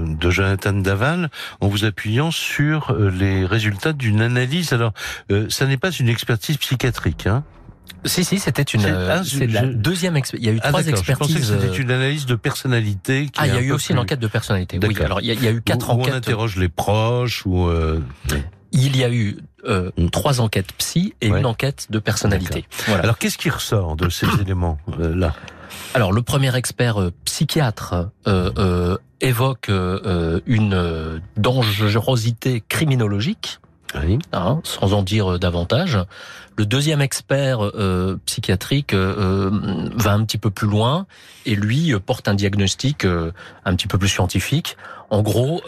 de 0.07 0.31
Jonathan 0.31 0.73
Daval 0.73 1.31
en 1.61 1.69
vous 1.69 1.85
appuyant 1.85 2.31
sur 2.31 2.97
les 2.97 3.45
résultats 3.45 3.93
d'une 3.93 4.23
analyse. 4.23 4.73
Alors 4.73 4.93
ça 5.49 5.67
n'est 5.67 5.77
pas 5.77 5.91
une 5.91 6.09
expertise 6.09 6.57
psychiatrique, 6.57 7.27
hein 7.27 7.45
si, 8.07 8.25
si, 8.25 8.39
c'était 8.39 8.63
une. 8.63 8.81
C'est 9.25 9.47
la 9.47 9.63
deuxième. 9.63 10.19
Il 10.35 10.45
y 10.45 10.49
a 10.49 10.53
eu 10.53 10.61
ah, 10.63 10.69
trois 10.69 10.87
expertises. 10.87 11.15
Je 11.15 11.35
pensais 11.35 11.41
que 11.41 11.63
c'était 11.63 11.83
une 11.83 11.91
analyse 11.91 12.27
de 12.27 12.35
personnalité. 12.35 13.27
Qui 13.27 13.33
ah, 13.39 13.47
il 13.47 13.55
y 13.55 13.59
a 13.59 13.61
eu 13.61 13.73
aussi 13.73 13.93
une 13.93 13.99
enquête 13.99 14.21
de 14.21 14.27
personnalité. 14.27 14.79
Oui. 14.83 14.97
Alors, 15.03 15.21
il 15.21 15.27
y 15.27 15.49
a, 15.49 15.51
eu 15.51 15.63
quatre 15.63 15.91
où, 15.91 15.93
enquêtes. 15.93 16.15
on 16.15 16.17
interroge 16.17 16.57
les 16.57 16.69
proches 16.69 17.45
ou. 17.47 17.69
Euh... 17.69 18.01
Il 18.73 18.97
y 18.97 19.05
a 19.05 19.11
eu 19.11 19.39
euh, 19.65 19.91
mm. 19.97 20.11
trois 20.11 20.41
enquêtes 20.41 20.73
psy 20.79 21.15
et 21.21 21.29
une 21.29 21.47
enquête 21.47 21.87
de 21.91 21.99
personnalité. 21.99 22.67
Voilà. 22.87 23.05
Alors, 23.05 23.19
qu'est-ce 23.19 23.39
qui 23.39 23.51
ressort 23.51 23.97
de 23.97 24.09
ces 24.09 24.27
éléments 24.41 24.79
euh, 24.99 25.15
là? 25.15 25.35
Alors, 25.95 26.13
le 26.13 26.23
premier 26.23 26.55
expert 26.57 27.01
euh, 27.01 27.13
psychiatre 27.25 28.11
euh, 28.27 28.97
évoque 29.21 29.71
une 30.47 31.21
dangerosité 31.37 32.63
criminologique. 32.69 33.61
Hein, 34.33 34.61
sans 34.63 34.93
en 34.93 35.03
dire 35.03 35.39
davantage. 35.39 35.99
Le 36.57 36.65
deuxième 36.65 37.03
expert 37.03 37.63
euh, 37.63 38.19
psychiatrique 38.25 38.95
euh, 38.95 39.51
va 39.95 40.13
un 40.13 40.25
petit 40.25 40.39
peu 40.39 40.51
plus 40.51 40.67
loin 40.67 41.07
et 41.45 41.55
lui 41.55 41.93
euh, 41.93 42.01
porte 42.01 42.29
un 42.29 42.35
diagnostic 42.35 43.05
un 43.05 43.77
petit 43.77 43.87
peu 43.87 43.99
plus 43.99 44.09
scientifique. 44.09 44.79
En 45.11 45.23
gros, 45.23 45.63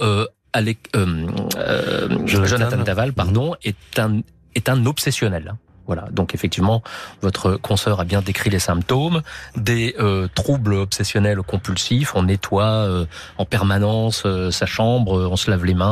Jonathan 2.24 2.82
Daval, 2.82 3.12
pardon, 3.12 3.54
est 3.62 3.98
un 3.98 4.22
est 4.54 4.68
un 4.68 4.86
obsessionnel. 4.86 5.54
Voilà. 5.88 6.06
Donc 6.12 6.34
effectivement, 6.34 6.82
votre 7.22 7.56
consoeur 7.56 7.98
a 7.98 8.04
bien 8.04 8.20
décrit 8.20 8.50
les 8.50 8.58
symptômes 8.58 9.22
des 9.56 9.96
euh, 9.98 10.28
troubles 10.34 10.74
obsessionnels 10.74 11.40
compulsifs. 11.42 12.14
On 12.14 12.24
nettoie 12.24 12.64
euh, 12.64 13.06
en 13.38 13.46
permanence 13.46 14.22
euh, 14.26 14.50
sa 14.50 14.66
chambre, 14.66 15.28
on 15.30 15.36
se 15.36 15.50
lave 15.50 15.64
les 15.64 15.74
mains 15.74 15.88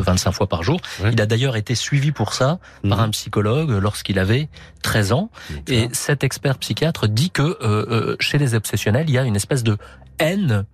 25 0.00 0.32
fois 0.32 0.48
par 0.48 0.62
jour. 0.62 0.80
Il 1.10 1.20
a 1.20 1.26
d'ailleurs 1.26 1.56
été 1.56 1.74
suivi 1.74 2.12
pour 2.12 2.34
ça 2.34 2.58
par 2.88 2.98
mhm. 2.98 3.04
un 3.04 3.08
psychologue 3.10 3.70
lorsqu'il 3.70 4.18
avait 4.18 4.48
13 4.82 5.12
ans. 5.12 5.30
Et 5.66 5.88
cet 5.92 6.22
expert 6.22 6.58
psychiatre 6.58 7.08
dit 7.08 7.30
que 7.30 8.16
chez 8.20 8.36
les 8.36 8.54
obsessionnels, 8.54 9.08
il 9.08 9.14
y 9.14 9.18
a 9.18 9.24
une 9.24 9.36
espèce 9.36 9.62
de 9.62 9.78
haine 10.20 10.64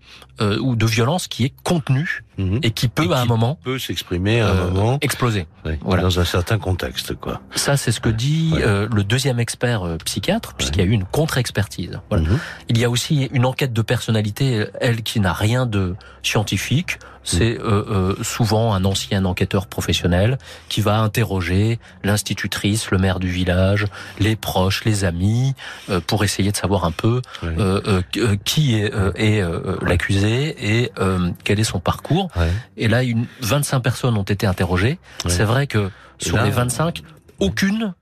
euh, 0.40 0.58
ou 0.58 0.76
de 0.76 0.84
violence 0.84 1.28
qui 1.28 1.44
est 1.44 1.54
contenue 1.62 2.24
mhm. 2.36 2.60
et 2.62 2.70
qui 2.70 2.88
peut 2.88 3.10
à 3.12 3.20
un 3.20 3.24
moment 3.24 3.58
peut 3.64 3.78
s'exprimer 3.78 4.40
à 4.40 4.48
un 4.48 4.56
euh, 4.56 4.70
moment 4.70 4.98
exploser. 5.00 5.46
voilà. 5.80 6.02
Dans 6.02 6.20
un 6.20 6.24
certain 6.24 6.58
contexte, 6.58 7.14
quoi. 7.14 7.40
Ça, 7.54 7.76
c'est 7.76 7.92
ce 7.92 8.00
que 8.00 8.10
dit 8.10 8.52
euh, 8.56 8.86
le 8.92 9.04
deuxième 9.04 9.40
expert 9.40 9.96
psychiatre, 10.04 10.54
puisqu'il 10.54 10.80
y 10.80 10.82
a 10.82 10.86
eu 10.86 10.92
une 10.92 11.04
contre-expertise. 11.04 12.00
Voilà. 12.10 12.28
Mhm. 12.28 12.38
Il 12.68 12.78
y 12.78 12.84
a 12.84 12.90
aussi 12.90 13.28
une 13.32 13.46
enquête 13.46 13.72
de 13.72 13.82
personnalité, 13.82 14.66
elle 14.80 15.02
qui 15.02 15.20
n'a 15.20 15.32
rien 15.32 15.64
de 15.64 15.94
scientifique. 16.22 16.98
C'est 17.26 17.58
euh, 17.58 18.14
souvent 18.22 18.72
un 18.72 18.84
ancien 18.84 19.24
enquêteur 19.24 19.66
professionnel 19.66 20.38
qui 20.68 20.80
va 20.80 20.98
interroger 21.00 21.78
l'institutrice, 22.04 22.90
le 22.90 22.98
maire 22.98 23.18
du 23.18 23.28
village, 23.28 23.86
les 24.18 24.36
proches, 24.36 24.84
les 24.84 25.04
amis, 25.04 25.54
pour 26.06 26.24
essayer 26.24 26.52
de 26.52 26.56
savoir 26.56 26.84
un 26.84 26.92
peu 26.92 27.20
qui 28.44 28.76
est, 28.76 28.92
est 29.16 29.42
l'accusé 29.82 30.56
et 30.58 30.92
euh, 30.98 31.30
quel 31.44 31.60
est 31.60 31.64
son 31.64 31.80
parcours. 31.80 32.30
Et 32.76 32.88
là, 32.88 33.02
une, 33.02 33.26
25 33.40 33.80
personnes 33.80 34.16
ont 34.16 34.22
été 34.22 34.46
interrogées. 34.46 34.98
C'est 35.26 35.44
vrai 35.44 35.66
que 35.66 35.90
sur 36.18 36.42
les 36.42 36.50
25, 36.50 37.02
aucune 37.38 37.94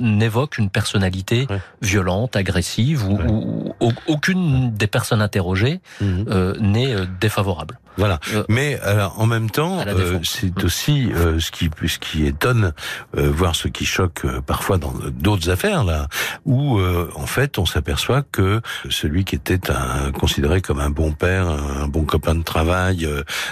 n'évoque 0.00 0.58
une 0.58 0.70
personnalité 0.70 1.46
violente, 1.82 2.36
agressive, 2.36 3.04
ou, 3.08 3.74
aucune 4.06 4.74
des 4.74 4.86
personnes 4.86 5.22
interrogées 5.22 5.80
mhm. 6.00 6.54
n'est 6.60 6.96
défavorable. 7.20 7.78
Voilà. 7.98 8.20
Euh, 8.32 8.44
Mais 8.48 8.78
alors, 8.80 9.20
en 9.20 9.26
même 9.26 9.50
temps, 9.50 9.80
euh, 9.84 10.20
c'est 10.22 10.62
mm. 10.62 10.64
aussi 10.64 11.12
euh, 11.12 11.40
ce 11.40 11.50
qui 11.50 11.68
ce 11.86 11.98
qui 11.98 12.26
étonne, 12.26 12.72
voire 13.12 13.56
ce 13.56 13.66
qui 13.66 13.84
choque 13.84 14.24
parfois 14.46 14.78
dans 14.78 14.94
d'autres 15.10 15.50
affaires 15.50 15.82
là, 15.82 16.06
où 16.44 16.80
en 16.80 17.26
fait 17.26 17.58
on 17.58 17.66
s'aperçoit 17.66 18.22
que 18.22 18.60
celui 18.88 19.24
qui 19.24 19.34
était 19.34 19.70
un, 19.70 20.12
considéré 20.12 20.60
comme 20.60 20.78
un 20.78 20.90
bon 20.90 21.12
père, 21.12 21.48
un 21.48 21.88
bon 21.88 22.04
copain 22.04 22.36
de 22.36 22.44
travail, 22.44 23.08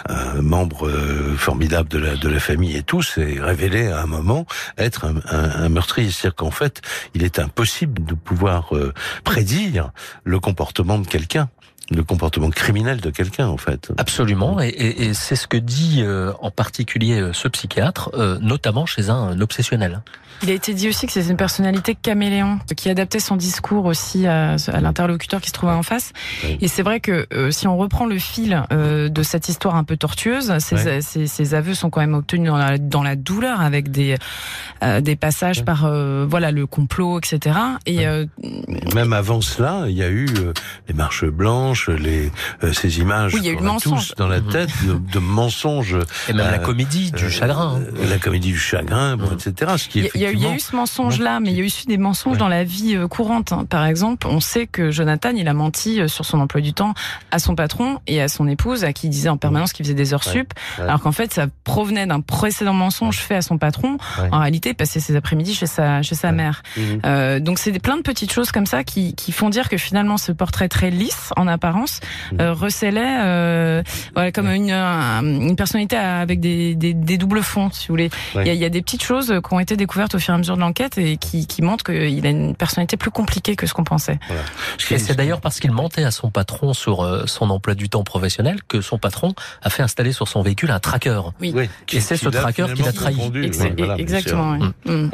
un 0.08 0.40
membre 0.42 0.88
formidable 1.36 1.88
de 1.88 1.98
la 1.98 2.16
de 2.16 2.28
la 2.28 2.38
famille 2.38 2.76
et 2.76 2.82
tout, 2.82 3.02
s'est 3.02 3.38
révélé 3.40 3.88
à 3.88 4.02
un 4.02 4.06
moment 4.06 4.46
être 4.78 5.04
un, 5.04 5.16
un, 5.28 5.64
un 5.64 5.68
C'est-à-dire 5.86 6.34
qu'en 6.34 6.50
fait, 6.50 6.82
il 7.14 7.22
est 7.22 7.38
impossible 7.38 8.04
de 8.04 8.14
pouvoir 8.14 8.72
prédire 9.24 9.90
le 10.24 10.40
comportement 10.40 10.98
de 10.98 11.06
quelqu'un 11.06 11.48
le 11.90 12.02
comportement 12.02 12.50
criminel 12.50 13.00
de 13.00 13.10
quelqu'un 13.10 13.46
en 13.46 13.56
fait. 13.56 13.92
Absolument, 13.96 14.60
et, 14.60 14.68
et, 14.68 15.14
c'est 15.14 15.36
ce 15.36 15.46
que 15.46 15.56
dit 15.56 16.02
euh, 16.02 16.32
en 16.40 16.50
particulier 16.50 17.20
euh, 17.20 17.32
ce 17.32 17.48
psychiatre, 17.48 18.10
euh, 18.14 18.38
notamment 18.40 18.86
chez 18.86 19.08
un 19.08 19.40
obsessionnel. 19.40 20.02
Il 20.42 20.50
a 20.50 20.52
été 20.52 20.74
dit 20.74 20.88
aussi 20.88 21.06
que 21.06 21.12
c'est 21.12 21.26
une 21.28 21.36
personnalité 21.36 21.94
caméléon 21.94 22.58
qui 22.76 22.90
adaptait 22.90 23.20
son 23.20 23.36
discours 23.36 23.86
aussi 23.86 24.26
à, 24.26 24.56
à 24.66 24.80
l'interlocuteur 24.80 25.40
qui 25.40 25.48
se 25.48 25.54
trouvait 25.54 25.72
en 25.72 25.82
face. 25.82 26.12
Et 26.60 26.68
c'est 26.68 26.82
vrai 26.82 27.00
que 27.00 27.26
si 27.50 27.66
on 27.66 27.78
reprend 27.78 28.04
le 28.04 28.18
fil 28.18 28.62
de 28.70 29.22
cette 29.22 29.48
histoire 29.48 29.76
un 29.76 29.84
peu 29.84 29.96
tortueuse, 29.96 30.58
ces, 30.58 31.00
ces, 31.00 31.54
aveux 31.54 31.72
sont 31.72 31.88
quand 31.88 32.02
même 32.02 32.12
obtenus 32.12 32.50
dans 32.50 32.58
la, 32.58 32.76
dans 32.76 33.02
la 33.02 33.16
douleur 33.16 33.62
avec 33.62 33.90
des 33.90 34.16
des 35.00 35.16
passages 35.16 35.64
par 35.64 35.90
voilà 36.28 36.50
le 36.50 36.66
complot, 36.66 37.18
etc. 37.18 37.56
Et 37.86 38.04
même 38.94 39.14
avant 39.14 39.40
cela, 39.40 39.84
il 39.88 39.96
y 39.96 40.02
a 40.02 40.10
eu 40.10 40.28
les 40.86 40.92
marches 40.94 41.24
blanches 41.24 41.75
les 41.88 42.30
euh, 42.62 42.72
ces 42.72 42.98
images 42.98 43.34
oui, 43.34 43.40
il 43.42 43.46
y 43.46 43.50
a 43.50 43.52
eu 43.52 43.78
tous 43.80 44.14
dans 44.16 44.28
la 44.28 44.40
mhm. 44.40 44.50
tête 44.50 44.70
de, 44.84 45.18
mensonges. 45.18 45.96
Et 46.28 46.32
même 46.32 46.46
la 46.46 46.54
euh, 46.54 46.58
comédie 46.58 47.10
du 47.10 47.24
euh, 47.24 47.30
chagrin. 47.30 47.80
la 48.08 48.18
comédie 48.18 48.52
du 48.52 48.58
chagrin, 48.58 49.16
bon, 49.16 49.26
mhm. 49.26 49.34
etc. 49.34 49.72
Ce 49.76 49.88
qui 49.88 50.00
il, 50.14 50.20
y 50.20 50.26
a, 50.26 50.32
il 50.32 50.38
y 50.38 50.46
a 50.46 50.54
eu 50.54 50.60
ce 50.60 50.74
mensonge-là, 50.74 51.40
mais 51.40 51.50
il 51.50 51.56
y 51.56 51.60
a 51.60 51.62
eu 51.62 51.66
aussi 51.66 51.86
des 51.86 51.98
mensonges 51.98 52.38
dans 52.38 52.48
la 52.48 52.64
vie 52.64 52.96
courante. 53.10 53.52
Hein. 53.52 53.64
Par 53.68 53.84
exemple, 53.86 54.26
on 54.26 54.40
sait 54.40 54.66
que 54.66 54.90
Jonathan, 54.90 55.30
il 55.30 55.48
a 55.48 55.54
menti 55.54 56.00
sur 56.08 56.24
son 56.24 56.40
emploi 56.40 56.60
du 56.60 56.72
temps 56.72 56.94
à 57.30 57.38
son 57.38 57.54
patron 57.54 58.00
et 58.06 58.20
à 58.20 58.28
son 58.28 58.48
épouse, 58.48 58.84
à 58.84 58.92
qui 58.92 59.06
il 59.06 59.10
disait 59.10 59.28
en 59.28 59.36
permanence 59.36 59.72
qu'il 59.72 59.84
faisait 59.84 59.94
des 59.94 60.14
heures 60.14 60.24
sup, 60.24 60.52
alors 60.78 61.00
qu'en 61.00 61.12
fait, 61.12 61.32
ça 61.32 61.46
provenait 61.64 62.06
d'un 62.06 62.20
précédent 62.20 62.72
mensonge 62.72 63.18
fait 63.18 63.36
à 63.36 63.42
son 63.42 63.58
patron. 63.58 63.98
En 64.32 64.40
réalité, 64.40 64.70
il 64.70 64.74
passait 64.74 65.00
ses 65.00 65.16
après-midi 65.16 65.54
chez 65.54 65.66
sa 65.66 66.02
chez 66.02 66.14
sa 66.14 66.32
mère. 66.32 66.62
Mhm. 66.76 67.00
Euh, 67.04 67.40
donc 67.40 67.58
c'est 67.58 67.78
plein 67.78 67.96
de 67.96 68.02
petites 68.02 68.32
choses 68.32 68.52
comme 68.52 68.66
ça 68.66 68.84
qui, 68.84 69.14
qui 69.14 69.32
font 69.32 69.50
dire 69.50 69.68
que 69.68 69.76
finalement 69.76 70.16
ce 70.16 70.32
portrait 70.32 70.68
très 70.68 70.90
lisse 70.90 71.30
en 71.36 71.46
apparence 71.46 71.65
apparence, 71.66 72.00
euh, 72.40 72.52
recelait 72.52 73.18
euh, 73.20 73.82
comme 74.32 74.48
une, 74.48 74.70
une 74.70 75.56
personnalité 75.56 75.96
avec 75.96 76.40
des, 76.40 76.74
des, 76.74 76.94
des, 76.94 77.18
doubles 77.18 77.42
fonds, 77.42 77.70
si 77.72 77.88
vous 77.88 77.94
voulez. 77.94 78.10
Il, 78.36 78.54
y 78.54 78.64
a, 78.64 78.68
des 78.68 78.82
petites 78.82 79.02
choses 79.02 79.34
qui 79.46 79.54
ont 79.54 79.60
été 79.60 79.76
découvertes 79.76 80.14
au 80.14 80.18
fur 80.18 80.32
et 80.32 80.36
à 80.36 80.38
mesure 80.38 80.54
de 80.54 80.60
l'enquête 80.60 80.98
et 80.98 81.16
qui, 81.16 81.46
qui 81.46 81.62
montrent 81.62 81.84
qu'il 81.84 82.26
a 82.26 82.30
une 82.30 82.54
personnalité 82.54 82.96
plus 82.96 83.10
compliquée 83.10 83.56
que 83.56 83.66
ce 83.66 83.74
qu'on 83.74 83.84
pensait. 83.84 84.18
Et 84.90 84.98
c'est 84.98 85.14
d'ailleurs 85.16 85.40
parce 85.40 85.58
qu'il 85.58 85.72
mentait 85.72 86.04
à 86.04 86.10
son 86.10 86.30
patron 86.30 86.72
sur 86.72 87.02
euh, 87.02 87.24
son 87.26 87.50
emploi 87.50 87.74
du 87.74 87.88
temps 87.88 88.04
professionnel 88.04 88.60
que 88.68 88.80
son 88.80 88.98
patron 88.98 89.34
a 89.62 89.70
fait 89.70 89.82
installer 89.82 90.12
sur 90.12 90.28
son 90.28 90.42
véhicule 90.42 90.70
un 90.70 90.78
tracker. 90.78 91.20
Oui. 91.40 91.54
et 91.92 92.00
c'est 92.00 92.16
ce 92.16 92.28
tracker 92.28 92.66
qui 92.74 92.82
l'a 92.82 92.92
trahi. 92.92 93.18
Exactement. 93.98 94.54
Mm. 94.54 94.72
Mm. 94.84 95.10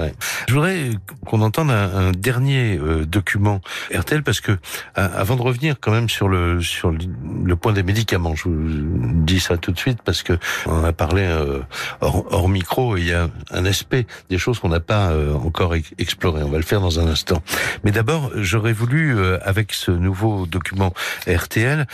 Je 0.48 0.54
voudrais 0.54 0.90
qu'on 1.24 1.40
entende 1.40 1.70
un, 1.70 2.08
un 2.08 2.12
dernier 2.12 2.76
euh, 2.76 3.06
document 3.06 3.60
RTL 3.94 4.22
parce 4.22 4.40
que 4.40 4.58
avant 4.94 5.36
de 5.36 5.42
revenir 5.42 5.76
quand 5.80 5.92
même 5.92 6.08
sur 6.08 6.28
le 6.28 6.41
sur 6.60 6.92
le 6.92 7.56
point 7.56 7.72
des 7.72 7.82
médicaments. 7.82 8.34
Je 8.34 8.44
vous 8.44 9.22
dis 9.24 9.40
ça 9.40 9.56
tout 9.56 9.72
de 9.72 9.78
suite 9.78 10.00
parce 10.04 10.22
que 10.22 10.38
on 10.66 10.84
a 10.84 10.92
parlé 10.92 11.22
euh, 11.22 11.60
hors, 12.00 12.48
micro. 12.48 12.96
il 12.96 13.06
y 13.06 13.12
a 13.12 13.28
un 13.50 13.64
aspect 13.64 14.06
des 14.30 14.38
choses 14.38 14.58
qu'on 14.58 14.68
n'a 14.68 14.80
pas 14.80 15.10
euh, 15.10 15.34
encore 15.34 15.74
exploré. 15.98 16.42
On 16.42 16.50
va 16.50 16.58
le 16.58 16.64
faire 16.64 16.80
dans 16.80 17.00
un 17.00 17.06
instant. 17.06 17.42
Mais 17.84 17.90
d'abord, 17.90 18.30
j'aurais 18.34 18.72
voulu, 18.72 19.16
euh, 19.16 19.38
avec 19.42 19.72
ce 19.72 19.90
nouveau 19.90 20.46
document 20.46 20.92
RTL, 21.26 21.86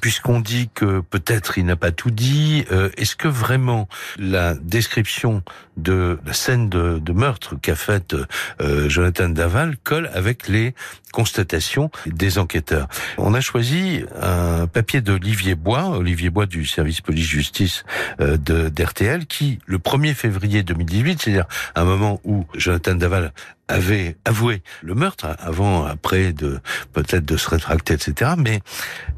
puisqu'on 0.00 0.40
dit 0.40 0.70
que 0.74 1.00
peut-être 1.00 1.58
il 1.58 1.66
n'a 1.66 1.76
pas 1.76 1.92
tout 1.92 2.10
dit, 2.10 2.64
est-ce 2.96 3.16
que 3.16 3.28
vraiment 3.28 3.88
la 4.18 4.54
description 4.54 5.42
de 5.76 6.18
la 6.24 6.32
scène 6.32 6.68
de, 6.68 6.98
de 6.98 7.12
meurtre 7.12 7.56
qu'a 7.60 7.74
faite 7.74 8.16
Jonathan 8.60 9.28
Daval 9.28 9.76
colle 9.82 10.10
avec 10.14 10.48
les 10.48 10.74
constatations 11.16 11.90
des 12.04 12.36
enquêteurs 12.36 12.88
On 13.16 13.32
a 13.32 13.40
choisi 13.40 14.04
un 14.20 14.66
papier 14.66 15.00
d'Olivier 15.00 15.54
Bois, 15.54 15.88
Olivier 15.96 16.28
Bois 16.28 16.44
du 16.44 16.66
service 16.66 17.00
police-justice 17.00 17.84
euh, 18.20 18.36
de 18.36 18.68
d'RTL, 18.68 19.24
qui, 19.24 19.58
le 19.64 19.78
1er 19.78 20.12
février 20.12 20.62
2018, 20.62 21.22
c'est-à-dire 21.22 21.46
un 21.74 21.84
moment 21.84 22.20
où 22.24 22.44
Jonathan 22.54 22.94
Daval 22.94 23.32
avait 23.66 24.18
avoué 24.26 24.62
le 24.82 24.94
meurtre 24.94 25.34
avant, 25.38 25.86
après 25.86 26.34
de 26.34 26.60
peut-être 26.92 27.24
de 27.24 27.38
se 27.38 27.48
rétracter, 27.48 27.94
etc. 27.94 28.32
Mais 28.36 28.60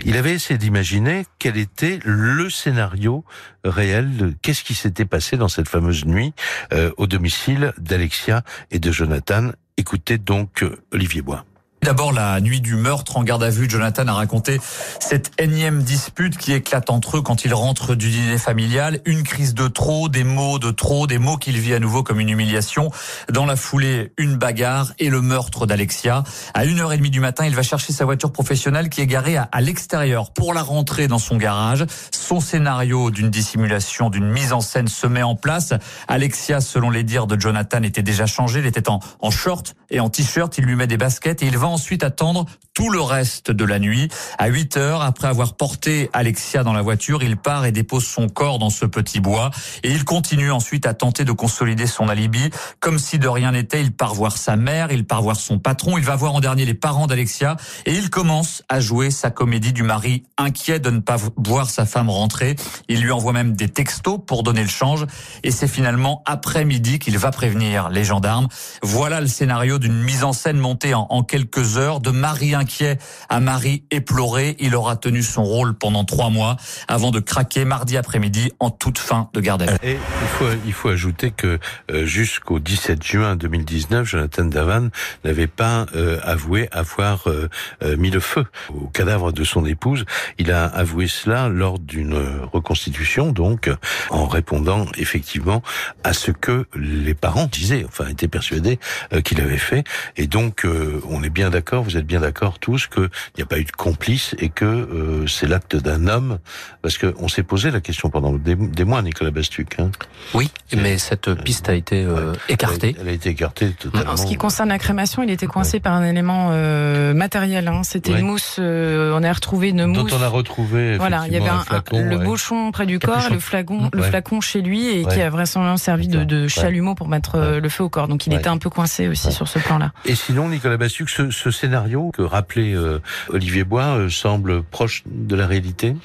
il 0.05 0.17
avait 0.17 0.35
essayé 0.35 0.57
d'imaginer 0.57 1.27
quel 1.41 1.57
était 1.57 1.99
le 2.05 2.49
scénario 2.49 3.25
réel, 3.65 4.35
qu'est-ce 4.41 4.63
qui 4.63 4.75
s'était 4.75 5.05
passé 5.05 5.37
dans 5.37 5.49
cette 5.49 5.69
fameuse 5.69 6.05
nuit 6.05 6.33
euh, 6.73 6.93
au 6.97 7.09
domicile 7.09 7.73
d'Alexia 7.77 8.45
et 8.71 8.79
de 8.79 8.93
Jonathan. 8.93 9.51
Écoutez 9.77 10.17
donc 10.17 10.63
euh, 10.63 10.77
Olivier 10.93 11.23
Bois. 11.23 11.45
D'abord, 11.83 12.13
la 12.13 12.41
nuit 12.41 12.61
du 12.61 12.75
meurtre 12.75 13.17
en 13.17 13.23
garde 13.23 13.43
à 13.43 13.51
vue, 13.51 13.71
Jonathan 13.71 14.07
a 14.09 14.13
raconté 14.13 14.61
cette 14.99 15.31
énième 15.39 15.83
dispute 15.83 16.37
qui 16.37 16.53
éclate 16.53 16.91
entre 16.91 17.19
eux 17.19 17.23
quand 17.23 17.45
il 17.45 17.55
rentre 17.55 17.95
du 17.95 18.11
dîner 18.11 18.37
familial. 18.37 19.01
Une 19.05 19.23
crise 19.23 19.55
de 19.55 19.69
trop, 19.69 20.09
des 20.09 20.25
mots 20.25 20.59
de 20.59 20.73
trop, 20.73 21.07
des 21.07 21.19
mots 21.19 21.37
qu'il 21.37 21.57
vit 21.59 21.75
à 21.75 21.79
nouveau 21.79 22.03
comme 22.03 22.19
une 22.19 22.29
humiliation. 22.29 22.91
Dans 23.33 23.47
la 23.47 23.55
foulée, 23.55 24.13
une 24.19 24.37
bagarre 24.37 24.93
et 24.99 25.09
le 25.09 25.23
meurtre 25.23 25.67
d'Alexia. 25.67 26.25
À 26.53 26.65
une 26.65 26.81
heure 26.81 26.93
et 26.93 26.97
demie 26.97 27.11
du 27.11 27.21
matin, 27.21 27.47
il 27.47 27.55
va 27.55 27.63
chercher 27.63 27.93
sa 27.93 28.05
voiture 28.05 28.33
professionnelle 28.33 28.91
qui 28.91 29.01
est 29.01 29.07
garée 29.07 29.37
à, 29.37 29.61
l'extérieur 29.61 30.33
pour 30.33 30.55
la 30.55 30.63
rentrer 30.63 31.07
dans 31.07 31.19
son 31.19 31.37
garage. 31.37 31.87
Son 32.11 32.41
scénario 32.41 33.11
d'une 33.11 33.31
dissimulation, 33.31 34.11
d'une 34.11 34.29
mise 34.29 34.53
en 34.53 34.61
scène 34.61 34.89
se 34.89 35.07
met 35.07 35.23
en 35.23 35.37
place. 35.37 35.73
Alexia, 36.09 36.61
selon 36.61 36.91
les 36.91 37.05
dires 37.05 37.29
de 37.29 37.41
Jonathan, 37.41 37.83
était 37.83 38.03
déjà 38.03 38.27
changée. 38.27 38.59
Elle 38.59 38.67
était 38.67 38.89
en, 38.89 38.99
en 39.21 39.31
short 39.31 39.77
et 39.91 40.01
en 40.01 40.11
t-shirt. 40.11 40.59
Il 40.59 40.65
lui 40.65 40.75
met 40.75 40.89
des 40.89 40.97
baskets 40.97 41.43
et 41.43 41.47
il 41.47 41.57
va 41.57 41.68
ensuite 41.69 42.05
attendre 42.05 42.47
tout 42.79 42.91
le 42.91 43.01
reste 43.01 43.51
de 43.51 43.65
la 43.65 43.81
nuit. 43.81 44.09
À 44.39 44.47
8 44.47 44.77
heures, 44.77 45.03
après 45.03 45.27
avoir 45.27 45.57
porté 45.57 46.11
Alexia 46.13 46.63
dans 46.63 46.73
la 46.73 46.81
voiture, 46.81 47.25
il 47.25 47.37
part 47.37 47.65
et 47.67 47.73
dépose 47.73 48.07
son 48.07 48.29
corps 48.29 48.61
dans 48.61 48.71
ce 48.71 48.87
petit 48.87 49.19
bois. 49.19 49.51
Et 49.83 49.91
il 49.91 50.05
continue 50.05 50.53
ensuite 50.53 50.87
à 50.87 50.95
tenter 50.95 51.25
de 51.25 51.33
consolider 51.33 51.89
son 51.89 52.09
alibi. 52.09 52.51
Comme 52.79 53.01
si 53.01 53.19
de 53.19 53.27
rien 53.27 53.51
n'était, 53.51 53.81
il 53.81 53.91
part 53.91 54.15
voir 54.15 54.37
sa 54.37 54.55
mère, 54.55 54.93
il 54.93 55.05
part 55.05 55.23
voir 55.23 55.35
son 55.35 55.59
patron, 55.59 55.99
il 55.99 56.05
va 56.05 56.15
voir 56.15 56.35
en 56.35 56.41
dernier 56.41 56.65
les 56.65 56.75
parents 56.75 57.09
d'Alexia. 57.09 57.57
Et 57.85 57.95
il 57.95 58.11
commence 58.11 58.63
à 58.69 58.79
jouer 58.79 59.11
sa 59.11 59.33
comédie 59.33 59.73
du 59.73 59.83
mari 59.83 60.23
inquiet 60.37 60.79
de 60.79 60.91
ne 60.91 61.01
pas 61.01 61.17
voir 61.37 61.71
sa 61.71 61.85
femme 61.85 62.09
rentrer. 62.09 62.55
Il 62.89 63.01
lui 63.01 63.11
envoie 63.11 63.33
même 63.33 63.55
des 63.55 63.69
textos 63.69 64.21
pour 64.25 64.45
donner 64.45 64.63
le 64.63 64.69
change. 64.69 65.05
Et 65.43 65.51
c'est 65.51 65.67
finalement 65.67 66.23
après-midi 66.27 67.01
qu'il 67.01 67.19
va 67.19 67.33
prévenir 67.33 67.89
les 67.89 68.05
gendarmes. 68.05 68.47
Voilà 68.85 69.21
le 69.21 69.27
scénario 69.27 69.81
d'une 69.81 70.01
mise 70.01 70.23
en 70.23 70.33
scène 70.33 70.59
montée 70.59 70.95
en, 70.95 71.09
en 71.11 71.25
quelques 71.25 71.58
heures 71.77 72.01
de 72.01 72.11
mari 72.11 72.55
inquiet 72.55 72.99
à 73.29 73.41
Marie 73.41 73.85
éploré. 73.91 74.57
Il 74.61 74.75
aura 74.75 74.97
tenu 74.97 75.23
son 75.23 75.45
rôle 75.45 75.75
pendant 75.75 76.05
trois 76.05 76.31
mois 76.31 76.57
avant 76.87 77.11
de 77.11 77.21
craquer 77.21 77.65
mardi 77.65 77.97
après-midi 77.97 78.53
en 78.61 78.71
toute 78.71 78.99
fin 78.99 79.29
de 79.33 79.41
garde 79.41 79.63
à 79.63 79.67
vue. 79.67 79.79
Et 79.83 79.93
il 79.93 80.29
faut, 80.29 80.47
il 80.67 80.73
faut 80.73 80.89
ajouter 80.89 81.31
que 81.31 81.59
euh, 81.91 82.05
jusqu'au 82.05 82.59
17 82.59 83.03
juin 83.03 83.37
2019, 83.37 84.07
Jonathan 84.07 84.45
Davan 84.45 84.89
n'avait 85.25 85.47
pas 85.47 85.87
euh, 85.95 86.19
avoué 86.23 86.69
avoir 86.73 87.29
euh, 87.29 87.49
mis 87.97 88.11
le 88.11 88.21
feu 88.21 88.45
au 88.75 88.87
cadavre 88.87 89.33
de 89.33 89.45
son 89.45 89.65
épouse. 89.67 90.05
Il 90.39 90.53
a 90.53 90.65
avoué 90.65 91.07
cela 91.07 91.49
lors 91.49 91.79
d'une 91.79 92.19
reconstitution, 92.53 93.33
donc 93.33 93.71
en 94.11 94.27
répondant 94.27 94.87
effectivement 94.97 95.63
à 96.05 96.13
ce 96.13 96.31
que 96.31 96.67
les 96.75 97.15
parents 97.15 97.47
disaient, 97.47 97.85
enfin 97.87 98.07
étaient 98.09 98.29
persuadés 98.29 98.79
qu'il 99.25 99.41
avait 99.41 99.59
fait. 99.59 99.85
Et 100.17 100.27
donc, 100.27 100.67
on 101.09 101.23
est 101.23 101.31
bien 101.31 101.48
bien 101.49 101.59
d'accord, 101.59 101.83
vous 101.83 101.97
êtes 101.97 102.07
bien 102.07 102.21
d'accord 102.21 102.59
tous 102.59 102.87
qu'il 102.87 103.09
n'y 103.39 103.43
a 103.43 103.47
pas 103.47 103.59
eu 103.59 103.65
de 103.65 103.73
complice 103.73 104.37
et 104.39 104.51
que 104.51 104.65
euh, 104.65 105.27
c'est 105.27 105.47
l'acte 105.47 105.77
d'un 105.77 106.07
homme, 106.07 106.39
parce 106.83 106.99
qu'on 106.99 107.29
s'est 107.29 107.43
posé 107.43 107.71
la 107.71 107.81
question 107.81 108.11
pendant 108.11 108.33
des, 108.35 108.85
mois, 108.85 109.01
Nicolas 109.01 109.31
Bastuc. 109.31 109.79
Hein. 109.79 109.91
Oui, 110.35 110.51
mais 110.77 110.99
cette 110.99 111.33
piste 111.43 111.71
a 111.71 111.75
été 111.75 112.05
euh, 112.05 112.35
écartée. 112.51 112.95
Elle 113.01 113.09
a, 113.09 113.13
été 113.13 113.31
écartée 113.31 113.71
totalement. 113.71 114.13
En 114.13 114.17
ce 114.19 114.27
qui 114.27 114.37
concerne 114.37 114.69
la 114.69 114.79
crémation, 114.79 115.23
il 115.23 115.31
était 115.31 115.47
coincé 115.47 115.81
par 115.81 115.95
un 115.95 116.05
élément 116.05 116.51
euh, 116.53 117.15
matériel. 117.15 117.67
Hein. 117.69 117.83
C'était 117.83 118.19
une 118.19 118.27
mousse. 118.27 118.59
on 118.59 119.23
a 119.23 119.33
retrouvé 119.33 119.71
une 119.71 119.87
mousse. 119.87 120.11
Dont 120.11 120.19
on 120.19 120.23
a 120.23 120.29
retrouvé. 120.29 120.99
Voilà, 120.99 121.25
il 121.27 121.33
y 121.33 121.37
avait 121.37 121.49
un, 121.49 121.65
le 121.93 122.19
bouchon 122.19 122.73
près 122.73 122.85
du 122.85 122.99
corps, 122.99 123.29
le 123.31 123.39
flacon, 123.39 123.89
le 123.93 124.03
flacon 124.03 124.43
chez 124.43 124.61
lui 124.61 124.87
et 124.89 125.07
qui 125.07 125.21
a 125.23 125.31
vraisemblablement 125.31 125.79
servi 125.79 126.09
de, 126.09 126.25
de 126.25 126.47
chalumeau 126.47 126.95
pour 126.95 127.09
mettre 127.09 127.39
le 127.39 127.69
feu 127.71 127.85
au 127.85 127.89
corps. 127.89 128.09
Donc 128.09 128.27
il 128.27 128.35
était 128.35 128.49
un 128.49 128.59
peu 128.59 128.69
coincé 128.69 129.09
aussi 129.09 129.33
sur 129.33 129.49
ce 129.49 129.59
plan-là. 129.59 129.93
Et 130.05 130.15
sinon, 130.15 130.49
Nicolas 130.49 130.77
Bastuc, 130.77 131.09
ce, 131.09 131.31
ce 131.39 131.51
scénario 131.51 132.11
que 132.13 132.23
rappelait 132.23 132.75
euh, 132.75 132.99
Olivier 133.29 133.65
Bois 133.65 133.97
euh, 133.97 134.09
semble 134.09 134.63
proche 134.63 135.03
de 135.07 135.37
la 135.37 135.47
réalité? 135.47 135.97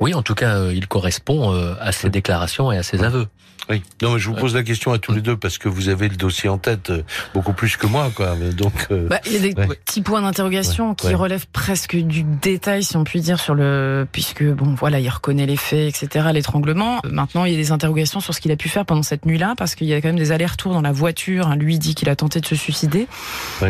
Oui, 0.00 0.14
en 0.14 0.22
tout 0.22 0.34
cas, 0.34 0.58
euh, 0.58 0.74
il 0.74 0.88
correspond 0.88 1.52
à 1.80 1.92
ses 1.92 2.10
déclarations 2.10 2.72
et 2.72 2.76
à 2.76 2.82
ses 2.82 3.02
aveux. 3.02 3.28
Oui. 3.68 3.82
Non, 4.02 4.14
mais 4.14 4.18
je 4.18 4.28
vous 4.28 4.34
pose 4.34 4.54
la 4.54 4.62
question 4.62 4.92
à 4.92 4.98
tous 4.98 5.12
les 5.12 5.20
deux 5.20 5.36
parce 5.36 5.58
que 5.58 5.68
vous 5.68 5.88
avez 5.88 6.08
le 6.08 6.16
dossier 6.16 6.48
en 6.48 6.58
tête 6.58 6.90
euh, 6.90 7.02
beaucoup 7.34 7.52
plus 7.52 7.76
que 7.76 7.86
moi, 7.86 8.10
quoi. 8.14 8.34
Donc, 8.56 8.88
euh, 8.90 9.06
bah, 9.08 9.20
il 9.26 9.32
y 9.32 9.36
a 9.36 9.40
des 9.40 9.54
petits 9.54 10.02
points 10.02 10.22
d'interrogation 10.22 10.94
qui 10.94 11.14
relèvent 11.14 11.46
presque 11.52 11.96
du 11.96 12.24
détail, 12.24 12.82
si 12.82 12.96
on 12.96 13.04
peut 13.04 13.18
dire, 13.18 13.40
sur 13.40 13.54
le, 13.54 14.06
puisque 14.10 14.44
bon, 14.44 14.74
voilà, 14.74 15.00
il 15.00 15.08
reconnaît 15.08 15.46
les 15.46 15.56
faits, 15.56 16.02
etc., 16.02 16.28
l'étranglement. 16.32 17.00
Maintenant, 17.04 17.44
il 17.44 17.52
y 17.52 17.54
a 17.54 17.58
des 17.58 17.72
interrogations 17.72 18.20
sur 18.20 18.34
ce 18.34 18.40
qu'il 18.40 18.52
a 18.52 18.56
pu 18.56 18.68
faire 18.68 18.84
pendant 18.84 19.02
cette 19.02 19.26
nuit-là, 19.26 19.54
parce 19.56 19.74
qu'il 19.74 19.86
y 19.86 19.94
a 19.94 20.00
quand 20.00 20.08
même 20.08 20.18
des 20.18 20.32
allers-retours 20.32 20.72
dans 20.72 20.82
la 20.82 20.92
voiture. 20.92 21.48
Hein. 21.48 21.56
Lui 21.56 21.78
dit 21.78 21.94
qu'il 21.94 22.08
a 22.08 22.16
tenté 22.16 22.40
de 22.40 22.46
se 22.46 22.54
suicider. 22.54 23.06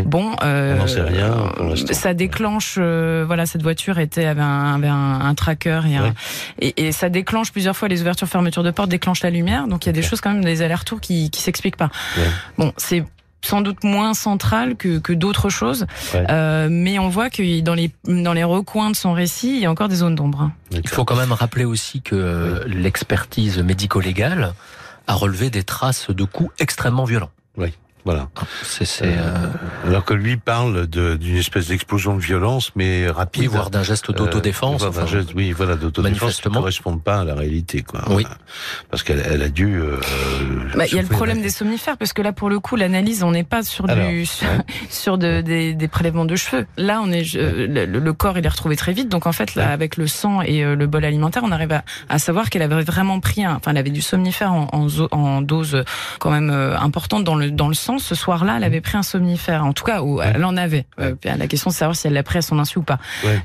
Bon, 0.04 0.32
euh, 0.42 0.74
on 0.74 0.78
n'en 0.78 0.86
sait 0.86 1.02
rien. 1.02 1.52
ça 1.92 2.14
déclenche, 2.14 2.76
euh, 2.78 3.24
voilà, 3.26 3.46
cette 3.46 3.62
voiture 3.62 3.98
était 3.98 4.24
avait 4.24 4.40
un, 4.40 4.74
avait 4.74 4.88
un, 4.88 5.34
tracker 5.34 5.80
et, 5.88 5.96
un, 5.96 6.14
et, 6.60 6.86
et, 6.86 6.92
ça 6.92 7.08
déclenche 7.08 7.52
plusieurs 7.52 7.76
fois 7.76 7.88
les 7.88 8.00
ouvertures-fermetures 8.00 8.62
de 8.62 8.70
portes, 8.70 8.88
déclenche 8.88 9.22
la 9.22 9.30
lumière. 9.30 9.66
Donc 9.66 9.84
il 9.84 9.88
y 9.88 9.90
a 9.90 9.91
des 9.92 10.02
choses 10.02 10.20
quand 10.20 10.32
même, 10.32 10.44
des 10.44 10.62
allers-retours 10.62 11.00
qui, 11.00 11.30
qui 11.30 11.40
s'expliquent 11.40 11.76
pas. 11.76 11.90
Bon, 12.58 12.72
c'est 12.76 13.04
sans 13.44 13.60
doute 13.60 13.82
moins 13.82 14.14
central 14.14 14.76
que, 14.76 14.98
que 14.98 15.12
d'autres 15.12 15.48
choses, 15.48 15.86
euh, 16.14 16.68
mais 16.70 16.98
on 16.98 17.08
voit 17.08 17.28
que 17.28 17.60
dans 17.60 17.74
les 17.74 17.90
dans 18.04 18.32
les 18.32 18.44
recoins 18.44 18.90
de 18.90 18.96
son 18.96 19.12
récit, 19.12 19.56
il 19.56 19.60
y 19.60 19.66
a 19.66 19.70
encore 19.70 19.88
des 19.88 19.96
zones 19.96 20.14
d'ombre. 20.14 20.42
Hein. 20.42 20.52
Il 20.70 20.88
faut 20.88 21.04
quand 21.04 21.16
même 21.16 21.32
rappeler 21.32 21.64
aussi 21.64 22.02
que 22.02 22.62
l'expertise 22.66 23.58
médico-légale 23.58 24.54
a 25.08 25.14
relevé 25.14 25.50
des 25.50 25.64
traces 25.64 26.10
de 26.10 26.24
coups 26.24 26.52
extrêmement 26.60 27.04
violents. 27.04 27.30
Oui. 27.56 27.72
Voilà. 28.04 28.28
C'est, 28.64 29.02
euh, 29.02 29.12
euh, 29.16 29.86
alors 29.86 30.04
que 30.04 30.14
lui 30.14 30.36
parle 30.36 30.88
d'une 30.88 31.36
espèce 31.36 31.68
d'explosion 31.68 32.16
de 32.16 32.20
violence, 32.20 32.72
mais 32.74 33.08
rapide. 33.08 33.42
Oui, 33.42 33.48
voire 33.48 33.70
d'un 33.70 33.84
geste 33.84 34.10
euh, 34.10 34.12
d'autodéfense. 34.12 34.82
enfin, 34.82 35.04
oui, 35.36 35.52
voilà, 35.52 35.76
d'autodéfense 35.76 36.40
qui 36.40 36.48
ne 36.48 36.54
correspond 36.54 36.98
pas 36.98 37.20
à 37.20 37.24
la 37.24 37.34
réalité, 37.34 37.82
quoi. 37.82 38.02
Oui. 38.10 38.26
Parce 38.90 39.04
qu'elle 39.04 39.22
elle 39.24 39.42
a 39.42 39.48
dû. 39.48 39.80
Bah, 40.76 40.86
il 40.86 40.96
y 40.96 40.98
a 40.98 41.02
le 41.02 41.08
problème 41.08 41.42
des 41.42 41.50
somnifères, 41.50 41.96
parce 41.96 42.12
que 42.12 42.22
là, 42.22 42.32
pour 42.32 42.50
le 42.50 42.58
coup, 42.58 42.74
l'analyse, 42.74 43.22
on 43.22 43.30
n'est 43.30 43.44
pas 43.44 43.62
sur 43.62 43.86
du 43.86 44.26
sur, 44.88 45.16
de, 45.16 45.40
des, 45.40 45.74
des, 45.74 45.88
prélèvements 45.88 46.24
de 46.24 46.34
cheveux. 46.34 46.66
Là, 46.76 47.00
on 47.04 47.12
est 47.12 47.34
le, 47.34 48.12
corps, 48.12 48.36
il 48.36 48.44
est 48.44 48.48
retrouvé 48.48 48.74
très 48.74 48.92
vite. 48.92 49.08
Donc 49.08 49.26
en 49.26 49.32
fait, 49.32 49.54
là, 49.54 49.70
avec 49.70 49.96
le 49.96 50.08
sang 50.08 50.42
et 50.42 50.64
le 50.64 50.86
bol 50.88 51.04
alimentaire, 51.04 51.42
on 51.44 51.52
arrive 51.52 51.72
à, 51.72 51.84
à 52.08 52.18
savoir 52.18 52.50
qu'elle 52.50 52.62
avait 52.62 52.82
vraiment 52.82 53.20
pris, 53.20 53.44
un, 53.44 53.54
enfin, 53.54 53.70
elle 53.70 53.78
avait 53.78 53.90
du 53.90 54.02
somnifère 54.02 54.52
en, 54.52 54.68
en, 54.72 54.88
en 55.12 55.40
dose 55.40 55.84
quand 56.18 56.30
même 56.30 56.50
importante 56.50 57.22
dans 57.22 57.36
le 57.36 57.50
dans 57.50 57.68
le 57.68 57.74
sang 57.74 57.91
ce 57.98 58.14
soir-là, 58.14 58.54
elle 58.56 58.64
avait 58.64 58.80
pris 58.80 58.96
un 58.96 59.02
somnifère. 59.02 59.64
En 59.64 59.72
tout 59.72 59.84
cas, 59.84 60.02
ou 60.02 60.20
elle 60.20 60.44
en 60.44 60.56
avait. 60.56 60.86
Euh, 61.00 61.14
la 61.24 61.46
question 61.46 61.70
de 61.70 61.74
savoir 61.74 61.96
si 61.96 62.06
elle 62.06 62.12
l'a 62.12 62.22
pris 62.22 62.38
à 62.38 62.42
son 62.42 62.58
insu 62.58 62.78
ou 62.78 62.82
pas. 62.82 62.98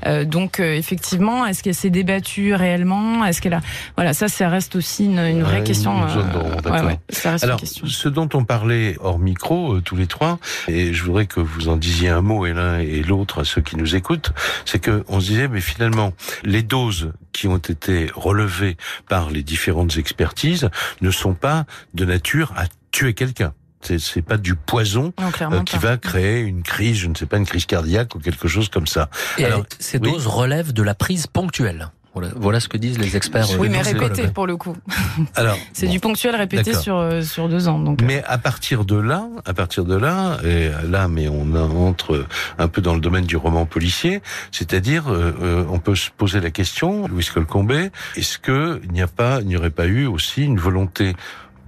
Euh, 0.06 0.24
donc, 0.24 0.60
euh, 0.60 0.74
effectivement, 0.74 1.46
est-ce 1.46 1.62
qu'elle 1.62 1.74
s'est 1.74 1.90
débattue 1.90 2.54
réellement? 2.54 3.24
Est-ce 3.24 3.40
qu'elle 3.40 3.54
a 3.54 3.60
Voilà, 3.96 4.12
ça, 4.14 4.28
ça 4.28 4.48
reste 4.48 4.76
aussi 4.76 5.06
une, 5.06 5.42
vraie 5.42 5.64
question. 5.64 6.08
ça 7.10 7.30
reste 7.32 7.44
Alors, 7.44 7.56
une 7.56 7.60
question. 7.60 7.86
ce 7.86 8.08
dont 8.08 8.28
on 8.34 8.44
parlait 8.44 8.96
hors 9.00 9.18
micro, 9.18 9.80
tous 9.80 9.96
les 9.96 10.06
trois, 10.06 10.38
et 10.68 10.92
je 10.92 11.04
voudrais 11.04 11.26
que 11.26 11.40
vous 11.40 11.68
en 11.68 11.76
disiez 11.76 12.08
un 12.08 12.22
mot, 12.22 12.46
et 12.46 12.52
l'un 12.52 12.78
et 12.78 13.02
l'autre, 13.02 13.40
à 13.40 13.44
ceux 13.44 13.60
qui 13.60 13.76
nous 13.76 13.96
écoutent, 13.96 14.32
c'est 14.64 14.78
que 14.78 15.04
on 15.08 15.20
se 15.20 15.28
disait, 15.28 15.48
mais 15.48 15.60
finalement, 15.60 16.12
les 16.44 16.62
doses 16.62 17.12
qui 17.32 17.46
ont 17.46 17.56
été 17.56 18.10
relevées 18.14 18.76
par 19.08 19.30
les 19.30 19.42
différentes 19.42 19.96
expertises 19.96 20.68
ne 21.00 21.10
sont 21.10 21.34
pas 21.34 21.66
de 21.94 22.04
nature 22.04 22.52
à 22.56 22.64
tuer 22.90 23.14
quelqu'un. 23.14 23.52
C'est 23.82 24.22
pas 24.22 24.36
du 24.36 24.54
poison 24.54 25.12
euh, 25.20 25.62
qui 25.62 25.78
va 25.78 25.96
créer 25.96 26.40
une 26.40 26.62
crise, 26.62 26.96
je 26.96 27.06
ne 27.06 27.14
sais 27.14 27.26
pas, 27.26 27.36
une 27.36 27.46
crise 27.46 27.66
cardiaque 27.66 28.14
ou 28.14 28.18
quelque 28.18 28.48
chose 28.48 28.68
comme 28.68 28.86
ça. 28.86 29.08
Et 29.38 29.44
Alors, 29.44 29.64
ces 29.78 29.98
doses 29.98 30.26
relèvent 30.26 30.72
de 30.72 30.82
la 30.82 30.94
prise 30.94 31.26
ponctuelle. 31.26 31.90
Voilà, 32.34 32.58
ce 32.58 32.68
que 32.68 32.76
disent 32.76 32.98
les 32.98 33.16
experts. 33.16 33.46
Oui, 33.60 33.68
mais 33.68 33.80
répété 33.80 34.26
pour 34.26 34.48
le 34.48 34.56
coup. 34.56 34.76
Alors, 35.36 35.56
c'est 35.72 35.86
du 35.86 36.00
ponctuel 36.00 36.34
répété 36.34 36.74
sur 36.74 36.96
euh, 36.96 37.22
sur 37.22 37.48
deux 37.48 37.68
ans. 37.68 37.78
Donc. 37.78 38.02
Euh. 38.02 38.04
Mais 38.04 38.24
à 38.24 38.38
partir 38.38 38.84
de 38.84 38.96
là, 38.96 39.28
à 39.44 39.54
partir 39.54 39.84
de 39.84 39.94
là, 39.94 40.38
et 40.44 40.70
là, 40.88 41.06
mais 41.06 41.28
on 41.28 41.54
entre 41.54 42.26
un 42.58 42.66
peu 42.66 42.82
dans 42.82 42.94
le 42.94 43.00
domaine 43.00 43.24
du 43.24 43.36
roman 43.36 43.66
policier, 43.66 44.20
c'est-à-dire, 44.50 45.04
on 45.70 45.78
peut 45.78 45.94
se 45.94 46.10
poser 46.10 46.40
la 46.40 46.50
question, 46.50 47.06
Louis 47.06 47.28
Colcombé, 47.32 47.90
est-ce 48.16 48.38
que 48.38 48.80
il 48.82 48.90
n'y 48.90 49.02
a 49.02 49.06
pas, 49.06 49.40
il 49.40 49.46
n'y 49.46 49.56
aurait 49.56 49.70
pas 49.70 49.86
eu 49.86 50.06
aussi 50.06 50.42
une 50.42 50.58
volonté? 50.58 51.14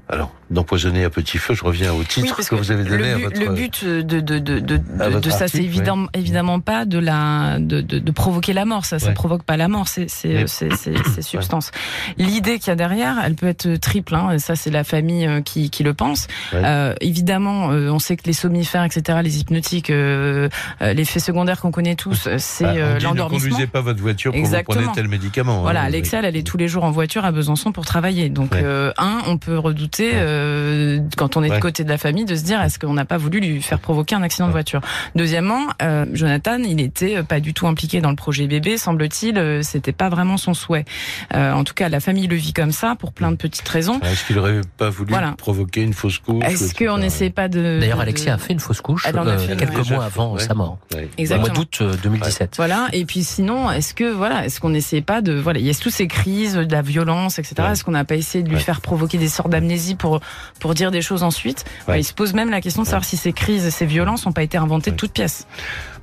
Alors, 0.08 0.32
d'empoisonner 0.50 1.04
à 1.04 1.10
petit 1.10 1.38
feu, 1.38 1.54
je 1.54 1.64
reviens 1.64 1.92
au 1.92 2.02
titre 2.02 2.36
que, 2.46 2.54
vous 2.54 2.72
avez 2.72 2.84
donné 2.84 3.12
le 3.12 3.16
but, 3.16 3.24
à 3.24 3.28
votre... 3.28 3.40
Le 3.40 3.54
but 3.54 3.84
de, 3.84 4.20
de, 4.20 4.38
de, 4.38 4.58
de, 4.58 5.30
ça, 5.30 5.48
c'est 5.48 5.62
évidemment, 5.62 6.08
évidemment 6.12 6.60
pas 6.60 6.84
de, 6.84 6.98
la, 6.98 7.58
de, 7.58 7.80
de, 7.80 8.10
provoquer 8.10 8.52
la 8.52 8.64
mort. 8.64 8.84
Ça, 8.84 8.98
ça 8.98 9.12
provoque 9.12 9.44
pas 9.44 9.56
la 9.56 9.68
mort, 9.68 9.88
c'est 9.88 10.08
c'est 10.08 10.46
substances. 11.20 11.70
L'idée 12.18 12.58
qu'il 12.58 12.68
y 12.68 12.70
a 12.70 12.76
derrière, 12.76 13.16
elle 13.24 13.34
peut 13.34 13.46
être 13.46 13.76
triple. 13.76 14.14
Hein, 14.14 14.38
ça, 14.38 14.56
c'est 14.56 14.70
la 14.70 14.84
famille 14.84 15.26
euh, 15.26 15.40
qui, 15.40 15.70
qui 15.70 15.82
le 15.82 15.94
pense. 15.94 16.26
Euh, 16.54 16.94
évidemment, 17.00 17.70
euh, 17.70 17.90
on 17.90 17.98
sait 17.98 18.16
que 18.16 18.24
les 18.26 18.32
somnifères, 18.32 18.84
etc., 18.84 19.18
les 19.22 19.38
hypnotiques, 19.38 19.90
euh, 19.90 20.48
l'effet 20.80 21.20
secondaire 21.20 21.60
qu'on 21.60 21.70
connaît 21.70 21.94
tous, 21.94 22.28
c'est 22.38 22.64
bah, 22.64 22.98
l'endormissement. 22.98 23.46
Ne 23.46 23.50
conduisez 23.50 23.66
pas 23.66 23.80
votre 23.80 24.00
voiture 24.00 24.32
quand 24.32 24.42
vous 24.42 24.56
prenez 24.64 24.86
tel 24.94 25.08
médicament. 25.08 25.62
Voilà, 25.62 25.82
hein, 25.82 25.86
Alexia, 25.86 26.20
elle 26.22 26.36
est 26.36 26.46
tous 26.46 26.56
les 26.56 26.68
jours 26.68 26.84
en 26.84 26.90
voiture 26.90 27.24
à 27.24 27.32
Besançon 27.32 27.72
pour 27.72 27.84
travailler. 27.86 28.28
Donc, 28.28 28.54
un, 28.54 29.18
on 29.26 29.38
peut 29.38 29.58
redouter 29.58 30.12
euh, 30.40 31.00
quand 31.16 31.36
on 31.36 31.42
est 31.42 31.50
de 31.50 31.58
côté 31.58 31.84
de 31.84 31.88
la 31.88 31.98
famille, 31.98 32.24
de 32.24 32.34
se 32.34 32.42
dire 32.42 32.60
est-ce 32.62 32.78
qu'on 32.78 32.94
n'a 32.94 33.04
pas 33.04 33.16
voulu 33.16 33.40
lui 33.40 33.62
faire 33.62 33.78
provoquer 33.78 34.14
un 34.14 34.22
accident 34.22 34.46
de 34.46 34.52
voiture? 34.52 34.80
Deuxièmement, 35.14 35.66
euh, 35.82 36.06
Jonathan, 36.12 36.58
il 36.58 36.80
était 36.80 37.22
pas 37.22 37.40
du 37.40 37.54
tout 37.54 37.66
impliqué 37.66 38.00
dans 38.00 38.10
le 38.10 38.16
projet 38.16 38.46
bébé, 38.46 38.76
semble-t-il, 38.76 39.38
euh, 39.38 39.62
c'était 39.62 39.92
pas 39.92 40.08
vraiment 40.08 40.36
son 40.36 40.54
souhait. 40.54 40.84
en 41.32 41.64
tout 41.64 41.74
cas, 41.74 41.88
la 41.88 42.00
famille 42.00 42.26
le 42.26 42.36
vit 42.36 42.52
comme 42.52 42.72
ça 42.72 42.94
pour 42.98 43.12
plein 43.12 43.30
de 43.30 43.36
petites 43.36 43.68
raisons. 43.68 44.00
Est-ce 44.00 44.24
qu'il 44.24 44.38
aurait 44.38 44.60
pas 44.76 44.90
voulu 44.90 45.14
provoquer 45.36 45.82
une 45.82 45.94
fausse 45.94 46.18
couche 46.18 46.44
Est-ce 46.44 46.74
qu'on 46.74 46.98
n'essaie 46.98 47.30
pas 47.30 47.48
de 47.48 47.78
D'ailleurs, 47.80 48.00
Alexia 48.00 48.34
a 48.34 48.38
fait 48.38 48.52
une 48.52 48.60
fausse 48.60 48.80
couche 48.80 49.04
quelques 49.04 49.90
mois 49.90 50.04
avant 50.04 50.38
sa 50.38 50.54
mort, 50.54 50.78
Exactement. 51.18 51.52
au 51.52 51.54
mois 51.54 51.64
d'août 51.64 51.82
2017. 52.02 52.54
Voilà. 52.56 52.88
Et 52.92 53.04
puis 53.04 53.24
sinon, 53.24 53.70
est-ce 53.70 53.94
que 53.94 54.10
voilà, 54.10 54.44
est-ce 54.46 54.60
qu'on 54.60 54.70
n'essaie 54.70 55.00
pas 55.00 55.20
de 55.22 55.32
voilà, 55.32 55.58
il 55.58 55.66
y 55.66 55.70
a 55.70 55.74
toutes 55.74 55.92
ces 55.92 56.06
crises, 56.06 56.54
de 56.54 56.72
la 56.72 56.82
violence, 56.82 57.38
etc. 57.38 57.54
Est-ce 57.72 57.84
qu'on 57.84 57.92
n'a 57.92 58.04
pas 58.04 58.16
essayé 58.16 58.44
de 58.44 58.50
lui 58.50 58.60
faire 58.60 58.80
provoquer 58.80 59.18
des 59.18 59.28
sortes 59.28 59.50
d'amnésie 59.50 59.94
pour 59.94 60.20
pour 60.58 60.74
dire 60.74 60.90
des 60.90 61.02
choses 61.02 61.22
ensuite. 61.22 61.64
il 61.94 62.04
se 62.04 62.12
pose 62.12 62.34
même 62.34 62.50
la 62.50 62.60
question 62.60 62.82
de 62.82 62.86
savoir 62.86 63.04
si 63.04 63.16
ces 63.16 63.32
crises 63.32 63.66
et 63.66 63.70
ces 63.70 63.86
violences 63.86 64.26
n'ont 64.26 64.32
pas 64.32 64.42
été 64.42 64.58
inventées 64.58 64.90
de 64.90 64.96
toutes 64.96 65.12
pièces. 65.12 65.46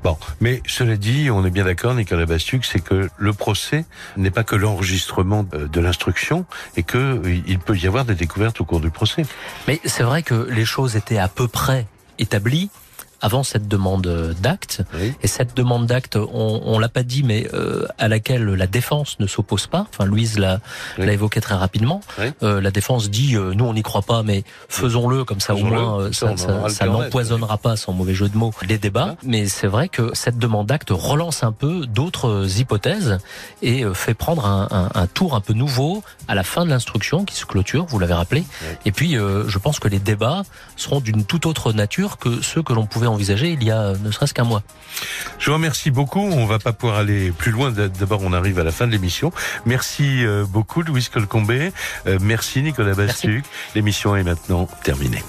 Bon, 0.04 0.18
mais 0.40 0.62
cela 0.68 0.96
dit, 0.96 1.30
on 1.32 1.46
est 1.46 1.50
bien 1.50 1.66
d'accord, 1.66 1.94
Nicolas 1.94 2.26
Bastuc, 2.26 2.66
c'est 2.66 2.80
que 2.80 3.10
le 3.18 3.34
procès 3.34 3.86
n'est 4.16 4.32
pas 4.32 4.44
que 4.44 4.56
l'enregistrement 4.56 5.44
de 5.44 5.80
l'instruction 5.80 6.46
et 6.76 6.84
que 6.84 6.98
euh, 6.98 7.42
il 7.48 7.60
peut 7.60 7.76
y 7.76 7.88
avoir 7.88 8.06
des 8.06 8.16
découvertes 8.16 8.62
au 8.62 8.66
cours 8.66 8.80
du 8.80 8.92
procès. 8.92 9.24
Mais 9.68 9.80
c'est 9.86 10.04
vrai 10.04 10.24
que 10.24 10.48
les 10.50 10.66
choses 10.66 10.96
étaient 10.96 11.18
à 11.18 11.28
peu 11.28 11.48
près 11.48 11.88
établies 12.20 12.70
avant 13.22 13.44
cette 13.44 13.68
demande 13.68 14.36
d'acte. 14.42 14.82
Et 15.22 15.28
cette 15.28 15.56
demande 15.56 15.86
d'acte, 15.88 16.16
on, 16.16 16.62
on 16.66 16.80
l'a 16.80 16.90
pas 16.90 17.04
dit, 17.04 17.24
mais 17.24 17.48
euh, 17.54 17.86
à 17.98 18.08
laquelle 18.08 18.46
la 18.46 18.68
défense 18.68 19.20
ne 19.20 19.28
s'oppose 19.28 19.68
pas. 19.68 19.88
Enfin, 19.90 20.06
Louise 20.06 20.38
l'a 20.38 20.60
évoqué 20.98 21.42
très 21.42 21.56
rapidement. 21.56 22.02
Euh, 22.44 22.62
la 22.62 22.72
défense 22.72 23.10
dit, 23.10 23.36
euh, 23.36 23.54
nous 23.54 23.66
on 23.66 23.74
n'y 23.74 23.84
croit 23.84 24.02
pas, 24.02 24.24
mais 24.24 24.44
faisons-le 24.70 25.24
comme 25.24 25.40
ça 25.40 25.56
au 25.56 25.64
moins, 25.64 26.00
euh, 26.00 26.12
ça, 26.12 26.36
ça, 26.38 26.70
ça 26.70 26.86
n'empoisonnera 26.86 27.58
pas, 27.58 27.76
sans 27.76 27.94
mauvais 27.94 28.14
jeu 28.14 28.30
de 28.30 28.38
mots, 28.38 28.54
les 28.68 28.78
débats. 28.78 29.16
Mais 29.24 29.48
c'est 29.48 29.68
vrai 29.68 29.90
que 29.90 30.12
cette 30.14 30.38
demande 30.38 30.68
d'acte 30.68 30.90
relance 30.92 31.44
un 31.44 31.52
peu 31.52 31.86
d'autres 31.86 32.60
hypothèses 32.60 33.18
et 33.62 33.84
fait 33.94 34.14
prendre 34.14 34.46
un, 34.46 34.68
un, 34.72 35.02
un, 35.02 35.08
tour 35.08 35.36
un 35.36 35.42
peu 35.42 35.54
nouveau 35.54 36.04
à 36.28 36.36
la 36.36 36.44
fin 36.44 36.66
de 36.66 36.70
l'instruction 36.70 37.26
qui 37.26 37.36
se 37.36 37.46
clôture, 37.46 37.86
vous 37.86 38.00
l'avez 38.00 38.14
rappelé. 38.14 38.44
Et 38.86 38.92
puis, 38.92 39.14
je 39.14 39.58
pense 39.58 39.80
que 39.80 39.88
les 39.88 40.00
débats 40.00 40.44
seront 40.76 41.00
d'une 41.00 41.26
toute 41.26 41.46
autre 41.46 41.74
nature 41.74 42.18
que 42.18 42.42
ceux 42.42 42.62
que 42.62 42.74
l'on 42.74 42.86
pouvait 42.86 43.07
envisagé 43.08 43.52
il 43.52 43.64
y 43.64 43.72
a 43.72 43.94
ne 43.94 44.12
serait-ce 44.12 44.34
qu'un 44.34 44.44
mois. 44.44 44.64
Je 45.40 45.50
vous 45.50 45.56
remercie 45.56 45.92
beaucoup. 45.92 46.22
On 46.22 46.46
va 46.46 46.60
pas 46.60 46.74
pouvoir 46.74 47.00
aller 47.00 47.32
plus 47.32 47.52
loin. 47.52 47.72
D'abord, 47.72 48.22
on 48.24 48.34
arrive 48.34 48.60
à 48.60 48.64
la 48.64 48.72
fin 48.72 48.88
de 48.88 48.92
l'émission. 48.92 49.32
Merci 49.66 50.26
euh, 50.26 50.46
beaucoup, 50.46 50.82
Louis 50.82 51.08
Colcombé. 51.12 51.72
Euh, 52.06 52.18
merci, 52.22 52.62
Nicolas 52.62 52.94
Bastuc. 52.94 53.46
L'émission 53.76 54.16
est 54.16 54.24
maintenant 54.24 54.68
terminée. 54.84 55.24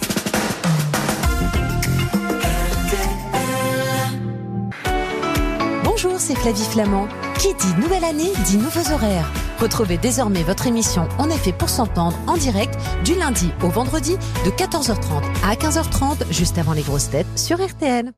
Bonjour, 5.85 6.15
c'est 6.19 6.37
Flavie 6.37 6.65
Flamand. 6.71 7.09
Qui 7.39 7.55
dit 7.55 7.75
nouvelle 7.81 8.05
année 8.05 8.33
dit 8.45 8.57
nouveaux 8.59 8.93
horaires. 8.93 9.31
Retrouvez 9.59 9.99
désormais 9.99 10.45
votre 10.45 10.67
émission 10.67 11.09
En 11.19 11.29
effet 11.31 11.53
pour 11.53 11.69
s'entendre 11.69 12.17
en 12.27 12.37
direct 12.37 12.79
du 13.05 13.15
lundi 13.15 13.51
au 13.63 13.69
vendredi 13.69 14.17
de 14.45 14.51
14h30 14.51 15.23
à 15.45 15.55
15h30 15.55 16.31
juste 16.31 16.59
avant 16.59 16.73
les 16.73 16.83
grosses 16.83 17.11
têtes 17.11 17.27
sur 17.37 17.61
RTL. 17.61 18.13